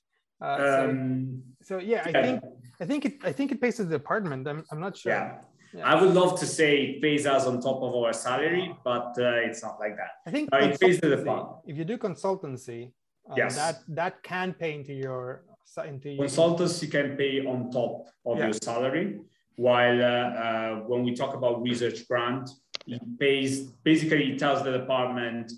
Uh, 0.40 0.56
so, 0.58 0.90
um, 0.90 1.42
so, 1.62 1.78
yeah, 1.78 2.02
I 2.04 2.12
think 2.12 2.42
I 2.80 2.84
think 2.84 3.04
it 3.04 3.14
I 3.24 3.32
think 3.32 3.52
it 3.52 3.60
pays 3.60 3.76
the 3.78 3.84
department. 3.84 4.46
I'm, 4.46 4.64
I'm 4.70 4.80
not 4.80 4.96
sure. 4.96 5.12
Yeah. 5.12 5.38
yeah. 5.74 5.86
I 5.92 6.00
would 6.00 6.14
love 6.14 6.38
to 6.40 6.46
say 6.46 6.82
it 6.82 7.02
pays 7.02 7.26
us 7.26 7.46
on 7.46 7.60
top 7.60 7.82
of 7.82 7.94
our 7.94 8.12
salary, 8.12 8.74
but 8.84 9.16
uh, 9.18 9.46
it's 9.48 9.62
not 9.62 9.80
like 9.80 9.96
that. 9.96 10.12
I 10.26 10.30
think 10.30 10.48
it 10.52 10.80
pays 10.80 11.00
the 11.00 11.16
department. 11.16 11.58
If 11.66 11.76
you 11.76 11.84
do 11.84 11.98
consultancy, 11.98 12.92
uh, 13.30 13.34
yes. 13.36 13.56
that 13.56 13.80
that 13.88 14.22
can 14.22 14.54
pay 14.54 14.74
into 14.74 14.94
your 14.94 15.44
into 15.86 16.10
your 16.10 16.24
consultancy 16.24 16.90
can 16.90 17.16
pay 17.16 17.44
on 17.44 17.70
top 17.70 18.06
of 18.24 18.38
yeah. 18.38 18.44
your 18.44 18.52
salary. 18.54 19.18
While 19.56 20.00
uh, 20.00 20.06
uh, 20.06 20.74
when 20.86 21.02
we 21.02 21.14
talk 21.14 21.34
about 21.34 21.62
research 21.62 22.06
grant, 22.06 22.48
it 22.86 23.02
pays 23.18 23.62
basically 23.82 24.32
it 24.32 24.38
tells 24.38 24.62
the 24.62 24.70
department 24.70 25.52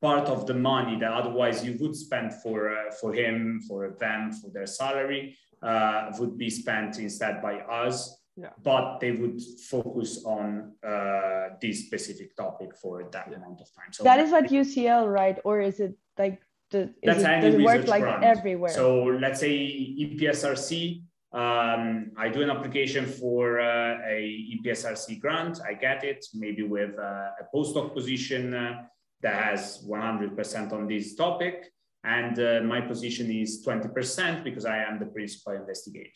part 0.00 0.28
of 0.28 0.46
the 0.46 0.54
money 0.54 0.98
that 0.98 1.12
otherwise 1.12 1.64
you 1.64 1.76
would 1.80 1.94
spend 1.94 2.32
for 2.42 2.70
uh, 2.70 2.90
for 3.00 3.12
him, 3.12 3.60
for 3.68 3.96
them, 3.98 4.32
for 4.32 4.50
their 4.50 4.66
salary 4.66 5.36
uh, 5.62 6.10
would 6.18 6.38
be 6.38 6.50
spent 6.50 6.98
instead 6.98 7.42
by 7.42 7.60
us. 7.60 8.16
Yeah. 8.36 8.50
But 8.62 9.00
they 9.00 9.12
would 9.12 9.38
focus 9.68 10.24
on 10.24 10.72
uh, 10.86 11.56
this 11.60 11.86
specific 11.86 12.34
topic 12.36 12.74
for 12.76 13.04
that 13.12 13.26
yeah. 13.30 13.36
amount 13.36 13.60
of 13.60 13.68
time. 13.74 13.92
So 13.92 14.04
that 14.04 14.18
is 14.18 14.30
what 14.30 14.44
UCL, 14.44 15.12
right? 15.12 15.38
Or 15.44 15.60
is 15.60 15.80
it 15.80 15.94
like 16.18 16.40
the, 16.70 16.94
That's 17.02 17.22
it, 17.22 17.40
does 17.42 17.54
it 17.56 17.62
work 17.62 17.86
like 17.86 18.02
grant. 18.02 18.24
everywhere? 18.24 18.70
So 18.70 19.02
let's 19.04 19.40
say 19.40 19.52
EPSRC, 19.98 21.02
um, 21.32 22.12
I 22.16 22.28
do 22.28 22.42
an 22.42 22.50
application 22.50 23.04
for 23.04 23.60
uh, 23.60 23.98
a 24.08 24.46
EPSRC 24.54 25.20
grant. 25.20 25.60
I 25.60 25.74
get 25.74 26.02
it, 26.04 26.24
maybe 26.32 26.62
with 26.62 26.98
uh, 26.98 27.42
a 27.42 27.44
postdoc 27.54 27.92
position 27.92 28.54
uh, 28.54 28.82
that 29.22 29.44
has 29.44 29.84
100% 29.88 30.72
on 30.72 30.86
this 30.86 31.14
topic. 31.14 31.72
And 32.04 32.38
uh, 32.38 32.60
my 32.64 32.80
position 32.80 33.30
is 33.30 33.64
20% 33.66 34.42
because 34.42 34.64
I 34.64 34.78
am 34.78 34.98
the 34.98 35.06
principal 35.06 35.52
investigator. 35.52 36.10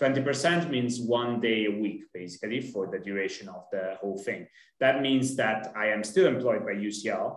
20% 0.00 0.68
means 0.68 1.00
one 1.00 1.40
day 1.40 1.66
a 1.66 1.70
week, 1.70 2.04
basically, 2.12 2.60
for 2.60 2.88
the 2.90 2.98
duration 2.98 3.48
of 3.48 3.64
the 3.70 3.96
whole 4.00 4.18
thing. 4.18 4.48
That 4.80 5.00
means 5.00 5.36
that 5.36 5.72
I 5.76 5.88
am 5.88 6.02
still 6.02 6.26
employed 6.26 6.64
by 6.64 6.72
UCL, 6.72 7.36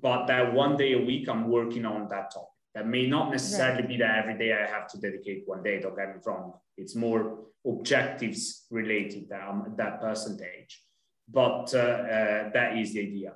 but 0.00 0.26
that 0.26 0.54
one 0.54 0.76
day 0.76 0.92
a 0.94 0.98
week 0.98 1.28
I'm 1.28 1.50
working 1.50 1.84
on 1.84 2.08
that 2.08 2.32
topic. 2.32 2.48
That 2.74 2.86
may 2.86 3.06
not 3.06 3.30
necessarily 3.30 3.80
right. 3.80 3.88
be 3.88 3.96
that 3.98 4.18
every 4.18 4.38
day 4.38 4.54
I 4.54 4.66
have 4.66 4.86
to 4.92 4.98
dedicate 4.98 5.42
one 5.44 5.62
day, 5.62 5.80
don't 5.80 5.96
get 5.96 6.14
me 6.14 6.22
wrong. 6.24 6.54
It's 6.78 6.94
more 6.94 7.40
objectives 7.66 8.66
related, 8.70 9.30
um, 9.32 9.74
that 9.76 10.00
percentage. 10.00 10.82
But 11.28 11.74
uh, 11.74 11.78
uh, 11.78 12.50
that 12.54 12.78
is 12.78 12.94
the 12.94 13.00
idea 13.00 13.34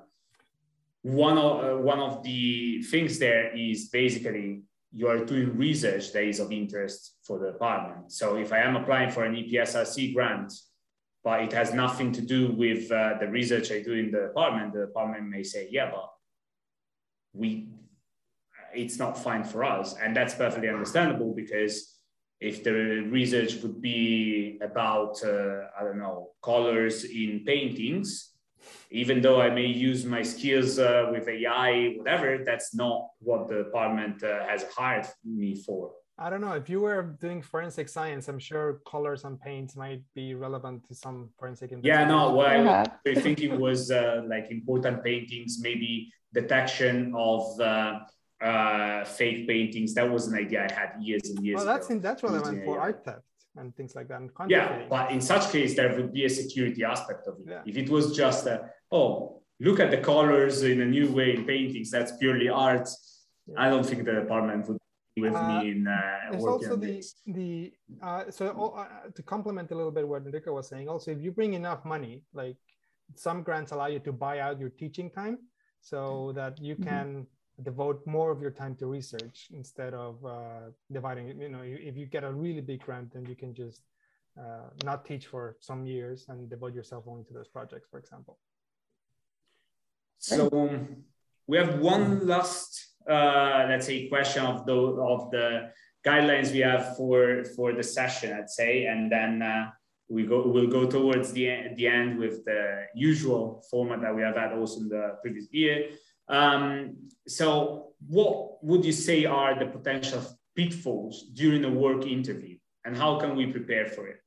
one 1.05 1.37
of 1.37 1.63
uh, 1.63 1.77
one 1.77 1.99
of 1.99 2.23
the 2.23 2.81
things 2.81 3.19
there 3.19 3.55
is 3.55 3.89
basically 3.89 4.63
you 4.91 5.07
are 5.07 5.23
doing 5.23 5.55
research 5.55 6.11
that 6.13 6.23
is 6.23 6.39
of 6.39 6.51
interest 6.51 7.17
for 7.23 7.37
the 7.37 7.51
department. 7.51 8.11
So 8.11 8.37
if 8.37 8.51
I 8.51 8.59
am 8.61 8.75
applying 8.75 9.11
for 9.11 9.23
an 9.23 9.35
EPSRC 9.35 10.15
grant, 10.15 10.51
but 11.23 11.41
it 11.43 11.53
has 11.53 11.75
nothing 11.75 12.11
to 12.13 12.21
do 12.21 12.53
with 12.53 12.91
uh, 12.91 13.19
the 13.19 13.27
research 13.27 13.71
I 13.71 13.83
do 13.83 13.93
in 13.93 14.09
the 14.09 14.21
department, 14.21 14.73
the 14.73 14.87
department 14.87 15.27
may 15.29 15.43
say, 15.43 15.67
yeah, 15.69 15.91
but 15.91 16.09
we, 17.33 17.67
it's 18.73 18.97
not 18.97 19.15
fine 19.15 19.43
for 19.43 19.63
us. 19.63 19.95
And 20.01 20.15
that's 20.15 20.33
perfectly 20.33 20.69
understandable 20.69 21.35
because 21.35 21.99
if 22.39 22.63
the 22.63 22.71
research 23.11 23.61
would 23.61 23.79
be 23.79 24.57
about, 24.61 25.23
uh, 25.23 25.65
I 25.79 25.83
don't 25.83 25.99
know, 25.99 26.31
colors 26.41 27.03
in 27.03 27.43
paintings, 27.45 28.34
even 28.91 29.21
though 29.21 29.41
I 29.41 29.49
may 29.49 29.65
use 29.65 30.05
my 30.05 30.21
skills 30.21 30.79
uh, 30.79 31.09
with 31.11 31.27
AI, 31.27 31.95
whatever, 31.97 32.43
that's 32.45 32.75
not 32.75 33.09
what 33.19 33.47
the 33.47 33.63
department 33.63 34.23
uh, 34.23 34.45
has 34.47 34.65
hired 34.75 35.07
me 35.23 35.55
for. 35.55 35.91
I 36.17 36.29
don't 36.29 36.39
know. 36.39 36.53
If 36.53 36.69
you 36.69 36.79
were 36.79 37.17
doing 37.19 37.41
forensic 37.41 37.89
science, 37.89 38.29
I'm 38.29 38.39
sure 38.39 38.79
colors 38.89 39.25
and 39.25 39.39
paints 39.39 39.75
might 39.75 40.01
be 40.13 40.33
relevant 40.33 40.87
to 40.87 40.95
some 40.95 41.29
forensic 41.37 41.73
Yeah, 41.83 42.05
no, 42.05 42.31
what 42.31 42.47
I 42.47 42.87
was 43.05 43.19
thinking 43.19 43.59
was 43.59 43.91
uh, 43.91 44.21
like 44.25 44.49
important 44.49 45.03
paintings, 45.03 45.59
maybe 45.59 46.09
detection 46.33 47.13
of 47.15 47.59
uh, 47.59 47.99
uh, 48.41 49.03
fake 49.03 49.45
paintings. 49.47 49.93
That 49.93 50.09
was 50.09 50.27
an 50.27 50.35
idea 50.35 50.67
I 50.69 50.73
had 50.73 50.93
years 51.01 51.29
and 51.29 51.45
years 51.45 51.57
well, 51.57 51.65
that's 51.65 51.87
ago. 51.87 51.95
In, 51.95 52.01
that's 52.01 52.23
relevant 52.23 52.63
for 52.63 52.79
art 52.79 53.03
theft 53.03 53.25
and 53.57 53.75
things 53.75 53.95
like 53.95 54.07
that. 54.09 54.19
And 54.21 54.31
yeah, 54.49 54.85
but 54.89 55.11
in 55.11 55.21
such 55.21 55.51
case, 55.51 55.75
there 55.75 55.95
would 55.95 56.11
be 56.13 56.25
a 56.25 56.29
security 56.29 56.83
aspect 56.83 57.27
of 57.27 57.35
it. 57.39 57.45
Yeah. 57.47 57.61
If 57.65 57.77
it 57.77 57.89
was 57.89 58.15
just, 58.15 58.45
a, 58.47 58.69
oh, 58.91 59.41
look 59.59 59.79
at 59.79 59.91
the 59.91 59.97
colors 59.97 60.63
in 60.63 60.81
a 60.81 60.85
new 60.85 61.11
way 61.11 61.35
in 61.35 61.45
paintings, 61.45 61.91
that's 61.91 62.15
purely 62.17 62.49
art. 62.49 62.89
Yeah. 63.47 63.55
I 63.63 63.69
don't 63.69 63.85
think 63.85 64.05
the 64.05 64.13
department 64.13 64.67
would 64.67 64.77
be 65.15 65.21
with 65.21 65.35
uh, 65.35 65.47
me 65.47 65.71
in 65.71 65.87
uh, 65.87 66.31
There's 66.31 66.45
also 66.45 66.75
the, 66.75 67.03
the 67.27 67.73
uh, 68.01 68.29
so 68.29 68.75
uh, 68.77 69.09
to 69.13 69.23
complement 69.23 69.71
a 69.71 69.75
little 69.75 69.91
bit 69.91 70.07
what 70.07 70.25
Enrico 70.25 70.53
was 70.53 70.67
saying, 70.67 70.89
also, 70.89 71.11
if 71.11 71.21
you 71.21 71.31
bring 71.31 71.53
enough 71.53 71.85
money, 71.85 72.23
like 72.33 72.57
some 73.15 73.43
grants 73.43 73.71
allow 73.71 73.87
you 73.87 73.99
to 73.99 74.11
buy 74.11 74.39
out 74.39 74.59
your 74.59 74.69
teaching 74.69 75.09
time 75.09 75.37
so 75.81 76.31
that 76.35 76.59
you 76.59 76.75
mm-hmm. 76.75 76.89
can 76.89 77.27
devote 77.63 78.05
more 78.05 78.31
of 78.31 78.41
your 78.41 78.51
time 78.51 78.75
to 78.75 78.85
research 78.85 79.47
instead 79.53 79.93
of 79.93 80.23
uh, 80.25 80.71
dividing 80.91 81.29
it. 81.29 81.37
You 81.37 81.49
know, 81.49 81.61
if 81.63 81.95
you 81.95 82.05
get 82.05 82.23
a 82.23 82.31
really 82.31 82.61
big 82.61 82.81
grant, 82.81 83.13
then 83.13 83.25
you 83.25 83.35
can 83.35 83.53
just 83.53 83.81
uh, 84.37 84.69
not 84.83 85.05
teach 85.05 85.27
for 85.27 85.55
some 85.59 85.85
years 85.85 86.25
and 86.27 86.49
devote 86.49 86.73
yourself 86.73 87.05
only 87.07 87.23
to 87.25 87.33
those 87.33 87.47
projects, 87.47 87.87
for 87.89 87.99
example. 87.99 88.37
So 90.17 90.49
um, 90.51 91.03
we 91.47 91.57
have 91.57 91.79
one 91.79 92.27
last, 92.27 92.95
uh, 93.09 93.65
let's 93.69 93.85
say, 93.85 94.07
question 94.09 94.45
of 94.45 94.65
the 94.65 94.73
of 94.73 95.31
the 95.31 95.71
guidelines 96.05 96.51
we 96.51 96.59
have 96.59 96.97
for 96.97 97.43
for 97.55 97.73
the 97.73 97.83
session, 97.83 98.33
I'd 98.33 98.49
say, 98.49 98.85
and 98.85 99.11
then 99.11 99.41
uh, 99.41 99.69
we 100.09 100.25
go 100.25 100.47
we'll 100.47 100.67
go 100.67 100.85
towards 100.85 101.31
the 101.31 101.73
the 101.75 101.87
end 101.87 102.17
with 102.17 102.43
the 102.45 102.87
usual 102.95 103.63
format 103.69 104.01
that 104.01 104.15
we 104.15 104.21
have 104.21 104.35
had 104.35 104.53
also 104.53 104.81
in 104.81 104.89
the 104.89 105.17
previous 105.21 105.47
year. 105.51 105.89
Um, 106.27 106.97
so, 107.27 107.93
what 108.07 108.63
would 108.63 108.83
you 108.85 108.91
say 108.91 109.25
are 109.25 109.57
the 109.57 109.65
potential 109.65 110.21
pitfalls 110.55 111.25
during 111.33 111.63
a 111.65 111.69
work 111.69 112.05
interview, 112.05 112.57
and 112.83 112.97
how 112.97 113.19
can 113.19 113.35
we 113.35 113.47
prepare 113.47 113.85
for 113.85 114.07
it? 114.07 114.21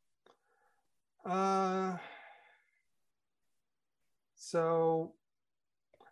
Uh, 1.25 1.97
so, 4.37 5.15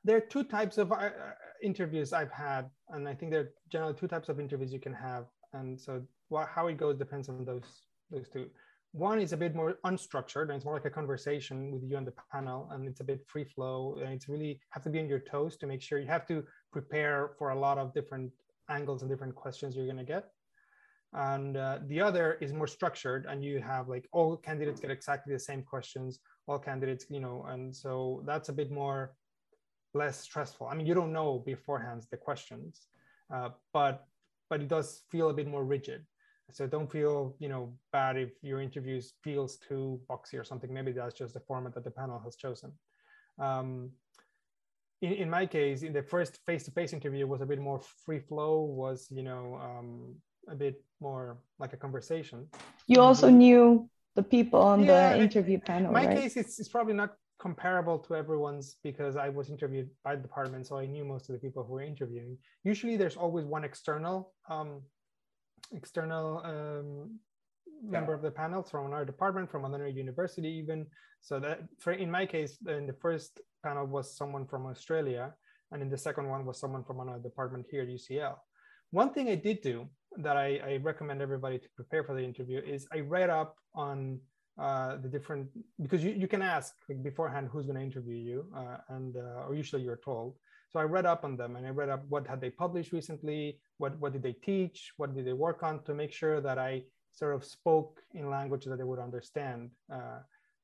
there 0.05 0.17
are 0.17 0.21
two 0.21 0.45
types 0.45 0.79
of 0.79 0.93
uh, 0.93 1.11
interviews 1.63 2.13
I've 2.13 2.33
had, 2.33 2.71
and 2.91 3.09
I 3.09 3.15
think 3.15 3.31
there 3.33 3.41
are 3.41 3.53
generally 3.69 3.95
two 3.95 4.09
types 4.09 4.29
of 4.29 4.41
interviews 4.41 4.73
you 4.73 4.81
can 4.81 4.95
have, 4.95 5.27
and 5.53 5.81
so 5.81 6.03
how 6.49 6.67
it 6.67 6.77
goes 6.77 6.97
depends 6.97 7.29
on 7.29 7.45
those 7.45 7.83
those 8.11 8.29
two. 8.29 8.49
One 8.97 9.21
is 9.21 9.35
a 9.35 9.37
bit 9.37 9.55
more 9.55 9.75
unstructured 9.85 10.45
and 10.45 10.53
it's 10.53 10.65
more 10.65 10.73
like 10.73 10.87
a 10.87 10.91
conversation 10.91 11.71
with 11.71 11.83
you 11.85 11.99
on 11.99 12.07
the 12.07 12.15
panel 12.33 12.67
and 12.73 12.89
it's 12.89 13.01
a 13.01 13.05
bit 13.05 13.21
free 13.27 13.45
flow 13.45 13.99
and 14.03 14.11
it's 14.15 14.27
really 14.27 14.59
have 14.71 14.83
to 14.85 14.89
be 14.89 14.99
on 15.01 15.07
your 15.07 15.19
toes 15.19 15.59
to 15.59 15.67
make 15.67 15.83
sure 15.83 15.99
you 15.99 16.07
have 16.07 16.27
to 16.29 16.43
prepare 16.73 17.33
for 17.39 17.51
a 17.51 17.59
lot 17.59 17.77
of 17.77 17.93
different 17.93 18.33
angles 18.71 19.03
and 19.03 19.11
different 19.11 19.35
questions 19.35 19.77
you're 19.77 19.85
going 19.85 19.99
to 19.99 20.03
get. 20.03 20.31
And 21.13 21.59
uh, 21.59 21.81
the 21.89 22.01
other 22.01 22.39
is 22.41 22.55
more 22.55 22.67
structured 22.67 23.27
and 23.29 23.45
you 23.45 23.61
have 23.61 23.87
like 23.87 24.09
all 24.13 24.35
candidates 24.39 24.81
get 24.81 24.91
exactly 24.91 25.31
the 25.35 25.41
same 25.41 25.63
questions, 25.63 26.21
all 26.47 26.59
candidates, 26.59 27.05
you 27.11 27.21
know, 27.21 27.45
and 27.51 27.77
so 27.77 28.23
that's 28.25 28.49
a 28.49 28.53
bit 28.55 28.71
more 28.71 29.13
less 29.93 30.19
stressful. 30.21 30.69
I 30.69 30.75
mean, 30.75 30.87
you 30.87 30.95
don't 30.95 31.13
know 31.13 31.43
beforehand 31.45 32.07
the 32.11 32.17
questions, 32.17 32.87
uh, 33.31 33.51
but 33.75 34.07
but 34.49 34.63
it 34.63 34.69
does 34.69 35.03
feel 35.11 35.29
a 35.29 35.35
bit 35.35 35.49
more 35.49 35.65
rigid. 35.65 36.07
So 36.53 36.67
don't 36.67 36.91
feel, 36.91 37.35
you 37.39 37.49
know, 37.49 37.75
bad 37.93 38.17
if 38.17 38.31
your 38.43 38.61
interviews 38.61 39.15
feels 39.23 39.57
too 39.57 40.01
boxy 40.09 40.39
or 40.39 40.45
something. 40.45 40.73
Maybe 40.73 40.93
that's 40.93 41.15
just 41.15 41.35
the 41.35 41.41
format 41.41 41.75
that 41.75 41.85
the 41.85 41.91
panel 41.91 42.21
has 42.25 42.37
chosen. 42.37 42.73
Um, 43.39 43.91
in, 45.03 45.13
in 45.13 45.31
my 45.31 45.45
case, 45.45 45.83
in 45.83 45.93
the 45.93 46.03
first 46.03 46.39
face-to-face 46.47 46.93
interview 46.93 47.27
was 47.27 47.41
a 47.41 47.47
bit 47.47 47.61
more 47.61 47.81
free 48.05 48.21
flow, 48.21 48.61
was, 48.61 49.09
you 49.11 49.23
know, 49.23 49.59
um, 49.63 50.15
a 50.49 50.55
bit 50.55 50.83
more 51.01 51.39
like 51.59 51.73
a 51.73 51.77
conversation. 51.77 52.47
You 52.87 53.01
also 53.01 53.29
mm-hmm. 53.29 53.39
knew 53.39 53.91
the 54.15 54.23
people 54.23 54.63
on 54.63 54.85
yeah, 54.85 55.13
the 55.13 55.23
interview 55.23 55.59
panel. 55.59 55.93
My 55.93 56.07
right? 56.07 56.17
case, 56.17 56.37
it's, 56.37 56.59
it's 56.59 56.69
probably 56.69 56.95
not 56.95 57.15
comparable 57.39 57.99
to 57.99 58.15
everyone's 58.15 58.77
because 58.83 59.17
I 59.17 59.29
was 59.29 59.51
interviewed 59.51 59.91
by 60.05 60.17
the 60.17 60.23
department, 60.23 60.67
so 60.67 60.79
I 60.79 60.87
knew 60.87 61.05
most 61.05 61.29
of 61.29 61.35
the 61.35 61.41
people 61.41 61.65
who 61.65 61.75
were 61.75 61.83
interviewing. 61.83 62.39
Usually, 62.65 62.97
there's 62.97 63.17
always 63.17 63.45
one 63.45 63.65
external 63.65 64.33
um, 64.49 64.81
external 65.73 66.43
um, 66.45 67.19
member 67.83 68.15
of 68.15 68.23
the 68.23 68.31
panel 68.31 68.63
from 68.63 68.87
another 68.87 69.05
department, 69.05 69.51
from 69.51 69.65
another 69.65 69.89
university, 69.89 70.49
even. 70.49 70.87
So 71.21 71.41
that, 71.41 71.61
for 71.79 71.93
in 71.93 72.11
my 72.11 72.27
case, 72.27 72.59
in 72.67 72.87
the 72.87 72.93
first 72.95 73.41
panel 73.65 73.87
was 73.87 74.17
someone 74.17 74.47
from 74.47 74.67
Australia, 74.67 75.35
and 75.73 75.83
in 75.83 75.91
the 75.91 75.99
second 75.99 76.29
one 76.29 76.47
was 76.47 76.61
someone 76.61 76.85
from 76.85 77.01
another 77.01 77.23
department 77.23 77.67
here 77.71 77.83
at 77.83 77.89
UCL. 77.89 78.37
One 78.91 79.13
thing 79.13 79.29
I 79.29 79.35
did 79.35 79.61
do 79.63 79.89
that 80.19 80.37
I, 80.37 80.61
I 80.65 80.77
recommend 80.83 81.21
everybody 81.21 81.59
to 81.59 81.69
prepare 81.75 82.05
for 82.05 82.15
the 82.15 82.23
interview 82.23 82.61
is 82.65 82.87
I 82.93 83.01
read 83.01 83.31
up 83.31 83.57
on 83.75 84.21
uh, 84.59 84.97
the 84.97 85.09
different 85.09 85.49
because 85.83 86.03
you, 86.03 86.13
you 86.13 86.27
can 86.27 86.41
ask 86.41 86.73
like 86.89 87.03
beforehand 87.03 87.49
who's 87.53 87.67
going 87.67 87.77
to 87.77 87.85
interview 87.85 88.17
you 88.17 88.47
uh, 88.57 88.79
and 88.89 89.17
uh, 89.17 89.45
or 89.47 89.55
usually 89.55 89.83
you're 89.83 90.01
told 90.03 90.35
so 90.77 90.81
i 90.81 90.85
read 90.85 91.07
up 91.07 91.25
on 91.25 91.39
them 91.39 91.57
and 91.57 91.67
i 91.67 91.71
read 91.71 91.89
up 91.89 92.05
what 92.11 92.27
had 92.27 92.39
they 92.39 92.51
published 92.51 92.93
recently 92.93 93.59
what 93.79 93.99
what 93.99 94.13
did 94.13 94.23
they 94.23 94.37
teach 94.51 94.93
what 94.99 95.15
did 95.15 95.25
they 95.25 95.33
work 95.33 95.63
on 95.63 95.83
to 95.83 95.95
make 95.95 96.13
sure 96.13 96.39
that 96.39 96.59
i 96.59 96.83
sort 97.13 97.35
of 97.35 97.43
spoke 97.43 98.03
in 98.13 98.29
language 98.29 98.67
that 98.67 98.77
they 98.77 98.85
would 98.85 98.99
understand 98.99 99.71
uh, 99.91 100.19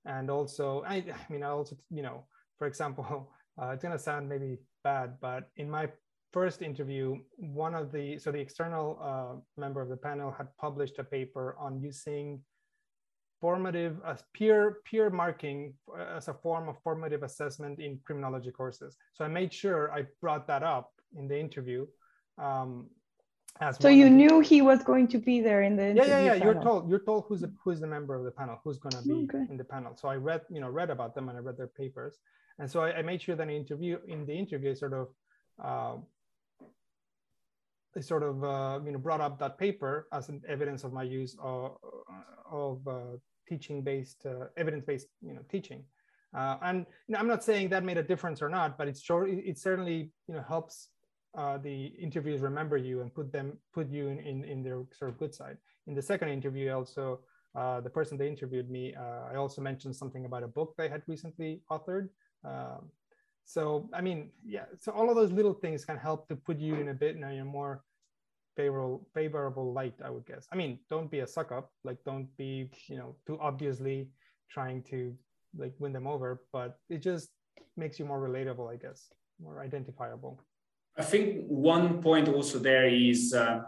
and 0.05 0.31
also 0.31 0.85
I, 0.87 0.97
I 0.97 1.33
mean 1.33 1.43
i 1.43 1.49
also 1.49 1.77
you 1.89 2.03
know 2.03 2.27
for 2.59 2.67
example 2.67 3.33
uh, 3.59 3.71
it's 3.71 3.85
to 3.85 3.99
sound 3.99 4.29
maybe 4.29 4.59
bad 4.85 5.15
but 5.23 5.49
in 5.57 5.71
my 5.71 5.89
first 6.31 6.61
interview 6.61 7.17
one 7.39 7.75
of 7.75 7.91
the 7.91 8.19
so 8.19 8.31
the 8.31 8.45
external 8.47 8.87
uh, 9.11 9.35
member 9.57 9.81
of 9.81 9.89
the 9.89 9.97
panel 9.97 10.31
had 10.31 10.49
published 10.59 10.99
a 10.99 11.05
paper 11.05 11.57
on 11.59 11.81
using 11.81 12.39
formative 13.43 13.95
as 14.07 14.23
peer 14.33 14.79
peer 14.89 15.11
marking 15.11 15.75
uh, 15.99 16.17
as 16.19 16.29
a 16.29 16.35
form 16.45 16.69
of 16.71 16.77
formative 16.87 17.23
assessment 17.25 17.81
in 17.87 17.99
criminology 18.07 18.53
courses. 18.61 18.97
So 19.13 19.25
I 19.25 19.29
made 19.41 19.53
sure 19.53 19.93
I 19.93 20.01
brought 20.23 20.47
that 20.47 20.63
up 20.63 20.89
in 21.19 21.25
the 21.31 21.39
interview. 21.47 21.81
Um, 22.39 22.87
as 23.61 23.77
so 23.79 23.89
you 23.89 24.09
knew 24.09 24.41
he 24.41 24.63
was 24.63 24.83
going 24.91 25.07
to 25.15 25.19
be 25.19 25.37
there 25.49 25.63
in 25.69 25.75
the 25.77 25.89
yeah 25.89 26.05
yeah 26.05 26.21
yeah 26.21 26.33
panel. 26.33 26.45
you're 26.47 26.63
told 26.63 26.81
you're 26.91 27.05
told 27.11 27.25
who's 27.27 27.43
the, 27.43 27.53
who's 27.63 27.81
the 27.81 27.91
member 27.97 28.15
of 28.15 28.25
the 28.25 28.31
panel 28.31 28.59
who's 28.65 28.79
going 28.79 28.97
to 29.01 29.03
be 29.03 29.19
okay. 29.25 29.45
in 29.51 29.57
the 29.59 29.69
panel 29.75 29.93
so 29.95 30.09
i 30.09 30.17
read 30.29 30.41
you 30.55 30.61
know 30.63 30.71
read 30.71 30.89
about 30.97 31.15
them 31.15 31.29
and 31.29 31.37
i 31.37 31.41
read 31.49 31.59
their 31.59 31.73
papers 31.83 32.15
and 32.61 32.71
so 32.73 32.81
i, 32.81 32.89
I 32.99 33.03
made 33.03 33.21
sure 33.21 33.37
that 33.37 33.49
in 33.51 33.55
interview 33.63 33.99
in 34.09 34.25
the 34.25 34.33
interview 34.33 34.75
sort 34.75 34.95
of 34.95 35.09
uh, 35.63 35.97
I 37.97 38.01
sort 38.01 38.23
of 38.23 38.43
uh, 38.43 38.81
you 38.85 38.93
know 38.93 38.99
brought 38.99 39.21
up 39.21 39.39
that 39.41 39.59
paper 39.59 40.09
as 40.13 40.29
an 40.29 40.41
evidence 40.49 40.85
of 40.85 40.93
my 40.93 41.03
use 41.03 41.37
of, 41.43 41.77
of 42.51 42.89
uh, 42.89 43.17
teaching 43.53 43.79
based, 43.83 44.21
uh, 44.33 44.47
evidence 44.63 44.85
based, 44.91 45.09
you 45.29 45.35
know, 45.35 45.45
teaching. 45.55 45.81
Uh, 46.39 46.57
and 46.69 46.79
you 47.07 47.13
know, 47.13 47.19
I'm 47.21 47.31
not 47.35 47.43
saying 47.45 47.69
that 47.71 47.85
made 47.91 47.99
a 47.99 48.07
difference 48.13 48.41
or 48.41 48.51
not, 48.59 48.79
but 48.79 48.89
it's 48.89 49.03
sure 49.09 49.23
it 49.51 49.59
certainly 49.59 49.99
you 50.29 50.35
know 50.35 50.45
helps 50.55 50.75
uh, 51.41 51.57
the 51.69 51.77
interviews 52.07 52.41
remember 52.41 52.77
you 52.89 52.97
and 53.03 53.09
put 53.19 53.29
them 53.37 53.49
put 53.77 53.87
you 53.97 54.09
in, 54.13 54.19
in, 54.31 54.37
in 54.45 54.59
their 54.63 54.79
sort 54.99 55.11
of 55.11 55.19
good 55.19 55.35
side. 55.35 55.59
In 55.89 55.95
the 55.95 56.05
second 56.13 56.29
interview, 56.39 56.73
also 56.73 57.21
uh, 57.61 57.79
the 57.87 57.91
person 57.99 58.17
that 58.19 58.27
interviewed 58.27 58.69
me, 58.71 58.95
uh, 58.95 59.33
I 59.33 59.35
also 59.37 59.61
mentioned 59.61 59.95
something 59.95 60.25
about 60.25 60.43
a 60.43 60.49
book 60.59 60.75
they 60.79 60.89
had 60.89 61.03
recently 61.07 61.61
authored. 61.71 62.09
Um, 62.45 62.83
so 63.45 63.63
I 63.93 64.01
mean, 64.01 64.31
yeah. 64.57 64.67
So 64.81 64.93
all 64.93 65.11
of 65.11 65.17
those 65.17 65.33
little 65.33 65.57
things 65.65 65.85
can 65.85 65.99
help 65.99 66.29
to 66.29 66.37
put 66.49 66.59
you 66.59 66.75
in 66.83 66.89
a 66.89 66.95
bit 66.95 67.17
in 67.17 67.25
a 67.25 67.45
more 67.45 67.83
favorable 68.57 69.07
favorable 69.15 69.73
light 69.73 69.95
i 70.05 70.11
would 70.11 70.27
guess. 70.27 70.47
I 70.53 70.57
mean 70.57 70.79
don't 70.91 71.11
be 71.11 71.21
a 71.21 71.27
suck 71.27 71.53
up. 71.53 71.71
Like 71.85 71.99
don't 72.05 72.29
be 72.37 72.71
you 72.89 72.97
know 72.97 73.17
too 73.27 73.39
obviously 73.41 74.09
trying 74.51 74.83
to 74.85 75.15
like 75.57 75.75
win 75.79 75.93
them 75.93 76.07
over 76.07 76.43
but 76.53 76.79
it 76.89 76.99
just 76.99 77.31
makes 77.77 77.99
you 77.99 78.05
more 78.05 78.21
relatable 78.21 78.71
i 78.73 78.77
guess 78.77 79.11
more 79.43 79.61
identifiable. 79.61 80.41
I 80.97 81.03
think 81.03 81.47
one 81.47 82.03
point 82.03 82.29
also 82.29 82.59
there 82.59 82.87
is 82.87 83.33
uh, 83.33 83.63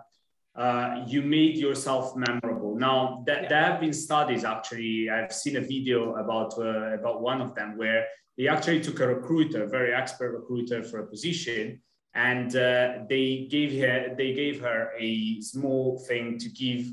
uh, 0.55 1.05
you 1.07 1.22
made 1.22 1.57
yourself 1.57 2.14
memorable. 2.16 2.76
Now 2.76 3.24
that 3.26 3.45
yeah. 3.45 3.49
there 3.49 3.64
have 3.64 3.80
been 3.80 3.93
studies 3.93 4.45
actually. 4.45 5.09
I've 5.11 5.32
seen 5.32 5.57
a 5.57 5.61
video 5.61 6.14
about 6.16 6.59
uh, 6.59 6.95
about 6.99 7.22
one 7.22 7.41
of 7.41 7.55
them 7.55 7.76
where 7.76 8.05
they 8.37 8.49
actually 8.49 8.80
took 8.80 9.01
a 9.01 9.07
recruiter 9.07 9.66
very 9.66 9.95
expert 9.95 10.32
recruiter 10.32 10.82
for 10.82 11.01
a 11.01 11.07
position 11.07 11.80
and 12.15 12.55
uh, 12.57 12.99
they 13.09 13.49
gave 13.51 13.81
her 13.81 14.15
they 14.17 14.33
gave 14.33 14.61
her 14.61 14.93
a 14.99 15.41
small 15.41 15.99
thing 16.07 16.39
to 16.39 16.49
give 16.49 16.87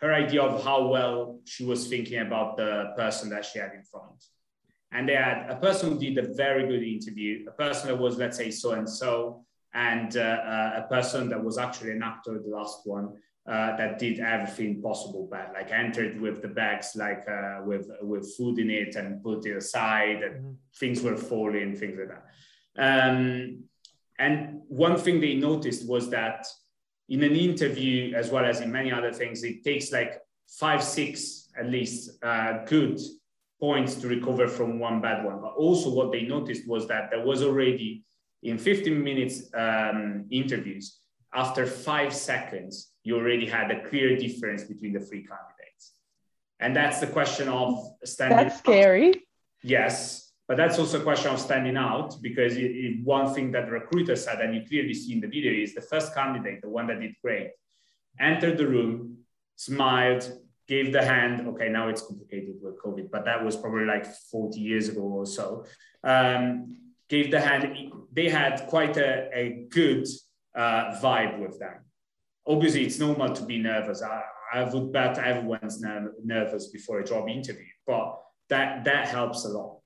her 0.00 0.14
idea 0.14 0.42
of 0.42 0.64
how 0.64 0.86
well 0.86 1.40
she 1.44 1.64
was 1.64 1.88
thinking 1.88 2.20
about 2.20 2.56
the 2.56 2.92
person 2.96 3.30
that 3.30 3.44
she 3.44 3.58
had 3.58 3.72
in 3.72 3.82
front. 3.82 4.24
And 4.92 5.08
they 5.08 5.14
had 5.14 5.48
a 5.48 5.56
person 5.56 5.92
who 5.92 5.98
did 5.98 6.18
a 6.18 6.34
very 6.34 6.66
good 6.66 6.82
interview, 6.82 7.46
a 7.46 7.52
person 7.52 7.88
that 7.88 7.98
was, 7.98 8.16
let's 8.16 8.36
say, 8.36 8.50
so 8.50 8.72
and 8.72 8.88
so, 8.88 9.44
and 9.72 10.16
uh, 10.16 10.20
uh, 10.20 10.84
a 10.84 10.88
person 10.88 11.28
that 11.28 11.42
was 11.42 11.58
actually 11.58 11.92
an 11.92 12.02
actor, 12.02 12.40
the 12.42 12.50
last 12.50 12.80
one, 12.86 13.14
uh, 13.48 13.76
that 13.76 13.98
did 13.98 14.20
everything 14.20 14.82
possible 14.82 15.26
but 15.30 15.50
like 15.54 15.72
entered 15.72 16.20
with 16.20 16.42
the 16.42 16.48
bags 16.48 16.92
like 16.94 17.24
uh, 17.28 17.60
with 17.64 17.88
with 18.02 18.36
food 18.36 18.58
in 18.58 18.70
it 18.70 18.94
and 18.96 19.22
put 19.22 19.44
it 19.46 19.56
aside 19.56 20.22
and 20.22 20.34
mm-hmm. 20.36 20.52
things 20.78 21.02
were 21.02 21.16
falling 21.16 21.74
things 21.74 21.98
like 21.98 22.10
that 22.10 23.10
um, 23.10 23.64
and 24.20 24.60
one 24.68 24.96
thing 24.96 25.20
they 25.20 25.34
noticed 25.34 25.88
was 25.88 26.10
that 26.10 26.46
in 27.08 27.22
an 27.24 27.34
interview, 27.34 28.14
as 28.14 28.30
well 28.30 28.44
as 28.44 28.60
in 28.60 28.70
many 28.70 28.92
other 28.92 29.12
things, 29.12 29.42
it 29.42 29.64
takes 29.64 29.90
like 29.90 30.20
five, 30.46 30.82
six 30.82 31.48
at 31.58 31.66
least 31.66 32.22
uh, 32.22 32.64
good 32.66 33.00
points 33.58 33.94
to 33.96 34.08
recover 34.08 34.46
from 34.46 34.78
one 34.78 35.00
bad 35.00 35.24
one. 35.24 35.40
But 35.40 35.54
also, 35.54 35.90
what 35.90 36.12
they 36.12 36.22
noticed 36.22 36.68
was 36.68 36.86
that 36.88 37.10
there 37.10 37.24
was 37.24 37.42
already 37.42 38.04
in 38.42 38.58
15 38.58 39.02
minutes 39.02 39.50
um, 39.54 40.26
interviews, 40.30 41.00
after 41.34 41.66
five 41.66 42.14
seconds, 42.14 42.92
you 43.04 43.16
already 43.16 43.46
had 43.46 43.70
a 43.70 43.88
clear 43.88 44.16
difference 44.16 44.64
between 44.64 44.92
the 44.92 45.00
three 45.00 45.24
candidates. 45.24 45.94
And 46.58 46.74
that's 46.74 47.00
the 47.00 47.06
question 47.06 47.48
of 47.48 47.78
standing. 48.04 48.36
That's 48.36 48.58
scary. 48.58 49.26
Yes. 49.62 50.29
But 50.50 50.56
that's 50.56 50.80
also 50.80 50.98
a 50.98 51.04
question 51.04 51.30
of 51.30 51.38
standing 51.38 51.76
out 51.76 52.20
because 52.20 52.56
it, 52.56 52.72
it, 52.72 53.04
one 53.04 53.32
thing 53.32 53.52
that 53.52 53.66
the 53.66 53.70
recruiter 53.70 54.16
said, 54.16 54.40
and 54.40 54.52
you 54.52 54.66
clearly 54.66 54.94
see 54.94 55.12
in 55.12 55.20
the 55.20 55.28
video, 55.28 55.52
is 55.52 55.76
the 55.76 55.80
first 55.80 56.12
candidate, 56.12 56.60
the 56.60 56.68
one 56.68 56.88
that 56.88 56.98
did 56.98 57.14
great, 57.22 57.52
entered 58.18 58.58
the 58.58 58.66
room, 58.66 59.18
smiled, 59.54 60.28
gave 60.66 60.92
the 60.92 61.04
hand. 61.04 61.46
Okay, 61.46 61.68
now 61.68 61.88
it's 61.88 62.02
complicated 62.02 62.56
with 62.60 62.82
COVID, 62.82 63.12
but 63.12 63.24
that 63.26 63.44
was 63.44 63.56
probably 63.56 63.84
like 63.84 64.04
40 64.04 64.58
years 64.58 64.88
ago 64.88 65.02
or 65.02 65.24
so. 65.24 65.66
Um, 66.02 66.78
gave 67.08 67.30
the 67.30 67.40
hand. 67.40 67.92
They 68.12 68.28
had 68.28 68.66
quite 68.66 68.96
a, 68.96 69.30
a 69.32 69.66
good 69.70 70.08
uh, 70.56 70.98
vibe 71.00 71.38
with 71.38 71.60
them. 71.60 71.84
Obviously, 72.44 72.86
it's 72.86 72.98
normal 72.98 73.32
to 73.36 73.44
be 73.44 73.60
nervous. 73.60 74.02
I, 74.02 74.24
I 74.52 74.64
would 74.64 74.90
bet 74.90 75.16
everyone's 75.16 75.80
ner- 75.80 76.10
nervous 76.24 76.70
before 76.70 76.98
a 76.98 77.04
job 77.04 77.28
interview, 77.28 77.70
but 77.86 78.20
that 78.48 78.82
that 78.82 79.06
helps 79.06 79.44
a 79.44 79.48
lot. 79.50 79.79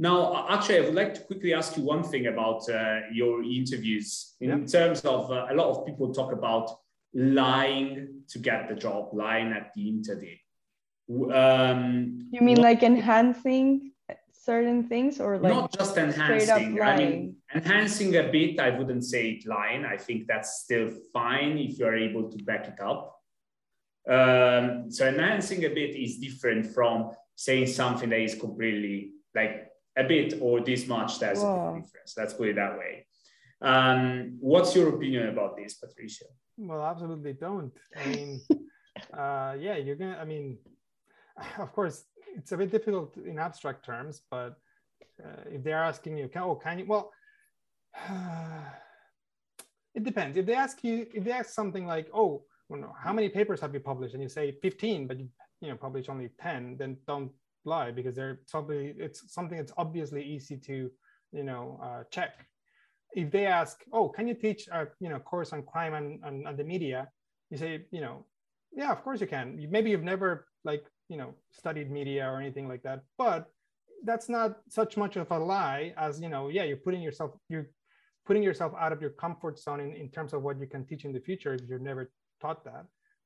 Now, 0.00 0.46
actually, 0.48 0.78
I 0.78 0.80
would 0.82 0.94
like 0.94 1.14
to 1.14 1.20
quickly 1.22 1.52
ask 1.52 1.76
you 1.76 1.82
one 1.82 2.04
thing 2.04 2.28
about 2.28 2.68
uh, 2.70 3.00
your 3.12 3.42
interviews 3.42 4.36
in 4.40 4.50
yeah. 4.50 4.64
terms 4.64 5.04
of 5.04 5.30
uh, 5.30 5.46
a 5.50 5.54
lot 5.54 5.70
of 5.70 5.86
people 5.86 6.14
talk 6.14 6.32
about 6.32 6.70
lying 7.12 8.22
to 8.28 8.38
get 8.38 8.68
the 8.68 8.76
job, 8.76 9.10
lying 9.12 9.52
at 9.52 9.72
the 9.74 9.88
interview. 9.88 10.36
Um, 11.32 12.28
you 12.30 12.42
mean 12.42 12.60
like 12.60 12.82
enhancing 12.82 13.92
certain 14.30 14.84
things 14.84 15.20
or 15.20 15.38
like 15.38 15.52
not 15.52 15.72
just 15.76 15.96
enhancing? 15.96 16.80
I 16.80 16.96
mean, 16.96 17.36
enhancing 17.52 18.14
a 18.16 18.24
bit, 18.24 18.60
I 18.60 18.70
wouldn't 18.70 19.04
say 19.04 19.42
lying. 19.46 19.84
I 19.84 19.96
think 19.96 20.28
that's 20.28 20.60
still 20.60 20.90
fine 21.12 21.58
if 21.58 21.78
you're 21.78 21.96
able 21.96 22.30
to 22.30 22.38
back 22.44 22.68
it 22.68 22.80
up. 22.80 23.16
Um, 24.08 24.90
so 24.90 25.08
enhancing 25.08 25.64
a 25.64 25.70
bit 25.70 25.96
is 25.96 26.18
different 26.18 26.66
from 26.66 27.10
saying 27.34 27.66
something 27.66 28.10
that 28.10 28.20
is 28.20 28.34
completely 28.34 29.12
like 29.34 29.67
a 29.98 30.04
bit 30.04 30.34
or 30.40 30.60
this 30.60 30.86
much, 30.86 31.18
there's 31.18 31.40
Whoa. 31.40 31.74
a 31.74 31.80
difference. 31.80 32.14
Let's 32.16 32.34
put 32.34 32.48
it 32.48 32.56
that 32.56 32.78
way. 32.78 33.06
Um, 33.60 34.36
what's 34.40 34.74
your 34.76 34.94
opinion 34.94 35.28
about 35.28 35.56
this, 35.56 35.74
Patricio? 35.74 36.28
Well, 36.56 36.82
absolutely 36.82 37.32
don't. 37.32 37.72
I 37.96 38.08
mean, 38.08 38.40
uh, 39.12 39.56
yeah, 39.58 39.76
you're 39.76 39.96
gonna. 39.96 40.18
I 40.20 40.24
mean, 40.24 40.58
of 41.58 41.72
course, 41.72 42.04
it's 42.36 42.52
a 42.52 42.56
bit 42.56 42.70
difficult 42.70 43.16
in 43.16 43.38
abstract 43.38 43.84
terms, 43.84 44.22
but 44.30 44.56
uh, 45.24 45.42
if 45.46 45.64
they're 45.64 45.82
asking 45.82 46.16
you, 46.16 46.28
can, 46.28 46.42
oh, 46.42 46.54
can 46.54 46.78
you? 46.78 46.86
Well, 46.86 47.10
it 49.94 50.04
depends. 50.04 50.36
If 50.36 50.46
they 50.46 50.54
ask 50.54 50.82
you, 50.84 51.06
if 51.12 51.24
they 51.24 51.32
ask 51.32 51.50
something 51.50 51.86
like, 51.86 52.08
oh, 52.14 52.44
well, 52.68 52.80
no, 52.80 52.94
how 52.96 53.12
many 53.12 53.28
papers 53.28 53.60
have 53.60 53.74
you 53.74 53.80
published? 53.80 54.14
And 54.14 54.22
you 54.22 54.28
say 54.28 54.52
15, 54.62 55.06
but 55.06 55.18
you, 55.18 55.28
you 55.60 55.68
know, 55.68 55.76
publish 55.76 56.08
only 56.08 56.30
10, 56.40 56.76
then 56.78 56.98
don't 57.06 57.32
lie 57.64 57.90
because 57.90 58.14
they're 58.14 58.40
probably, 58.50 58.94
it's 58.98 59.32
something 59.32 59.58
that's 59.58 59.72
obviously 59.76 60.22
easy 60.24 60.56
to, 60.56 60.90
you 61.32 61.44
know, 61.44 61.80
uh, 61.82 62.04
check. 62.10 62.46
If 63.12 63.30
they 63.30 63.46
ask, 63.46 63.82
oh, 63.92 64.08
can 64.08 64.28
you 64.28 64.34
teach 64.34 64.68
a, 64.68 64.86
you 65.00 65.08
know, 65.08 65.18
course 65.18 65.52
on 65.52 65.62
crime 65.62 65.94
and, 65.94 66.20
and, 66.24 66.46
and 66.46 66.58
the 66.58 66.64
media? 66.64 67.08
You 67.50 67.56
say, 67.56 67.86
you 67.90 68.00
know, 68.00 68.26
yeah, 68.72 68.92
of 68.92 69.02
course 69.02 69.20
you 69.20 69.26
can. 69.26 69.66
Maybe 69.70 69.90
you've 69.90 70.02
never 70.02 70.46
like, 70.64 70.84
you 71.08 71.16
know, 71.16 71.34
studied 71.50 71.90
media 71.90 72.28
or 72.28 72.40
anything 72.40 72.68
like 72.68 72.82
that, 72.82 73.02
but 73.16 73.50
that's 74.04 74.28
not 74.28 74.58
such 74.68 74.96
much 74.96 75.16
of 75.16 75.30
a 75.30 75.38
lie 75.38 75.94
as, 75.96 76.20
you 76.20 76.28
know, 76.28 76.48
yeah, 76.48 76.64
you're 76.64 76.76
putting 76.76 77.02
yourself, 77.02 77.32
you're 77.48 77.70
putting 78.26 78.42
yourself 78.42 78.72
out 78.78 78.92
of 78.92 79.00
your 79.00 79.10
comfort 79.10 79.58
zone 79.58 79.80
in, 79.80 79.92
in 79.94 80.10
terms 80.10 80.34
of 80.34 80.42
what 80.42 80.60
you 80.60 80.66
can 80.66 80.84
teach 80.84 81.04
in 81.04 81.12
the 81.12 81.20
future 81.20 81.54
if 81.54 81.62
you've 81.68 81.80
never 81.80 82.10
taught 82.40 82.64
that. 82.64 82.84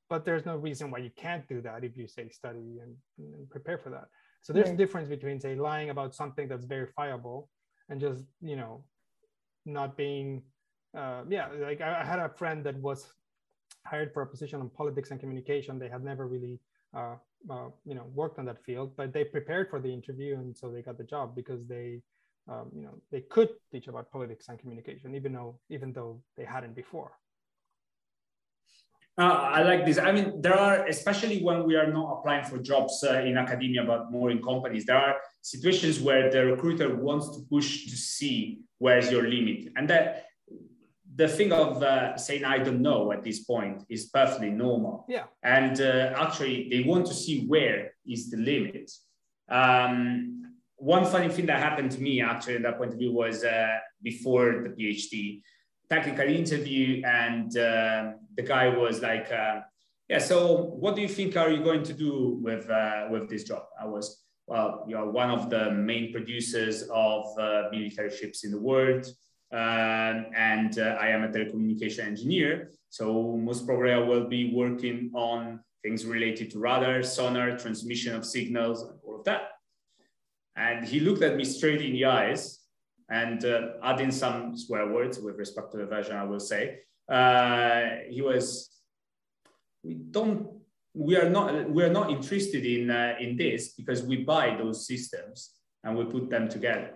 But 0.08 0.24
there's 0.24 0.46
no 0.46 0.56
reason 0.56 0.90
why 0.90 0.98
you 0.98 1.10
can't 1.16 1.46
do 1.48 1.60
that 1.62 1.84
if 1.84 1.96
you 1.96 2.06
say 2.06 2.28
study 2.28 2.78
and, 2.82 2.94
and 3.18 3.50
prepare 3.50 3.78
for 3.78 3.90
that. 3.90 4.08
So 4.42 4.52
there's 4.52 4.66
right. 4.66 4.74
a 4.74 4.76
difference 4.76 5.08
between 5.08 5.40
say 5.40 5.54
lying 5.54 5.90
about 5.90 6.14
something 6.14 6.48
that's 6.48 6.64
verifiable 6.64 7.48
and 7.88 8.00
just, 8.00 8.24
you 8.40 8.56
know, 8.56 8.84
not 9.64 9.96
being 9.96 10.42
uh, 10.96 11.22
yeah, 11.28 11.48
like 11.60 11.80
I, 11.80 12.02
I, 12.02 12.04
had 12.04 12.18
a 12.18 12.28
friend 12.28 12.64
that 12.64 12.76
was 12.76 13.06
hired 13.86 14.12
for 14.12 14.22
a 14.22 14.26
position 14.26 14.60
on 14.60 14.68
politics 14.70 15.10
and 15.10 15.18
communication. 15.18 15.78
They 15.78 15.88
had 15.88 16.04
never 16.04 16.26
really, 16.26 16.60
uh, 16.94 17.16
uh, 17.50 17.68
you 17.84 17.94
know, 17.94 18.04
worked 18.14 18.38
on 18.38 18.44
that 18.46 18.62
field, 18.62 18.94
but 18.96 19.12
they 19.12 19.24
prepared 19.24 19.70
for 19.70 19.80
the 19.80 19.92
interview, 19.92 20.34
and 20.34 20.56
so 20.56 20.70
they 20.70 20.82
got 20.82 20.98
the 20.98 21.04
job 21.04 21.34
because 21.34 21.66
they, 21.66 22.02
um, 22.48 22.70
you 22.74 22.82
know, 22.82 23.00
they 23.10 23.22
could 23.22 23.48
teach 23.70 23.88
about 23.88 24.10
politics 24.10 24.48
and 24.48 24.58
communication, 24.58 25.14
even 25.14 25.32
though 25.32 25.58
even 25.70 25.92
though 25.92 26.20
they 26.36 26.44
hadn't 26.44 26.74
before. 26.74 27.12
Uh, 29.18 29.24
I 29.24 29.62
like 29.62 29.84
this. 29.84 29.98
I 29.98 30.10
mean, 30.10 30.40
there 30.40 30.58
are, 30.58 30.86
especially 30.86 31.42
when 31.42 31.64
we 31.64 31.76
are 31.76 31.92
not 31.92 32.18
applying 32.18 32.44
for 32.44 32.58
jobs 32.58 33.04
uh, 33.06 33.20
in 33.20 33.36
academia, 33.36 33.84
but 33.84 34.10
more 34.10 34.30
in 34.30 34.42
companies, 34.42 34.86
there 34.86 34.96
are 34.96 35.16
situations 35.42 36.00
where 36.00 36.30
the 36.30 36.46
recruiter 36.46 36.94
wants 36.94 37.28
to 37.36 37.42
push 37.50 37.84
to 37.90 37.96
see 37.96 38.60
where's 38.78 39.10
your 39.10 39.28
limit. 39.28 39.70
And 39.76 39.88
that 39.90 40.26
the 41.14 41.28
thing 41.28 41.52
of 41.52 41.82
uh, 41.82 42.16
saying 42.16 42.44
I 42.44 42.58
don't 42.58 42.80
know 42.80 43.12
at 43.12 43.22
this 43.22 43.40
point 43.44 43.84
is 43.90 44.06
perfectly 44.06 44.48
normal. 44.48 45.04
Yeah. 45.08 45.24
And 45.42 45.78
uh, 45.78 46.14
actually, 46.16 46.70
they 46.70 46.82
want 46.82 47.06
to 47.08 47.14
see 47.14 47.46
where 47.46 47.92
is 48.06 48.30
the 48.30 48.38
limit. 48.38 48.90
Um, 49.50 50.54
one 50.76 51.04
funny 51.04 51.28
thing 51.28 51.46
that 51.46 51.60
happened 51.60 51.90
to 51.92 52.00
me 52.00 52.22
actually 52.22 52.56
at 52.56 52.62
that 52.62 52.78
point 52.78 52.92
of 52.92 52.98
view 52.98 53.12
was 53.12 53.44
uh, 53.44 53.76
before 54.02 54.64
the 54.64 54.70
PhD 54.70 55.42
technical 55.90 56.26
interview, 56.26 57.02
and 57.04 57.56
uh, 57.58 58.12
the 58.36 58.42
guy 58.42 58.68
was 58.68 59.00
like, 59.00 59.30
uh, 59.32 59.60
"Yeah, 60.08 60.18
so 60.18 60.56
what 60.82 60.96
do 60.96 61.02
you 61.02 61.08
think 61.08 61.36
are 61.36 61.50
you 61.50 61.62
going 61.62 61.82
to 61.84 61.92
do 61.92 62.38
with 62.42 62.68
uh, 62.70 63.08
with 63.10 63.28
this 63.28 63.44
job?" 63.44 63.64
I 63.80 63.86
was, 63.86 64.24
"Well, 64.46 64.84
you're 64.88 65.10
one 65.10 65.30
of 65.30 65.50
the 65.50 65.70
main 65.70 66.12
producers 66.12 66.88
of 66.90 67.24
military 67.70 68.10
ships 68.10 68.44
in 68.44 68.50
the 68.50 68.60
world." 68.60 69.06
Um, 69.52 70.32
and 70.34 70.78
uh, 70.78 70.96
I 70.98 71.08
am 71.08 71.24
a 71.24 71.28
telecommunication 71.28 72.06
engineer. 72.06 72.70
So 72.88 73.36
most 73.36 73.66
probably 73.66 73.92
I 73.92 73.98
will 73.98 74.26
be 74.26 74.54
working 74.54 75.10
on 75.14 75.60
things 75.82 76.06
related 76.06 76.50
to 76.52 76.58
radar, 76.58 77.02
sonar, 77.02 77.58
transmission 77.58 78.14
of 78.14 78.24
signals, 78.24 78.82
and 78.82 78.98
all 79.04 79.18
of 79.18 79.24
that. 79.24 79.42
And 80.56 80.86
he 80.86 81.00
looked 81.00 81.22
at 81.22 81.36
me 81.36 81.44
straight 81.44 81.82
in 81.82 81.92
the 81.92 82.06
eyes 82.06 82.60
and 83.10 83.44
uh, 83.44 83.72
adding 83.82 84.10
some 84.10 84.56
swear 84.56 84.90
words 84.90 85.18
with 85.18 85.36
respect 85.36 85.72
to 85.72 85.78
the 85.78 85.86
version, 85.86 86.16
I 86.16 86.24
will 86.24 86.40
say. 86.40 86.78
Uh, 87.08 87.82
he 88.08 88.22
was, 88.22 88.70
we 89.82 89.94
don't, 89.94 90.48
we 90.94 91.16
are 91.16 91.28
not, 91.28 91.70
we 91.70 91.82
are 91.82 91.92
not 91.92 92.10
interested 92.10 92.64
in, 92.64 92.90
uh, 92.90 93.14
in 93.20 93.36
this 93.36 93.72
because 93.72 94.02
we 94.02 94.18
buy 94.18 94.56
those 94.56 94.86
systems 94.86 95.50
and 95.84 95.96
we 95.96 96.04
put 96.04 96.30
them 96.30 96.48
together 96.48 96.90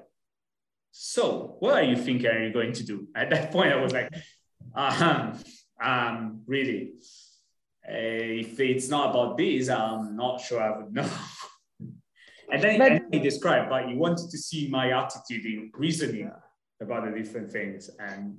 so 0.98 1.57
what 1.61 1.74
are 1.74 1.82
you 1.82 1.94
thinking 1.94 2.26
are 2.26 2.42
you 2.42 2.52
going 2.52 2.72
to 2.72 2.82
do? 2.82 3.07
At 3.14 3.28
that 3.30 3.52
point, 3.52 3.72
I 3.72 3.76
was 3.76 3.92
like, 3.92 4.09
um, 4.74 5.38
um 5.82 6.40
really, 6.46 6.94
uh, 7.86 8.40
if 8.42 8.59
it's 8.59 8.88
not 8.88 9.11
about 9.11 9.36
this, 9.36 9.68
I'm 9.68 10.16
not 10.16 10.40
sure 10.40 10.62
I 10.62 10.78
would 10.78 10.94
know. 10.94 11.09
and 12.50 12.62
then 12.62 12.78
but, 12.78 12.92
and 12.92 13.02
he 13.12 13.20
described, 13.20 13.68
but 13.68 13.88
he 13.88 13.94
wanted 13.94 14.30
to 14.30 14.38
see 14.38 14.68
my 14.68 14.90
attitude 14.90 15.44
in 15.44 15.70
reasoning 15.74 16.30
about 16.80 17.04
the 17.04 17.11
different 17.11 17.52
things. 17.52 17.90
And 17.98 18.38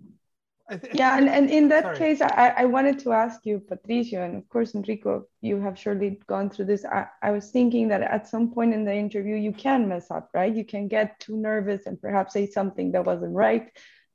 yeah, 0.93 1.17
and, 1.17 1.29
and 1.29 1.49
in 1.49 1.69
that 1.69 1.83
Sorry. 1.83 1.97
case, 1.97 2.21
I, 2.21 2.53
I 2.57 2.65
wanted 2.65 2.99
to 2.99 3.13
ask 3.13 3.45
you, 3.45 3.59
Patricio, 3.59 4.23
and 4.23 4.35
of 4.35 4.47
course, 4.49 4.75
Enrico, 4.75 5.25
you 5.41 5.61
have 5.61 5.79
surely 5.79 6.19
gone 6.27 6.49
through 6.49 6.65
this. 6.65 6.83
I, 6.83 7.07
I 7.21 7.31
was 7.31 7.51
thinking 7.51 7.87
that 7.87 8.01
at 8.01 8.27
some 8.27 8.51
point 8.51 8.73
in 8.73 8.83
the 8.83 8.93
interview, 8.93 9.35
you 9.35 9.53
can 9.53 9.87
mess 9.87 10.11
up, 10.11 10.29
right? 10.33 10.53
You 10.53 10.65
can 10.65 10.87
get 10.87 11.19
too 11.19 11.37
nervous 11.37 11.85
and 11.85 12.01
perhaps 12.01 12.33
say 12.33 12.47
something 12.47 12.91
that 12.91 13.05
wasn't 13.05 13.33
right, 13.33 13.69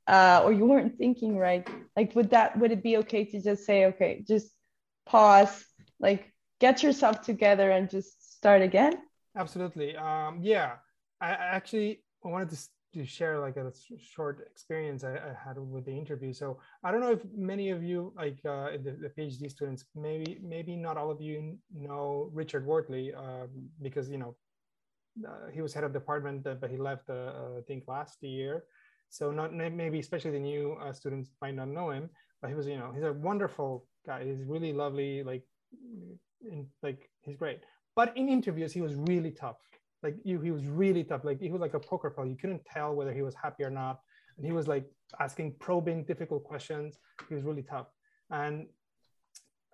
uh, 0.07 0.41
or 0.43 0.51
you 0.51 0.65
weren't 0.65 0.97
thinking 0.97 1.37
right. 1.37 1.67
Like, 1.95 2.15
would 2.15 2.29
that 2.31 2.59
would 2.59 2.71
it 2.71 2.83
be 2.83 2.97
okay 2.97 3.25
to 3.25 3.41
just 3.41 3.65
say, 3.65 3.85
okay, 3.85 4.23
just 4.27 4.51
pause, 5.05 5.65
like 5.99 6.31
get 6.59 6.83
yourself 6.83 7.21
together 7.21 7.71
and 7.71 7.89
just 7.89 8.35
start 8.35 8.61
again? 8.61 8.93
Absolutely. 9.35 9.95
Um, 9.95 10.39
yeah, 10.41 10.73
I, 11.19 11.29
I 11.29 11.55
actually 11.55 12.03
wanted 12.23 12.51
to 12.51 12.57
to 12.93 13.05
share 13.05 13.39
like 13.39 13.57
a 13.57 13.71
short 13.97 14.47
experience 14.51 15.03
I, 15.03 15.13
I, 15.13 15.35
had 15.43 15.57
with 15.57 15.85
the 15.85 15.91
interview. 15.91 16.31
So 16.33 16.59
I 16.83 16.91
don't 16.91 17.01
know 17.01 17.11
if 17.11 17.21
many 17.35 17.69
of 17.69 17.83
you, 17.83 18.13
like 18.15 18.39
uh, 18.45 18.71
the, 18.83 18.91
the, 19.01 19.11
PhD 19.17 19.49
students, 19.49 19.85
maybe 19.95 20.39
maybe 20.41 20.75
not 20.75 20.97
all 20.97 21.09
of 21.09 21.19
you 21.21 21.57
know 21.71 22.29
Richard 22.33 22.65
Wortley 22.65 23.13
uh, 23.15 23.47
because 23.81 24.09
you 24.09 24.17
know 24.17 24.35
uh, 25.27 25.49
he 25.51 25.61
was 25.61 25.73
head 25.73 25.83
of 25.83 25.93
department, 25.93 26.43
but 26.43 26.69
he 26.69 26.77
left 26.77 27.09
uh, 27.09 27.13
uh, 27.13 27.57
I 27.57 27.61
think 27.67 27.83
last 27.87 28.21
year. 28.21 28.63
So 29.09 29.31
not 29.31 29.53
maybe 29.53 29.99
especially 29.99 30.31
the 30.31 30.39
new 30.39 30.77
uh, 30.81 30.93
students 30.93 31.31
might 31.41 31.55
not 31.55 31.67
know 31.67 31.91
him, 31.91 32.09
but 32.41 32.49
he 32.49 32.55
was 32.55 32.67
you 32.67 32.77
know 32.77 32.91
he's 32.93 33.03
a 33.03 33.13
wonderful 33.13 33.85
guy. 34.05 34.23
He's 34.25 34.43
really 34.45 34.73
lovely, 34.73 35.23
like 35.23 35.43
in, 36.41 36.67
like 36.81 37.09
he's 37.21 37.35
great. 37.35 37.61
But 37.95 38.15
in 38.17 38.27
interviews, 38.27 38.73
he 38.73 38.81
was 38.81 38.95
really 38.95 39.31
tough 39.31 39.57
like 40.03 40.15
you, 40.23 40.41
he 40.41 40.51
was 40.51 40.65
really 40.65 41.03
tough. 41.03 41.23
Like 41.23 41.39
he 41.39 41.49
was 41.49 41.61
like 41.61 41.73
a 41.73 41.79
poker 41.79 42.09
player. 42.09 42.27
You 42.27 42.35
couldn't 42.35 42.65
tell 42.65 42.93
whether 42.93 43.13
he 43.13 43.21
was 43.21 43.35
happy 43.35 43.63
or 43.63 43.69
not. 43.69 43.99
And 44.37 44.45
he 44.45 44.51
was 44.51 44.67
like 44.67 44.85
asking 45.19 45.55
probing, 45.59 46.03
difficult 46.03 46.43
questions. 46.43 46.97
He 47.29 47.35
was 47.35 47.43
really 47.43 47.63
tough. 47.63 47.87
And 48.29 48.67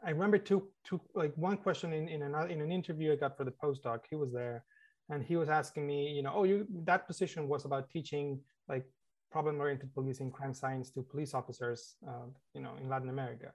I 0.05 0.11
remember 0.11 0.37
two, 0.37 0.69
two 0.85 1.01
like 1.13 1.33
one 1.35 1.57
question 1.57 1.93
in 1.93 2.07
in 2.07 2.21
an 2.21 2.33
in 2.51 2.61
an 2.61 2.71
interview 2.71 3.11
I 3.11 3.15
got 3.15 3.35
for 3.37 3.43
the 3.43 3.51
postdoc. 3.51 3.99
He 4.09 4.15
was 4.15 4.31
there, 4.31 4.63
and 5.09 5.23
he 5.23 5.35
was 5.35 5.49
asking 5.49 5.85
me, 5.87 6.09
you 6.09 6.23
know, 6.23 6.33
oh, 6.35 6.43
you 6.43 6.67
that 6.85 7.07
position 7.07 7.47
was 7.47 7.65
about 7.65 7.89
teaching 7.89 8.39
like 8.67 8.85
problem-oriented 9.31 9.93
policing, 9.93 10.31
crime 10.31 10.53
science 10.53 10.89
to 10.91 11.01
police 11.03 11.33
officers, 11.33 11.95
uh, 12.07 12.27
you 12.53 12.61
know, 12.61 12.73
in 12.81 12.89
Latin 12.89 13.09
America. 13.09 13.51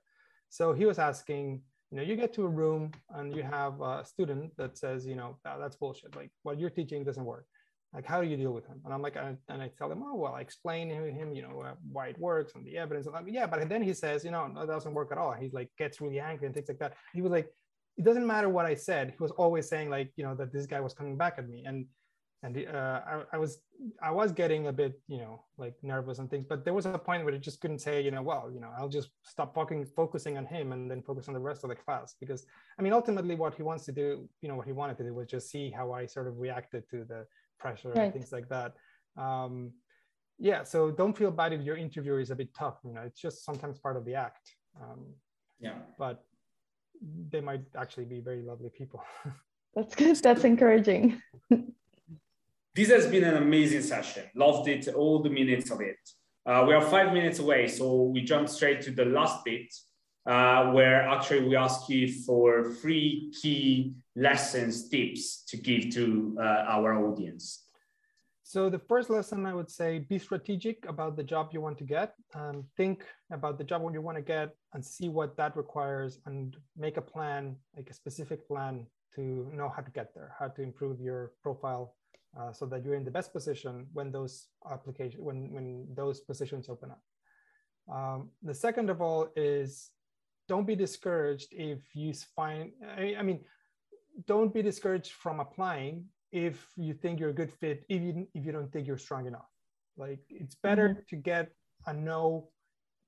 So 0.49 0.73
he 0.73 0.87
was 0.87 0.99
asking, 0.99 1.63
you 1.95 2.01
know, 2.01 2.07
you 2.07 2.17
get 2.17 2.35
to 2.35 2.45
a 2.45 2.49
room 2.49 2.91
and 3.11 3.33
you 3.37 3.45
have 3.45 3.81
a 3.81 4.05
student 4.05 4.51
that 4.57 4.77
says, 4.77 5.07
you 5.07 5.15
know, 5.15 5.37
oh, 5.47 5.61
that's 5.61 5.77
bullshit. 5.77 6.17
Like 6.17 6.33
what 6.43 6.59
you're 6.59 6.69
teaching 6.69 7.05
doesn't 7.05 7.25
work. 7.25 7.47
Like, 7.95 8.05
how 8.05 8.21
do 8.21 8.27
you 8.27 8.37
deal 8.37 8.51
with 8.51 8.67
him? 8.67 8.81
And 8.85 8.93
I'm 8.93 9.01
like, 9.01 9.15
and 9.15 9.63
I 9.63 9.71
tell 9.79 9.93
him, 9.93 10.03
oh, 10.05 10.17
well, 10.17 10.35
I 10.35 10.41
explain 10.41 10.89
to 10.89 11.13
him, 11.13 11.33
you 11.33 11.43
know, 11.43 11.61
uh, 11.61 11.75
why 11.93 12.09
it 12.09 12.19
works 12.19 12.57
and 12.57 12.67
the 12.67 12.79
evidence. 12.79 13.07
And 13.07 13.15
I'm 13.15 13.25
like, 13.25 13.33
yeah, 13.33 13.47
but 13.47 13.69
then 13.69 13.81
he 13.81 13.95
says, 13.95 14.25
you 14.25 14.33
know, 14.33 14.49
no, 14.49 14.63
it 14.63 14.67
doesn't 14.67 14.93
work 14.93 15.13
at 15.13 15.19
all. 15.19 15.35
He's 15.35 15.53
like, 15.53 15.71
gets 15.79 16.01
really 16.01 16.19
angry 16.19 16.47
and 16.47 16.55
things 16.57 16.67
like 16.67 16.81
that. 16.81 16.95
He 17.13 17.23
was 17.23 17.31
like, 17.31 17.47
it 17.97 18.05
doesn't 18.05 18.27
matter 18.27 18.49
what 18.49 18.67
I 18.67 18.75
said. 18.75 19.11
He 19.11 19.23
was 19.23 19.31
always 19.31 19.69
saying 19.69 19.89
like, 19.89 20.11
you 20.17 20.25
know, 20.25 20.35
that 20.35 20.53
this 20.53 20.67
guy 20.67 20.81
was 20.81 20.95
coming 20.95 21.17
back 21.17 21.37
at 21.39 21.49
me. 21.49 21.63
And 21.65 21.87
and 22.45 22.67
uh, 22.69 23.01
I, 23.07 23.23
I, 23.33 23.39
was 23.39 23.59
I 24.03 24.11
was 24.11 24.31
getting 24.31 24.67
a 24.67 24.73
bit 24.73 25.01
you 25.09 25.17
know 25.17 25.43
like 25.57 25.75
nervous 25.83 26.19
and 26.19 26.29
things, 26.31 26.45
but 26.47 26.65
there 26.65 26.75
was 26.75 26.85
a 26.85 26.99
point 26.99 27.25
where 27.25 27.35
I 27.35 27.39
just 27.39 27.61
couldn't 27.61 27.79
say 27.79 28.03
you 28.03 28.11
know 28.11 28.23
well 28.23 28.51
you 28.53 28.61
know 28.61 28.71
I'll 28.79 28.89
just 28.89 29.09
stop 29.23 29.55
fucking 29.55 29.87
focusing 29.97 30.37
on 30.37 30.45
him 30.45 30.73
and 30.73 30.91
then 30.91 31.03
focus 31.03 31.27
on 31.27 31.35
the 31.35 31.41
rest 31.41 31.65
of 31.65 31.71
the 31.71 31.77
class 31.77 32.15
because 32.21 32.45
I 32.79 32.83
mean 32.83 32.93
ultimately 32.93 33.35
what 33.35 33.55
he 33.55 33.63
wants 33.63 33.87
to 33.87 33.93
do 33.93 34.29
you 34.43 34.49
know 34.49 34.57
what 34.57 34.67
he 34.67 34.73
wanted 34.73 34.99
to 34.99 35.05
do 35.05 35.15
was 35.15 35.27
just 35.27 35.51
see 35.51 35.71
how 35.71 35.93
I 35.93 36.05
sort 36.05 36.29
of 36.29 36.39
reacted 36.39 36.89
to 36.91 37.05
the 37.05 37.27
pressure 37.59 37.89
right. 37.89 38.05
and 38.05 38.13
things 38.13 38.31
like 38.31 38.49
that. 38.51 38.75
Um, 39.17 39.73
yeah, 40.39 40.65
so 40.65 40.91
don't 40.91 41.17
feel 41.17 41.31
bad 41.31 41.53
if 41.53 41.63
your 41.63 41.77
interviewer 41.77 42.21
is 42.21 42.31
a 42.31 42.37
bit 42.37 42.53
tough. 42.55 42.79
You 42.85 42.93
know, 42.93 43.03
it's 43.03 43.21
just 43.21 43.45
sometimes 43.45 43.79
part 43.79 43.97
of 43.97 44.05
the 44.05 44.17
act. 44.17 44.51
Um, 44.83 45.15
yeah, 45.61 45.79
but 45.99 46.25
they 47.31 47.41
might 47.41 47.63
actually 47.77 48.05
be 48.05 48.21
very 48.21 48.43
lovely 48.43 48.71
people. 48.77 49.03
That's 49.75 49.95
good. 49.95 50.17
That's 50.17 50.45
encouraging. 50.45 51.23
This 52.75 52.91
has 52.91 53.07
been 53.07 53.23
an 53.23 53.37
amazing 53.37 53.83
session. 53.83 54.25
Loved 54.35 54.67
it, 54.67 54.89
all 54.89 55.23
the 55.23 55.31
minutes 55.31 55.71
of 55.71 55.81
it. 55.81 55.97
Uh, 56.45 56.65
we 56.67 56.75
are 56.75 56.81
five 56.81 57.13
minutes 57.13 57.39
away, 57.39 57.69
so 57.69 58.03
we 58.03 58.23
jump 58.23 58.49
straight 58.49 58.83
to 58.83 58.91
the 58.91 59.05
last 59.05 59.45
bit, 59.45 59.73
uh, 60.27 60.73
where 60.73 61.09
actually 61.09 61.47
we 61.49 61.55
ask 61.55 61.89
you 61.89 62.13
for 62.25 62.75
three 62.83 63.33
key 63.41 63.95
lessons, 64.17 64.89
tips 64.89 65.45
to 65.45 65.57
give 65.57 65.95
to 65.95 66.37
uh, 66.41 66.65
our 66.67 66.95
audience. 67.07 67.69
So 68.43 68.69
the 68.69 68.81
first 68.81 69.09
lesson 69.09 69.47
I 69.47 69.55
would 69.55 69.71
say, 69.71 70.01
be 70.01 70.19
strategic 70.19 70.85
about 70.89 71.17
the 71.17 71.23
job 71.23 71.51
you 71.53 71.61
want 71.61 71.79
to 71.79 71.85
get. 71.85 72.15
Um, 72.35 72.65
think 72.77 73.05
about 73.31 73.57
the 73.57 73.65
job 73.65 73.83
you 73.93 74.03
want 74.03 74.19
to 74.19 74.23
get 74.23 74.51
and 74.73 74.85
see 74.85 75.09
what 75.09 75.37
that 75.37 75.57
requires 75.57 76.19
and 76.27 76.57
make 76.77 76.97
a 76.97 77.03
plan, 77.03 77.55
like 77.77 77.89
a 77.89 77.95
specific 77.95 78.49
plan 78.49 78.87
to 79.15 79.49
know 79.55 79.69
how 79.69 79.81
to 79.81 79.93
get 79.93 80.13
there, 80.13 80.35
how 80.41 80.49
to 80.49 80.61
improve 80.61 81.01
your 81.01 81.31
profile 81.41 81.95
uh, 82.39 82.53
so 82.53 82.67
that 82.67 82.85
you're 82.85 82.95
in 82.95 83.05
the 83.05 83.11
best 83.11 83.33
position 83.33 83.87
when 83.93 84.11
those 84.11 84.49
application 84.71 85.23
when 85.23 85.53
when 85.53 85.87
those 85.95 86.21
positions 86.21 86.69
open 86.69 86.91
up. 86.91 87.03
Um, 87.93 88.31
the 88.43 88.55
second 88.55 88.91
of 88.91 89.01
all 89.01 89.29
is 89.37 89.91
don't 90.49 90.67
be 90.67 90.77
discouraged 90.77 91.49
if 91.53 91.81
you 91.95 92.13
find 92.37 92.73
I, 92.97 93.17
I 93.19 93.23
mean 93.23 93.41
don't 94.27 94.53
be 94.55 94.63
discouraged 94.63 95.13
from 95.13 95.41
applying 95.41 96.05
if 96.33 96.67
you 96.77 96.95
think 96.95 97.21
you're 97.21 97.31
a 97.31 97.41
good 97.41 97.53
fit 97.53 97.85
even 97.89 98.27
if 98.35 98.45
you 98.45 98.53
don't 98.53 98.73
think 98.73 98.87
you're 98.87 98.99
strong 98.99 99.27
enough 99.27 99.49
like 99.97 100.21
it's 100.29 100.55
better 100.55 100.89
mm-hmm. 100.89 101.09
to 101.11 101.17
get 101.17 101.51
a 101.87 101.93
no 101.93 102.49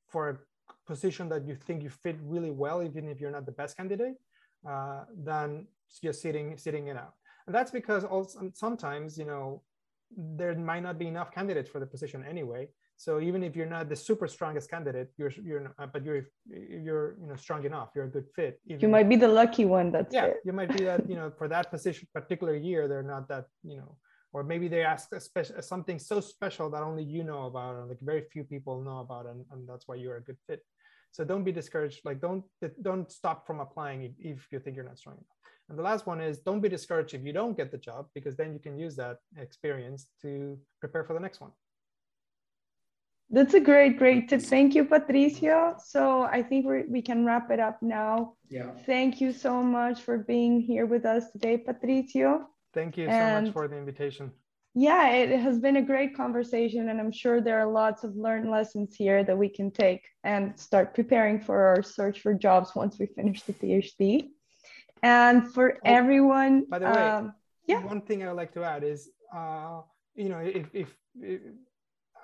for 0.09 0.29
a 0.31 0.39
position 0.87 1.29
that 1.29 1.47
you 1.47 1.55
think 1.55 1.83
you 1.83 1.91
fit 1.91 2.17
really 2.23 2.51
well 2.51 2.83
even 2.83 3.09
if 3.09 3.21
you're 3.21 3.31
not 3.31 3.47
the 3.47 3.53
best 3.53 3.77
candidate 3.77 4.17
uh, 4.69 5.05
than 5.17 5.67
just 6.03 6.21
sitting 6.21 6.57
sitting 6.59 6.89
it 6.89 6.97
out 6.97 7.15
and 7.47 7.55
that's 7.55 7.71
because 7.71 8.05
also 8.05 8.51
sometimes 8.55 9.19
you 9.19 9.25
know 9.25 9.63
there 10.17 10.55
might 10.55 10.83
not 10.83 10.99
be 10.99 11.09
enough 11.09 11.33
candidates 11.33 11.69
for 11.69 11.81
the 11.81 11.87
position 11.87 12.25
anyway. 12.29 12.69
So 12.99 13.21
even 13.21 13.43
if 13.43 13.55
you're 13.55 13.67
not 13.67 13.91
the 13.91 13.97
super 13.97 14.27
strongest 14.27 14.71
candidate 14.71 15.11
you're 15.19 15.33
you're 15.49 15.75
uh, 15.79 15.87
but 15.87 16.03
you're 16.03 16.23
you're 16.49 17.17
you 17.21 17.27
know 17.29 17.37
strong 17.37 17.65
enough 17.65 17.89
you're 17.95 18.07
a 18.07 18.15
good 18.17 18.29
fit 18.35 18.59
you 18.65 18.89
might 18.89 19.09
be 19.09 19.17
the 19.17 19.29
lucky 19.29 19.67
one 19.67 19.93
that's 19.93 20.15
yeah 20.15 20.27
it. 20.27 20.37
you 20.47 20.55
might 20.55 20.75
be 20.75 20.83
that 20.85 21.07
you 21.11 21.15
know 21.15 21.31
for 21.39 21.47
that 21.47 21.71
position 21.71 22.09
particular 22.15 22.57
year 22.57 22.89
they're 22.89 23.11
not 23.15 23.29
that 23.29 23.45
you 23.63 23.77
know 23.77 23.99
or 24.37 24.43
maybe 24.43 24.69
they 24.69 24.83
ask 24.83 25.13
a 25.13 25.21
special 25.21 25.61
something 25.63 25.99
so 25.99 26.21
special 26.21 26.69
that 26.71 26.83
only 26.83 27.03
you 27.03 27.23
know 27.25 27.47
about 27.47 27.77
and 27.77 27.89
like 27.89 28.01
very 28.01 28.23
few 28.33 28.45
people 28.45 28.83
know 28.83 28.99
about 28.99 29.25
and, 29.27 29.45
and 29.51 29.69
that's 29.69 29.89
why 29.89 29.95
you're 29.95 30.17
a 30.17 30.23
good 30.23 30.37
fit. 30.47 30.61
So 31.11 31.25
don't 31.25 31.45
be 31.45 31.53
discouraged 31.53 32.01
like 32.05 32.21
don't 32.21 32.45
don't 32.83 33.11
stop 33.11 33.47
from 33.47 33.61
applying 33.61 34.03
if, 34.05 34.13
if 34.19 34.39
you 34.53 34.59
think 34.59 34.77
you're 34.77 34.91
not 34.93 34.99
strong 34.99 35.17
enough 35.17 35.36
and 35.69 35.79
the 35.79 35.83
last 35.83 36.07
one 36.07 36.21
is 36.21 36.39
don't 36.39 36.61
be 36.61 36.69
discouraged 36.69 37.15
if 37.15 37.25
you 37.25 37.33
don't 37.33 37.57
get 37.57 37.71
the 37.71 37.79
job, 37.79 38.07
because 38.15 38.37
then 38.37 38.53
you 38.53 38.59
can 38.59 38.79
use 38.79 38.97
that 38.97 39.19
experience 39.37 40.07
to 40.23 40.59
prepare 40.81 41.05
for 41.05 41.15
the 41.15 41.21
next 41.21 41.41
one. 41.41 41.51
That's 43.29 43.55
a 43.55 43.61
great, 43.61 43.99
great 43.99 44.29
tip. 44.29 44.41
Thank 44.41 44.77
you, 44.77 44.85
Patricio. 44.85 45.77
So 45.85 46.23
I 46.23 46.43
think 46.43 46.65
we 46.65 46.85
we 46.89 47.03
can 47.03 47.27
wrap 47.27 47.51
it 47.51 47.59
up 47.59 47.83
now. 47.83 48.35
Yeah. 48.49 48.71
Thank 48.87 49.21
you 49.21 49.33
so 49.33 49.63
much 49.63 50.03
for 50.03 50.19
being 50.19 50.61
here 50.61 50.87
with 50.87 51.05
us 51.05 51.31
today, 51.33 51.59
Patricio. 51.59 52.47
Thank 52.73 52.97
you 52.97 53.09
and 53.09 53.47
so 53.47 53.51
much 53.51 53.53
for 53.53 53.67
the 53.67 53.77
invitation. 53.77 54.31
Yeah, 54.79 55.09
it 55.09 55.41
has 55.41 55.59
been 55.59 55.77
a 55.77 55.83
great 55.83 56.15
conversation, 56.15 56.91
and 56.91 57.01
I'm 57.01 57.11
sure 57.11 57.41
there 57.41 57.59
are 57.59 57.67
lots 57.67 58.05
of 58.05 58.15
learned 58.15 58.51
lessons 58.51 58.95
here 58.95 59.25
that 59.25 59.37
we 59.37 59.49
can 59.49 59.71
take 59.71 60.03
and 60.23 60.57
start 60.61 60.95
preparing 60.95 61.41
for 61.41 61.67
our 61.69 61.83
search 61.83 62.21
for 62.21 62.35
jobs 62.35 62.77
once 62.77 62.99
we 62.99 63.07
finish 63.07 63.43
the 63.43 63.55
PhD. 63.55 64.29
And 65.03 65.53
for 65.53 65.75
oh, 65.75 65.79
everyone, 65.85 66.65
by 66.69 66.79
the 66.79 66.87
way, 66.87 66.93
um, 66.93 67.35
yeah. 67.67 67.85
One 67.85 68.01
thing 68.01 68.23
I 68.23 68.29
would 68.29 68.37
like 68.37 68.53
to 68.55 68.65
add 68.65 68.85
is, 68.85 69.11
uh, 69.35 69.81
you 70.15 70.29
know, 70.29 70.39
if, 70.39 70.67
if, 70.73 70.95
if 71.21 71.41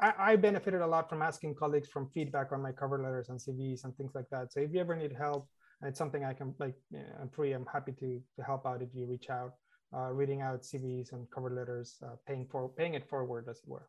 I, 0.01 0.13
I, 0.19 0.37
benefited 0.37 0.81
a 0.81 0.87
lot 0.87 1.09
from 1.09 1.21
asking 1.21 1.57
colleagues 1.57 1.89
from 1.89 2.09
feedback 2.11 2.53
on 2.53 2.63
my 2.63 2.71
cover 2.73 3.03
letters 3.03 3.29
and 3.29 3.39
CVs 3.39 3.85
and 3.85 3.97
things 3.97 4.13
like 4.15 4.29
that. 4.31 4.53
So 4.53 4.61
if 4.61 4.73
you 4.73 4.81
ever 4.81 4.95
need 4.95 5.13
help, 5.13 5.49
and 5.81 5.89
it's 5.89 5.99
something 5.99 6.25
I 6.25 6.33
can 6.33 6.55
like, 6.61 6.77
you 6.91 6.99
know, 6.99 7.05
I'm 7.21 7.29
free. 7.29 7.53
I'm 7.53 7.67
happy 7.73 7.93
to 7.93 8.23
to 8.37 8.45
help 8.45 8.67
out 8.67 8.83
if 8.83 8.89
you 8.95 9.07
reach 9.07 9.31
out, 9.31 9.55
uh, 9.95 10.13
reading 10.13 10.43
out 10.43 10.63
CVs 10.63 11.13
and 11.13 11.29
cover 11.35 11.51
letters, 11.51 11.99
uh, 12.05 12.15
paying 12.27 12.47
for 12.51 12.69
paying 12.69 12.95
it 12.95 13.09
forward, 13.09 13.49
as 13.51 13.59
it 13.59 13.69
were. 13.69 13.89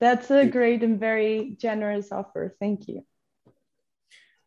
That's 0.00 0.30
a 0.30 0.46
great 0.46 0.82
and 0.82 0.98
very 0.98 1.56
generous 1.58 2.10
offer. 2.10 2.56
Thank 2.58 2.88
you. 2.88 3.04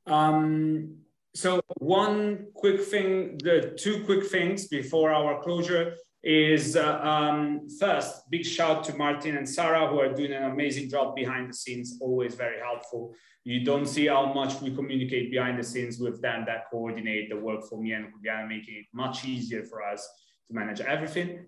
Um, 0.08 0.98
so 1.34 1.62
one 1.78 2.48
quick 2.54 2.82
thing, 2.82 3.38
the 3.38 3.74
two 3.78 4.04
quick 4.04 4.26
things 4.26 4.68
before 4.68 5.12
our 5.12 5.42
closure 5.42 5.96
is 6.24 6.76
uh, 6.76 7.00
um, 7.02 7.68
first, 7.80 8.30
big 8.30 8.46
shout 8.46 8.84
to 8.84 8.96
Martin 8.96 9.38
and 9.38 9.48
Sarah 9.48 9.88
who 9.88 10.00
are 10.00 10.14
doing 10.14 10.34
an 10.34 10.44
amazing 10.44 10.90
job 10.90 11.16
behind 11.16 11.50
the 11.50 11.54
scenes, 11.54 11.98
always 12.02 12.36
very 12.36 12.60
helpful. 12.60 13.16
You 13.44 13.64
don't 13.64 13.88
see 13.88 14.08
how 14.08 14.32
much 14.34 14.62
we 14.62 14.76
communicate 14.76 15.32
behind 15.32 15.58
the 15.58 15.64
scenes 15.64 16.00
with 16.00 16.22
them 16.22 16.44
that 16.46 16.70
coordinate 16.70 17.30
the 17.30 17.38
work 17.38 17.68
for 17.68 17.82
me 17.82 17.94
and 17.94 18.08
Juliana, 18.14 18.48
making 18.48 18.76
it 18.76 18.86
much 18.94 19.26
easier 19.26 19.64
for 19.64 19.82
us 19.82 20.08
to 20.48 20.54
manage 20.54 20.82
everything. 20.82 21.46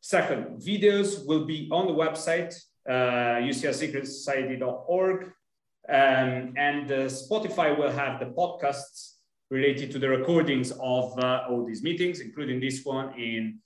Second, 0.00 0.62
videos 0.62 1.26
will 1.26 1.44
be 1.44 1.68
on 1.70 1.86
the 1.88 1.92
website, 1.92 2.54
uh, 2.88 3.42
uclsecretsociety.org. 3.42 5.32
Um, 5.88 6.54
and 6.56 6.90
uh, 6.90 7.06
Spotify 7.06 7.76
will 7.78 7.90
have 7.92 8.18
the 8.18 8.26
podcasts 8.26 9.15
related 9.50 9.90
to 9.92 9.98
the 9.98 10.08
recordings 10.08 10.72
of 10.72 11.18
uh, 11.18 11.44
all 11.48 11.64
these 11.64 11.82
meetings, 11.82 12.20
including 12.20 12.60
this 12.60 12.84
one 12.84 13.18
in 13.18 13.58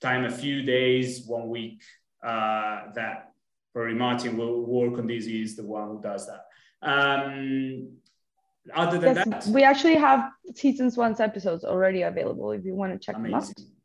time 0.00 0.24
a 0.24 0.30
few 0.30 0.62
days, 0.62 1.26
one 1.26 1.48
week, 1.48 1.82
uh, 2.24 2.92
that 2.94 3.32
probably 3.74 3.94
Martin 3.94 4.36
will 4.36 4.64
work 4.64 4.98
on 4.98 5.06
this. 5.06 5.24
He's 5.24 5.56
the 5.56 5.64
one 5.64 5.88
who 5.88 6.00
does 6.00 6.26
that. 6.26 6.44
Um, 6.82 7.88
other 8.74 8.98
than 8.98 9.16
yes, 9.16 9.46
that, 9.46 9.46
we 9.52 9.62
actually 9.62 9.96
have 9.96 10.30
seasons 10.54 10.96
one's 10.96 11.20
episodes 11.20 11.64
already 11.64 12.02
available 12.02 12.52
if 12.52 12.64
you 12.64 12.74
want 12.74 12.92
to 12.92 12.98
check 12.98 13.16
amazing. 13.16 13.32
them 13.32 13.40
out. 13.40 13.77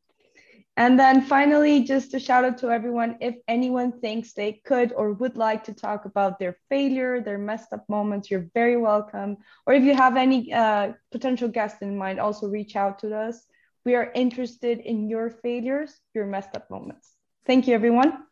And 0.76 1.00
then 1.00 1.22
finally, 1.22 1.84
just 1.84 2.16
a 2.16 2.20
shout 2.20 2.46
out 2.46 2.58
to 2.60 2.72
everyone. 2.72 3.18
If 3.22 3.36
anyone 3.48 3.92
thinks 3.92 4.34
they 4.34 4.54
could 4.66 4.92
or 4.94 5.14
would 5.14 5.38
like 5.38 5.64
to 5.66 5.74
talk 5.74 6.06
about 6.06 6.40
their 6.40 6.58
failure, 6.68 7.22
their 7.22 7.38
messed 7.38 7.74
up 7.74 7.88
moments, 7.88 8.32
you're 8.32 8.50
very 8.56 8.78
welcome. 8.78 9.38
Or 9.68 9.74
if 9.74 9.84
you 9.84 9.94
have 9.94 10.18
any 10.18 10.52
uh, 10.52 10.94
potential 11.12 11.48
guests 11.48 11.84
in 11.84 11.96
mind, 11.96 12.20
also 12.20 12.48
reach 12.48 12.76
out 12.76 12.98
to 13.00 13.16
us. 13.16 13.46
We 13.86 13.94
are 13.94 14.12
interested 14.16 14.80
in 14.80 15.10
your 15.10 15.30
failures, 15.30 16.00
your 16.16 16.26
messed 16.26 16.56
up 16.56 16.72
moments. 16.72 17.12
Thank 17.46 17.68
you, 17.68 17.76
everyone. 17.76 18.24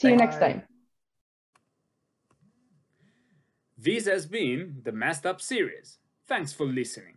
See 0.00 0.08
Bye. 0.08 0.12
you 0.12 0.16
next 0.16 0.38
time. 0.38 0.62
This 3.76 4.06
has 4.06 4.24
been 4.24 4.80
the 4.84 4.92
Messed 4.92 5.26
Up 5.26 5.42
series. 5.42 5.98
Thanks 6.26 6.54
for 6.54 6.64
listening. 6.64 7.16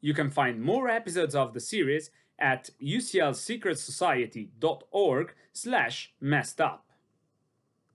You 0.00 0.14
can 0.14 0.30
find 0.30 0.62
more 0.62 0.88
episodes 0.88 1.34
of 1.34 1.52
the 1.52 1.60
series 1.60 2.10
at 2.38 2.70
uclsecretsociety.org 2.82 5.34
slash 5.52 6.12
messed 6.20 6.60
up. 6.60 6.87